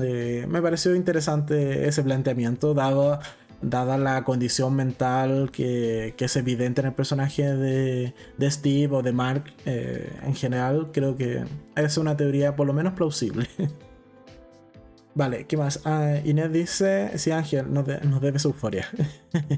eh, 0.01 0.45
me 0.47 0.61
pareció 0.61 0.95
interesante 0.95 1.87
ese 1.87 2.03
planteamiento, 2.03 2.73
dado, 2.73 3.19
dada 3.61 3.97
la 3.97 4.23
condición 4.23 4.75
mental 4.75 5.51
que, 5.51 6.15
es 6.17 6.35
evidente 6.35 6.81
en 6.81 6.87
el 6.87 6.93
personaje 6.93 7.43
de, 7.43 8.13
Steve 8.49 8.95
o 8.95 9.01
de 9.01 9.11
Mark 9.11 9.53
eh, 9.65 10.11
en 10.23 10.35
general. 10.35 10.89
Creo 10.93 11.15
que 11.15 11.43
es 11.75 11.97
una 11.97 12.15
teoría 12.15 12.55
por 12.55 12.67
lo 12.67 12.73
menos 12.73 12.93
plausible. 12.93 13.47
vale, 15.15 15.45
¿qué 15.45 15.57
más? 15.57 15.81
Ah, 15.85 16.15
Inés 16.23 16.51
dice: 16.51 17.17
Sí, 17.17 17.31
Ángel, 17.31 17.71
nos, 17.73 17.85
debe 18.21 18.39
su 18.39 18.49
euforia. 18.49 18.87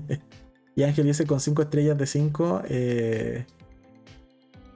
y 0.76 0.84
Ángel 0.84 1.06
dice: 1.06 1.26
Con 1.26 1.40
5 1.40 1.62
estrellas 1.62 1.98
de 1.98 2.06
5. 2.08 2.64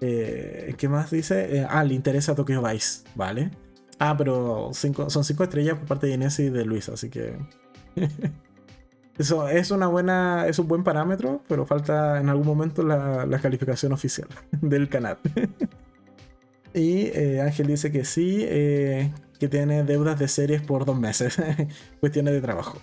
Eh, 0.02 0.76
¿Qué 0.78 0.88
más 0.88 1.10
dice? 1.10 1.58
Eh, 1.58 1.68
ah, 1.68 1.84
le 1.84 1.96
interesa 1.96 2.36
Tokyo 2.36 2.62
Vice, 2.62 3.04
¿vale? 3.16 3.52
Ah, 3.98 4.16
pero 4.18 4.72
son 4.74 5.24
cinco 5.24 5.44
estrellas 5.44 5.80
por 5.80 5.88
parte 5.88 6.08
de 6.08 6.14
Inés 6.14 6.38
y 6.40 6.50
de 6.50 6.66
Luis, 6.66 6.90
así 6.90 7.10
que. 7.10 7.38
Eso 9.18 9.48
es 9.48 9.72
una 9.72 9.88
buena. 9.88 10.48
es 10.48 10.60
un 10.60 10.68
buen 10.68 10.84
parámetro, 10.84 11.42
pero 11.48 11.66
falta 11.66 12.20
en 12.20 12.30
algún 12.30 12.46
momento 12.46 12.84
la, 12.84 13.40
calificación 13.42 13.94
oficial 13.94 14.28
del 14.62 14.90
canal. 14.90 15.18
y 16.74 17.08
eh, 17.14 17.42
Ángel 17.42 17.68
dice 17.68 17.92
que 17.92 18.04
sí, 18.04 18.46
que 19.40 19.48
tiene 19.50 19.84
deudas 19.84 20.20
de 20.20 20.28
series 20.28 20.62
por 20.62 20.86
dos 20.86 21.00
meses. 21.00 21.38
Cuestiones 22.00 22.34
de 22.34 22.42
trabajo. 22.42 22.80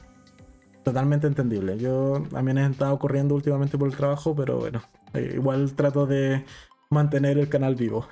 Totalmente 0.84 1.26
entendible. 1.26 1.78
Yo 1.78 2.22
también 2.30 2.58
he 2.58 2.66
estado 2.66 2.98
corriendo 2.98 3.34
últimamente 3.34 3.78
por 3.78 3.88
el 3.88 3.96
trabajo, 3.96 4.34
pero 4.34 4.58
bueno, 4.58 4.82
igual 5.14 5.74
trato 5.74 6.06
de 6.06 6.44
mantener 6.90 7.38
el 7.38 7.48
canal 7.48 7.74
vivo. 7.74 8.08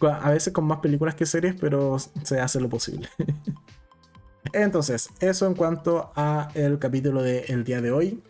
a 0.00 0.30
veces 0.30 0.52
con 0.52 0.64
más 0.64 0.78
películas 0.78 1.14
que 1.14 1.24
series, 1.26 1.54
pero 1.60 1.98
se 1.98 2.40
hace 2.40 2.60
lo 2.60 2.68
posible. 2.68 3.08
Entonces, 4.52 5.10
eso 5.20 5.46
en 5.46 5.54
cuanto 5.54 6.12
a 6.16 6.48
el 6.54 6.78
capítulo 6.78 7.22
del 7.22 7.64
día 7.64 7.80
de 7.80 7.90
hoy. 7.90 8.22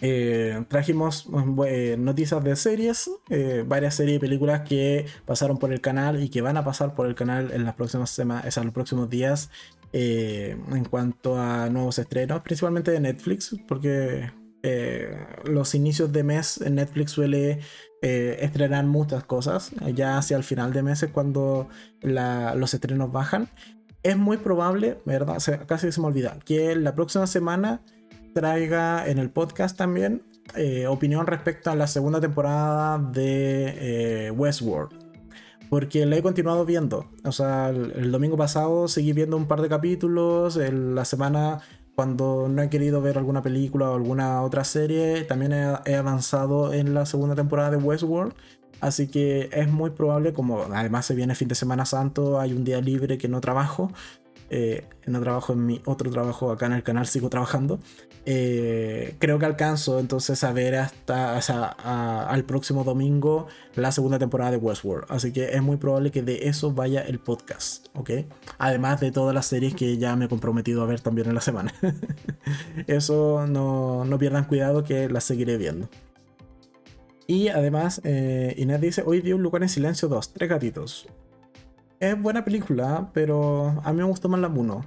eh, 0.00 0.64
trajimos 0.68 1.28
eh, 1.66 1.96
noticias 1.98 2.42
de 2.42 2.56
series, 2.56 3.10
eh, 3.30 3.64
varias 3.66 3.94
series 3.94 4.16
y 4.16 4.18
películas 4.18 4.62
que 4.62 5.06
pasaron 5.24 5.58
por 5.58 5.72
el 5.72 5.80
canal 5.80 6.22
y 6.22 6.28
que 6.28 6.42
van 6.42 6.56
a 6.56 6.64
pasar 6.64 6.94
por 6.94 7.06
el 7.06 7.14
canal 7.14 7.52
en 7.52 7.64
las 7.64 7.74
próximas 7.74 8.10
semanas, 8.10 8.56
los 8.56 8.74
próximos 8.74 9.08
días 9.08 9.50
en 9.92 10.84
cuanto 10.90 11.38
a 11.38 11.70
nuevos 11.70 12.00
estrenos, 12.00 12.42
principalmente 12.42 12.90
de 12.90 12.98
Netflix, 12.98 13.54
porque 13.68 14.28
los 15.44 15.74
inicios 15.76 16.10
de 16.12 16.24
mes 16.24 16.60
en 16.60 16.74
Netflix 16.74 17.12
suele 17.12 17.60
estrenar 18.02 18.84
muchas 18.86 19.22
cosas, 19.22 19.70
ya 19.94 20.18
hacia 20.18 20.36
el 20.36 20.42
final 20.42 20.72
de 20.72 20.82
mes 20.82 21.04
es 21.04 21.10
cuando 21.12 21.68
los 22.02 22.74
estrenos 22.74 23.12
bajan. 23.12 23.48
Es 24.04 24.18
muy 24.18 24.36
probable, 24.36 24.98
¿verdad? 25.06 25.38
casi 25.66 25.90
se 25.90 26.00
me 26.00 26.06
olvida, 26.08 26.38
que 26.44 26.76
la 26.76 26.94
próxima 26.94 27.26
semana 27.26 27.80
traiga 28.34 29.08
en 29.08 29.18
el 29.18 29.30
podcast 29.30 29.78
también 29.78 30.22
eh, 30.56 30.86
opinión 30.86 31.26
respecto 31.26 31.70
a 31.70 31.74
la 31.74 31.86
segunda 31.86 32.20
temporada 32.20 32.98
de 32.98 34.26
eh, 34.26 34.30
Westworld. 34.30 34.92
Porque 35.70 36.04
la 36.04 36.16
he 36.16 36.22
continuado 36.22 36.66
viendo. 36.66 37.06
O 37.24 37.32
sea, 37.32 37.70
el, 37.70 38.12
domingo 38.12 38.36
pasado 38.36 38.88
seguí 38.88 39.14
viendo 39.14 39.38
un 39.38 39.48
par 39.48 39.62
de 39.62 39.70
capítulos. 39.70 40.56
la 40.56 41.04
semana, 41.06 41.60
cuando 41.96 42.46
no 42.48 42.60
he 42.60 42.68
querido 42.68 43.00
ver 43.00 43.16
alguna 43.16 43.42
película 43.42 43.90
o 43.90 43.94
alguna 43.94 44.42
otra 44.42 44.64
serie, 44.64 45.24
también 45.24 45.54
he, 45.84 45.96
avanzado 45.96 46.74
en 46.74 46.92
la 46.92 47.06
segunda 47.06 47.34
temporada 47.34 47.70
de 47.70 47.78
Westworld. 47.78 48.34
Así 48.80 49.08
que 49.08 49.48
es 49.52 49.68
muy 49.68 49.90
probable, 49.90 50.32
como 50.32 50.62
además 50.62 51.06
se 51.06 51.14
viene 51.14 51.34
fin 51.34 51.48
de 51.48 51.54
Semana 51.54 51.86
Santo, 51.86 52.38
hay 52.40 52.52
un 52.52 52.64
día 52.64 52.80
libre 52.80 53.18
que 53.18 53.28
no 53.28 53.40
trabajo. 53.40 53.90
Eh, 54.50 54.86
no 55.06 55.20
trabajo 55.20 55.54
en 55.54 55.66
mi 55.66 55.82
otro 55.84 56.10
trabajo 56.10 56.52
acá 56.52 56.66
en 56.66 56.74
el 56.74 56.82
canal, 56.82 57.06
sigo 57.06 57.30
trabajando. 57.30 57.80
Eh, 58.26 59.16
creo 59.18 59.38
que 59.38 59.44
alcanzo 59.44 59.98
entonces 59.98 60.44
a 60.44 60.52
ver 60.52 60.76
hasta 60.76 61.38
al 62.28 62.44
próximo 62.44 62.84
domingo 62.84 63.48
la 63.74 63.92
segunda 63.92 64.18
temporada 64.18 64.52
de 64.52 64.56
Westworld. 64.56 65.06
Así 65.08 65.32
que 65.32 65.54
es 65.54 65.62
muy 65.62 65.76
probable 65.76 66.10
que 66.10 66.22
de 66.22 66.48
eso 66.48 66.72
vaya 66.72 67.00
el 67.02 67.18
podcast, 67.18 67.88
¿ok? 67.94 68.10
Además 68.58 69.00
de 69.00 69.10
todas 69.12 69.34
las 69.34 69.46
series 69.46 69.74
que 69.74 69.98
ya 69.98 70.16
me 70.16 70.26
he 70.26 70.28
comprometido 70.28 70.82
a 70.82 70.86
ver 70.86 71.00
también 71.00 71.28
en 71.28 71.34
la 71.34 71.40
semana. 71.40 71.74
eso 72.86 73.46
no, 73.46 74.04
no, 74.04 74.18
pierdan 74.18 74.44
cuidado 74.44 74.84
que 74.84 75.08
las 75.08 75.24
seguiré 75.24 75.56
viendo. 75.58 75.88
Y 77.26 77.48
además, 77.48 78.00
eh, 78.04 78.54
Inés 78.58 78.80
dice, 78.80 79.02
hoy 79.06 79.20
vi 79.20 79.32
un 79.32 79.42
lugar 79.42 79.62
en 79.62 79.68
silencio 79.68 80.08
2, 80.08 80.32
tres 80.32 80.48
gatitos. 80.48 81.06
Es 82.00 82.20
buena 82.20 82.44
película, 82.44 83.10
pero 83.14 83.80
a 83.82 83.92
mí 83.92 83.98
me 83.98 84.04
gustó 84.04 84.28
más 84.28 84.40
la 84.40 84.48
1. 84.48 84.84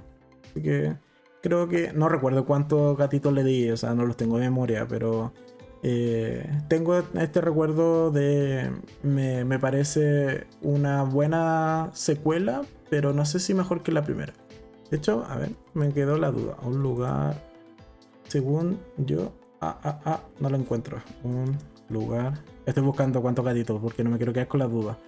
Así 0.50 0.62
que 0.62 0.96
creo 1.42 1.68
que 1.68 1.92
no 1.92 2.08
recuerdo 2.08 2.46
cuántos 2.46 2.96
gatitos 2.96 3.32
le 3.32 3.42
di, 3.44 3.70
o 3.70 3.76
sea, 3.76 3.94
no 3.94 4.06
los 4.06 4.16
tengo 4.16 4.38
de 4.38 4.44
memoria, 4.44 4.86
pero 4.88 5.32
eh, 5.82 6.48
tengo 6.68 6.98
este 6.98 7.40
recuerdo 7.40 8.10
de. 8.10 8.70
Me, 9.02 9.58
parece 9.58 10.46
una 10.62 11.02
buena 11.04 11.90
secuela, 11.92 12.62
pero 12.90 13.12
no 13.12 13.24
sé 13.24 13.40
si 13.40 13.54
mejor 13.54 13.82
que 13.82 13.92
la 13.92 14.04
primera. 14.04 14.32
De 14.90 14.96
hecho, 14.96 15.24
a 15.28 15.36
ver, 15.36 15.50
me 15.74 15.92
quedó 15.92 16.18
la 16.18 16.30
duda. 16.30 16.56
Un 16.62 16.82
lugar. 16.82 17.42
Según 18.28 18.78
yo. 18.96 19.32
Ah, 19.60 19.78
ah, 19.82 20.00
ah, 20.04 20.20
no 20.40 20.50
lo 20.50 20.56
encuentro. 20.56 20.98
Un 21.24 21.56
lugar. 21.88 22.42
Estoy 22.66 22.82
buscando 22.82 23.20
cuántos 23.22 23.44
gatitos 23.44 23.80
porque 23.80 24.04
no 24.04 24.10
me 24.10 24.16
quiero 24.16 24.32
quedar 24.32 24.48
con 24.48 24.60
la 24.60 24.66
duda. 24.66 24.98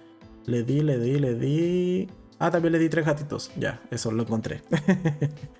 Le 0.45 0.63
di, 0.63 0.81
le 0.81 0.97
di, 0.97 1.19
le 1.19 1.35
di. 1.35 2.09
Ah, 2.39 2.49
también 2.49 2.71
le 2.73 2.79
di 2.79 2.89
tres 2.89 3.05
gatitos. 3.05 3.51
Ya, 3.57 3.81
eso 3.91 4.11
lo 4.11 4.23
encontré. 4.23 4.61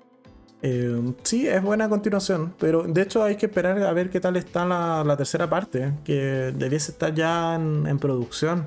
Eh, 0.64 1.14
sí, 1.24 1.48
es 1.48 1.60
buena 1.60 1.88
continuación, 1.88 2.54
pero 2.56 2.84
de 2.84 3.02
hecho 3.02 3.24
hay 3.24 3.34
que 3.34 3.46
esperar 3.46 3.82
a 3.82 3.92
ver 3.92 4.10
qué 4.10 4.20
tal 4.20 4.36
está 4.36 4.64
la, 4.64 5.16
tercera 5.16 5.50
parte, 5.50 5.92
que 6.04 6.52
debiese 6.56 6.92
estar 6.92 7.12
ya 7.12 7.56
en, 7.56 7.98
producción, 7.98 8.66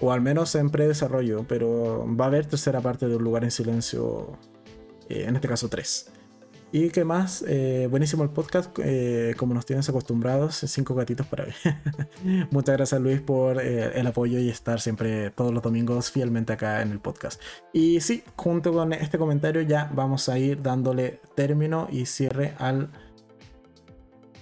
o 0.00 0.10
al 0.10 0.22
menos 0.22 0.54
en 0.54 0.70
predesarrollo, 0.70 1.44
pero 1.46 2.06
va 2.18 2.24
a 2.24 2.28
haber 2.28 2.46
tercera 2.46 2.80
parte 2.80 3.08
de 3.08 3.16
Un 3.16 3.24
lugar 3.24 3.44
en 3.44 3.50
silencio, 3.50 4.38
eh, 5.10 5.26
en 5.28 5.36
este 5.36 5.46
caso 5.46 5.68
3. 5.68 6.12
Y 6.74 6.90
qué 6.90 7.04
más, 7.04 7.44
eh, 7.46 7.86
buenísimo 7.88 8.24
el 8.24 8.30
podcast, 8.30 8.76
eh, 8.82 9.36
como 9.36 9.54
nos 9.54 9.64
tienes 9.64 9.88
acostumbrados, 9.88 10.56
cinco 10.56 10.96
gatitos 10.96 11.24
para 11.24 11.44
ver. 11.44 11.54
Muchas 12.50 12.76
gracias 12.76 13.00
Luis 13.00 13.20
por 13.20 13.60
eh, 13.60 13.92
el 13.94 14.04
apoyo 14.08 14.40
y 14.40 14.48
estar 14.48 14.80
siempre 14.80 15.30
todos 15.30 15.54
los 15.54 15.62
domingos 15.62 16.10
fielmente 16.10 16.52
acá 16.52 16.82
en 16.82 16.90
el 16.90 16.98
podcast. 16.98 17.40
Y 17.72 18.00
sí, 18.00 18.24
junto 18.34 18.72
con 18.72 18.92
este 18.92 19.18
comentario 19.18 19.62
ya 19.62 19.88
vamos 19.94 20.28
a 20.28 20.36
ir 20.36 20.62
dándole 20.62 21.20
término 21.36 21.86
y 21.92 22.06
cierre 22.06 22.54
al 22.58 22.90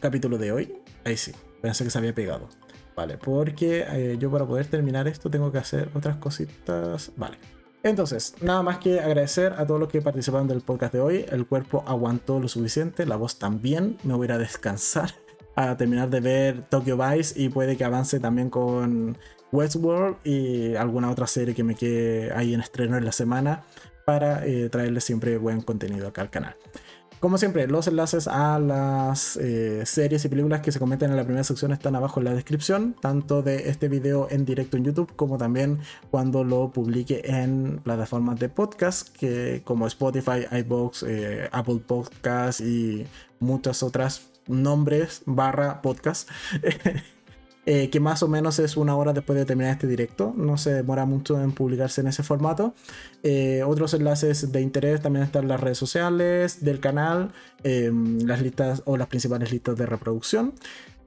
capítulo 0.00 0.38
de 0.38 0.52
hoy. 0.52 0.74
Ahí 1.04 1.18
sí, 1.18 1.32
pensé 1.60 1.84
que 1.84 1.90
se 1.90 1.98
había 1.98 2.14
pegado. 2.14 2.48
Vale, 2.96 3.18
porque 3.18 4.16
yo 4.18 4.30
para 4.30 4.46
poder 4.46 4.64
terminar 4.68 5.06
esto 5.06 5.28
tengo 5.28 5.52
que 5.52 5.58
hacer 5.58 5.90
otras 5.92 6.16
cositas. 6.16 7.12
Vale. 7.14 7.36
Entonces, 7.84 8.34
nada 8.40 8.62
más 8.62 8.78
que 8.78 9.00
agradecer 9.00 9.54
a 9.58 9.66
todos 9.66 9.80
los 9.80 9.88
que 9.88 10.00
participaron 10.00 10.46
del 10.46 10.60
podcast 10.60 10.92
de 10.92 11.00
hoy. 11.00 11.26
El 11.30 11.46
cuerpo 11.46 11.82
aguantó 11.86 12.38
lo 12.38 12.46
suficiente, 12.46 13.06
la 13.06 13.16
voz 13.16 13.38
también. 13.38 13.98
Me 14.04 14.14
voy 14.14 14.30
a 14.30 14.38
descansar 14.38 15.10
a 15.56 15.76
terminar 15.76 16.08
de 16.08 16.20
ver 16.20 16.62
Tokyo 16.62 16.96
Vice 16.96 17.40
y 17.40 17.48
puede 17.48 17.76
que 17.76 17.84
avance 17.84 18.20
también 18.20 18.50
con 18.50 19.18
Westworld 19.50 20.16
y 20.24 20.76
alguna 20.76 21.10
otra 21.10 21.26
serie 21.26 21.54
que 21.54 21.64
me 21.64 21.74
quede 21.74 22.32
ahí 22.32 22.54
en 22.54 22.60
estreno 22.60 22.96
en 22.96 23.04
la 23.04 23.12
semana 23.12 23.64
para 24.06 24.46
eh, 24.46 24.68
traerles 24.68 25.04
siempre 25.04 25.36
buen 25.36 25.60
contenido 25.60 26.08
acá 26.08 26.22
al 26.22 26.30
canal. 26.30 26.56
Como 27.22 27.38
siempre, 27.38 27.68
los 27.68 27.86
enlaces 27.86 28.26
a 28.26 28.58
las 28.58 29.36
eh, 29.36 29.86
series 29.86 30.24
y 30.24 30.28
películas 30.28 30.60
que 30.60 30.72
se 30.72 30.80
comentan 30.80 31.08
en 31.08 31.16
la 31.16 31.22
primera 31.22 31.44
sección 31.44 31.70
están 31.70 31.94
abajo 31.94 32.18
en 32.18 32.24
la 32.24 32.34
descripción, 32.34 32.96
tanto 33.00 33.42
de 33.42 33.68
este 33.68 33.86
video 33.86 34.26
en 34.28 34.44
directo 34.44 34.76
en 34.76 34.82
YouTube 34.82 35.14
como 35.14 35.38
también 35.38 35.78
cuando 36.10 36.42
lo 36.42 36.72
publique 36.72 37.22
en 37.24 37.78
plataformas 37.84 38.40
de 38.40 38.48
podcast 38.48 39.08
que 39.16 39.62
como 39.64 39.86
Spotify, 39.86 40.46
iBox, 40.50 41.04
eh, 41.04 41.48
Apple 41.52 41.84
Podcasts 41.86 42.60
y 42.60 43.06
muchas 43.38 43.84
otras 43.84 44.22
nombres 44.48 45.22
barra 45.24 45.80
podcast. 45.80 46.28
Eh, 47.64 47.90
que 47.90 48.00
más 48.00 48.24
o 48.24 48.28
menos 48.28 48.58
es 48.58 48.76
una 48.76 48.96
hora 48.96 49.12
después 49.12 49.38
de 49.38 49.44
terminar 49.44 49.72
este 49.72 49.86
directo. 49.86 50.34
No 50.36 50.56
se 50.56 50.72
demora 50.72 51.06
mucho 51.06 51.40
en 51.40 51.52
publicarse 51.52 52.00
en 52.00 52.08
ese 52.08 52.22
formato. 52.24 52.74
Eh, 53.22 53.62
otros 53.64 53.94
enlaces 53.94 54.50
de 54.50 54.60
interés 54.60 55.00
también 55.00 55.24
están 55.24 55.46
las 55.46 55.60
redes 55.60 55.78
sociales 55.78 56.64
del 56.64 56.80
canal, 56.80 57.32
em, 57.62 58.18
las 58.26 58.42
listas 58.42 58.82
o 58.84 58.96
las 58.96 59.06
principales 59.06 59.52
listas 59.52 59.76
de 59.76 59.86
reproducción. 59.86 60.54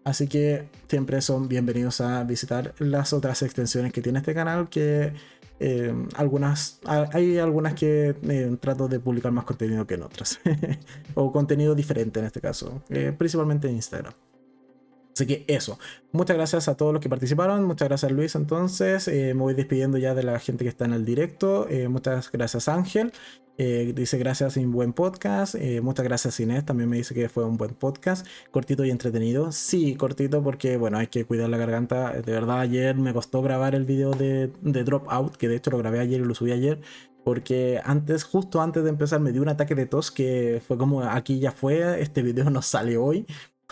Así 0.05 0.27
que 0.27 0.69
siempre 0.87 1.21
son 1.21 1.49
bienvenidos 1.49 1.99
a 1.99 2.23
visitar 2.23 2.73
las 2.79 3.11
otras 3.11 3.41
extensiones 3.41 3.91
que 3.91 4.01
tiene 4.01 4.19
este 4.19 4.33
canal, 4.33 4.69
que 4.69 5.13
em, 5.59 6.07
algunas 6.15 6.79
hay 6.85 7.37
algunas 7.37 7.73
que 7.73 8.15
em, 8.23 8.57
trato 8.57 8.87
de 8.87 8.99
publicar 8.99 9.31
más 9.31 9.45
contenido 9.45 9.87
que 9.87 9.95
en 9.95 10.03
otras, 10.03 10.39
o 11.15 11.31
contenido 11.31 11.75
diferente 11.75 12.19
en 12.19 12.25
este 12.27 12.41
caso, 12.41 12.83
eh, 12.89 13.13
principalmente 13.17 13.67
en 13.67 13.75
Instagram. 13.75 14.13
Así 15.15 15.25
que 15.27 15.45
eso. 15.47 15.79
Muchas 16.11 16.35
gracias 16.35 16.67
a 16.67 16.75
todos 16.75 16.91
los 16.91 17.01
que 17.01 17.07
participaron. 17.07 17.63
Muchas 17.63 17.87
gracias 17.87 18.11
Luis. 18.11 18.35
Entonces, 18.35 19.07
eh, 19.07 19.33
me 19.33 19.43
voy 19.43 19.53
despidiendo 19.53 19.97
ya 19.97 20.13
de 20.13 20.23
la 20.23 20.39
gente 20.39 20.65
que 20.65 20.69
está 20.69 20.83
en 20.83 20.91
el 20.91 21.05
directo. 21.05 21.69
Eh, 21.69 21.87
muchas 21.87 22.29
gracias 22.33 22.67
Ángel. 22.67 23.13
Eh, 23.57 23.93
dice 23.95 24.17
gracias 24.17 24.57
un 24.57 24.73
buen 24.73 24.91
podcast. 24.91 25.55
muchas 25.81 26.03
gracias 26.03 26.37
Inés. 26.41 26.65
También 26.65 26.89
me 26.89 26.97
dice 26.97 27.13
que 27.15 27.29
fue 27.29 27.45
un 27.45 27.55
buen 27.55 27.75
podcast. 27.75 28.27
Cortito 28.51 28.83
y 28.83 28.91
entretenido. 28.91 29.53
Sí, 29.53 29.95
cortito 29.95 30.43
porque, 30.43 30.75
bueno, 30.75 30.97
hay 30.97 31.07
que 31.07 31.23
cuidar 31.23 31.47
la 31.47 31.57
garganta. 31.57 32.11
De 32.11 32.33
verdad, 32.33 32.59
ayer 32.59 32.97
me 32.97 33.13
costó 33.13 33.41
grabar 33.41 33.73
el 33.73 33.85
video 33.85 34.11
de, 34.11 34.51
Dropout, 34.63 35.37
que 35.37 35.47
de 35.47 35.55
hecho 35.55 35.71
lo 35.71 35.77
grabé 35.77 36.01
ayer 36.01 36.19
y 36.19 36.25
lo 36.25 36.35
subí 36.35 36.51
ayer 36.51 36.81
porque 37.23 37.81
antes, 37.83 38.23
justo 38.23 38.61
antes 38.61 38.83
de 38.83 38.89
empezar, 38.89 39.19
me 39.19 39.31
dio 39.31 39.41
un 39.41 39.49
ataque 39.49 39.73
de 39.73 39.87
tos 39.87 40.11
que 40.11 40.61
fue 40.67 40.77
como 40.77 41.01
aquí 41.01 41.39
ya 41.39 41.51
fue, 41.51 41.99
este 41.99 42.21
video 42.21 42.51
no 42.51 42.61
sale 42.61 42.97
hoy, 42.97 43.25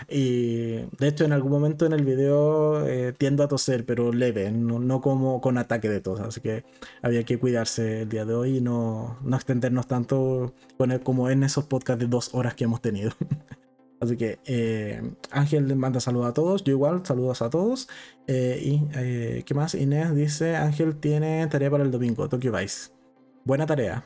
y 0.10 0.74
de 0.98 1.07
hecho, 1.07 1.24
en 1.26 1.34
algún 1.34 1.52
momento 1.52 1.86
en 1.86 1.94
el 1.94 2.03
video 2.03 2.86
eh, 2.88 3.14
tiendo 3.18 3.44
a 3.44 3.48
toser, 3.48 3.86
pero 3.86 4.11
leve, 4.11 4.52
no, 4.52 5.02
como 5.02 5.40
con 5.41 5.57
ataque 5.57 5.90
de 5.90 6.02
tos. 6.02 6.20
Así 6.20 6.41
que 6.41 6.65
había 7.02 7.24
que 7.24 7.38
cuidarse 7.38 8.02
el 8.02 8.10
día 8.10 8.26
de 8.26 8.34
hoy 8.34 8.57
y 8.57 8.61
no, 8.61 9.18
no 9.24 9.36
extendernos 9.36 9.88
tanto 9.88 10.53
con 10.78 10.98
como 10.99 11.30
en 11.30 11.44
esos 11.44 11.65
podcasts 11.65 11.99
de 12.02 12.07
dos 12.07 12.34
horas 12.34 12.56
que 12.56 12.64
hemos 12.65 12.82
tenido. 12.82 13.11
Así 13.99 14.18
que 14.18 14.40
eh, 14.45 15.02
Ángel 15.32 15.74
manda 15.78 16.02
saludos 16.02 16.28
a 16.28 16.34
todos, 16.34 16.64
yo 16.64 16.74
igual, 16.74 17.06
saludos 17.06 17.41
a 17.41 17.49
todos. 17.49 17.88
Eh, 18.28 18.60
y 18.61 19.44
qué 19.44 19.53
más, 19.53 19.76
Inés 19.76 20.14
dice, 20.14 20.56
Ángel 20.57 20.98
tiene 20.98 21.48
tarea 21.48 21.72
para 21.72 21.84
el 21.84 21.91
domingo, 21.91 22.28
Tokyo 22.28 22.52
Vice. 22.52 22.91
Buena 23.45 23.65
tarea. 23.65 24.06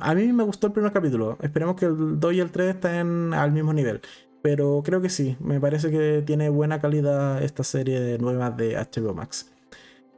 A 0.00 0.14
mí 0.14 0.32
me 0.32 0.42
gustó 0.42 0.66
el 0.66 0.72
primer 0.72 0.92
capítulo. 0.92 1.38
Esperemos 1.40 1.76
que 1.76 1.86
el 1.86 2.18
2 2.18 2.34
y 2.34 2.40
el 2.40 2.50
3 2.50 2.74
estén 2.74 3.34
al 3.34 3.52
mismo 3.52 3.72
nivel. 3.72 4.00
Pero 4.42 4.82
creo 4.84 5.00
que 5.02 5.10
sí, 5.10 5.36
me 5.40 5.60
parece 5.60 5.90
que 5.90 6.22
tiene 6.24 6.48
buena 6.48 6.80
calidad 6.80 7.42
esta 7.42 7.62
serie 7.64 8.00
de 8.00 8.18
nuevas 8.18 8.56
de 8.56 8.76
HBO 8.76 9.14
Max. 9.14 9.50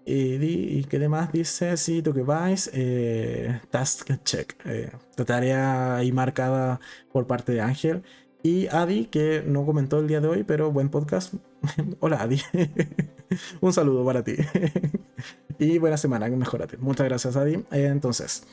Y, 0.05 0.35
y 0.79 0.85
que 0.85 0.97
además 0.97 1.33
dice, 1.33 1.77
sí, 1.77 2.03
tú 2.03 2.13
que 2.13 2.23
vais, 2.23 2.71
eh, 2.75 3.61
task 3.71 4.11
check, 4.25 4.57
eh, 4.65 4.91
tarea 5.25 5.97
ahí 5.97 6.11
marcada 6.13 6.81
por 7.13 7.27
parte 7.27 7.53
de 7.53 7.61
Ángel. 7.61 8.03
Y 8.43 8.67
Adi, 8.69 9.07
que 9.07 9.45
no 9.47 9.65
comentó 9.65 10.01
el 10.01 10.09
día 10.09 10.21
de 10.21 10.27
hoy, 10.29 10.43
pero 10.45 10.73
buen 10.73 10.89
podcast. 10.89 11.35
Hola 12.01 12.23
Adi. 12.23 12.41
Un 13.61 13.73
saludo 13.73 14.05
para 14.05 14.25
ti. 14.25 14.35
y 15.59 15.79
buena 15.79 15.97
semana, 15.97 16.29
mejorate. 16.29 16.77
Muchas 16.79 17.07
gracias 17.07 17.37
Adi. 17.37 17.65
entonces, 17.71 18.45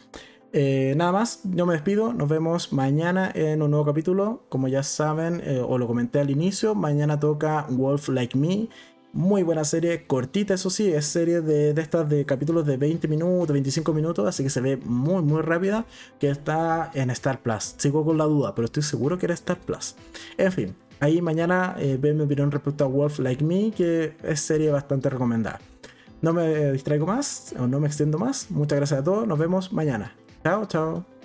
eh, 0.52 0.94
nada 0.98 1.12
más, 1.12 1.42
yo 1.44 1.66
me 1.66 1.74
despido. 1.74 2.14
Nos 2.14 2.30
vemos 2.30 2.74
mañana 2.74 3.32
en 3.34 3.62
un 3.62 3.72
nuevo 3.72 3.86
capítulo. 3.86 4.44
Como 4.50 4.68
ya 4.68 4.84
saben, 4.84 5.42
eh, 5.46 5.64
o 5.66 5.78
lo 5.78 5.88
comenté 5.88 6.20
al 6.20 6.30
inicio, 6.30 6.76
mañana 6.76 7.20
toca 7.20 7.68
Wolf 7.70 8.10
Like 8.10 8.38
Me. 8.38 8.70
Muy 9.12 9.42
buena 9.42 9.64
serie, 9.64 10.06
cortita, 10.06 10.54
eso 10.54 10.70
sí, 10.70 10.92
es 10.92 11.06
serie 11.06 11.42
de, 11.42 11.72
estas 11.72 12.08
de 12.08 12.26
capítulos 12.26 12.68
de 12.68 12.78
20 12.78 13.08
minutos, 13.08 13.52
25 13.52 13.92
minutos, 13.92 14.28
así 14.28 14.44
que 14.44 14.52
se 14.52 14.62
ve 14.62 14.78
muy, 14.78 15.24
muy 15.24 15.42
rápida. 15.42 15.86
Que 16.20 16.30
está 16.30 16.92
en 16.94 17.10
Star 17.12 17.42
Plus. 17.42 17.76
Sigo 17.78 18.06
con 18.06 18.18
la 18.18 18.26
duda, 18.26 18.54
pero 18.56 18.66
estoy 18.66 18.84
seguro 18.84 19.18
que 19.18 19.26
era 19.26 19.34
Star 19.34 19.58
Plus. 19.60 19.96
En 20.38 20.52
fin, 20.52 20.76
ahí 21.00 21.22
mañana 21.22 21.76
eh, 21.80 21.98
ven 22.00 22.18
mi 22.18 22.24
opinión 22.24 22.52
respecto 22.52 22.86
a 22.86 22.88
Wolf 22.88 23.20
Like 23.20 23.44
Me, 23.44 23.72
que 23.72 24.16
es 24.24 24.40
serie 24.42 24.72
bastante 24.72 25.10
recomendada. 25.10 25.60
No 26.22 26.34
me 26.34 26.72
distraigo 26.74 27.06
más, 27.06 27.56
o 27.58 27.68
no 27.68 27.80
me 27.80 27.88
extiendo 27.88 28.20
más. 28.20 28.52
Muchas 28.52 28.78
gracias 28.78 29.00
a 29.00 29.04
todos, 29.04 29.28
nos 29.28 29.40
vemos 29.40 29.72
mañana. 29.72 30.19
Ciao, 30.44 30.66
ciao. 30.66 31.19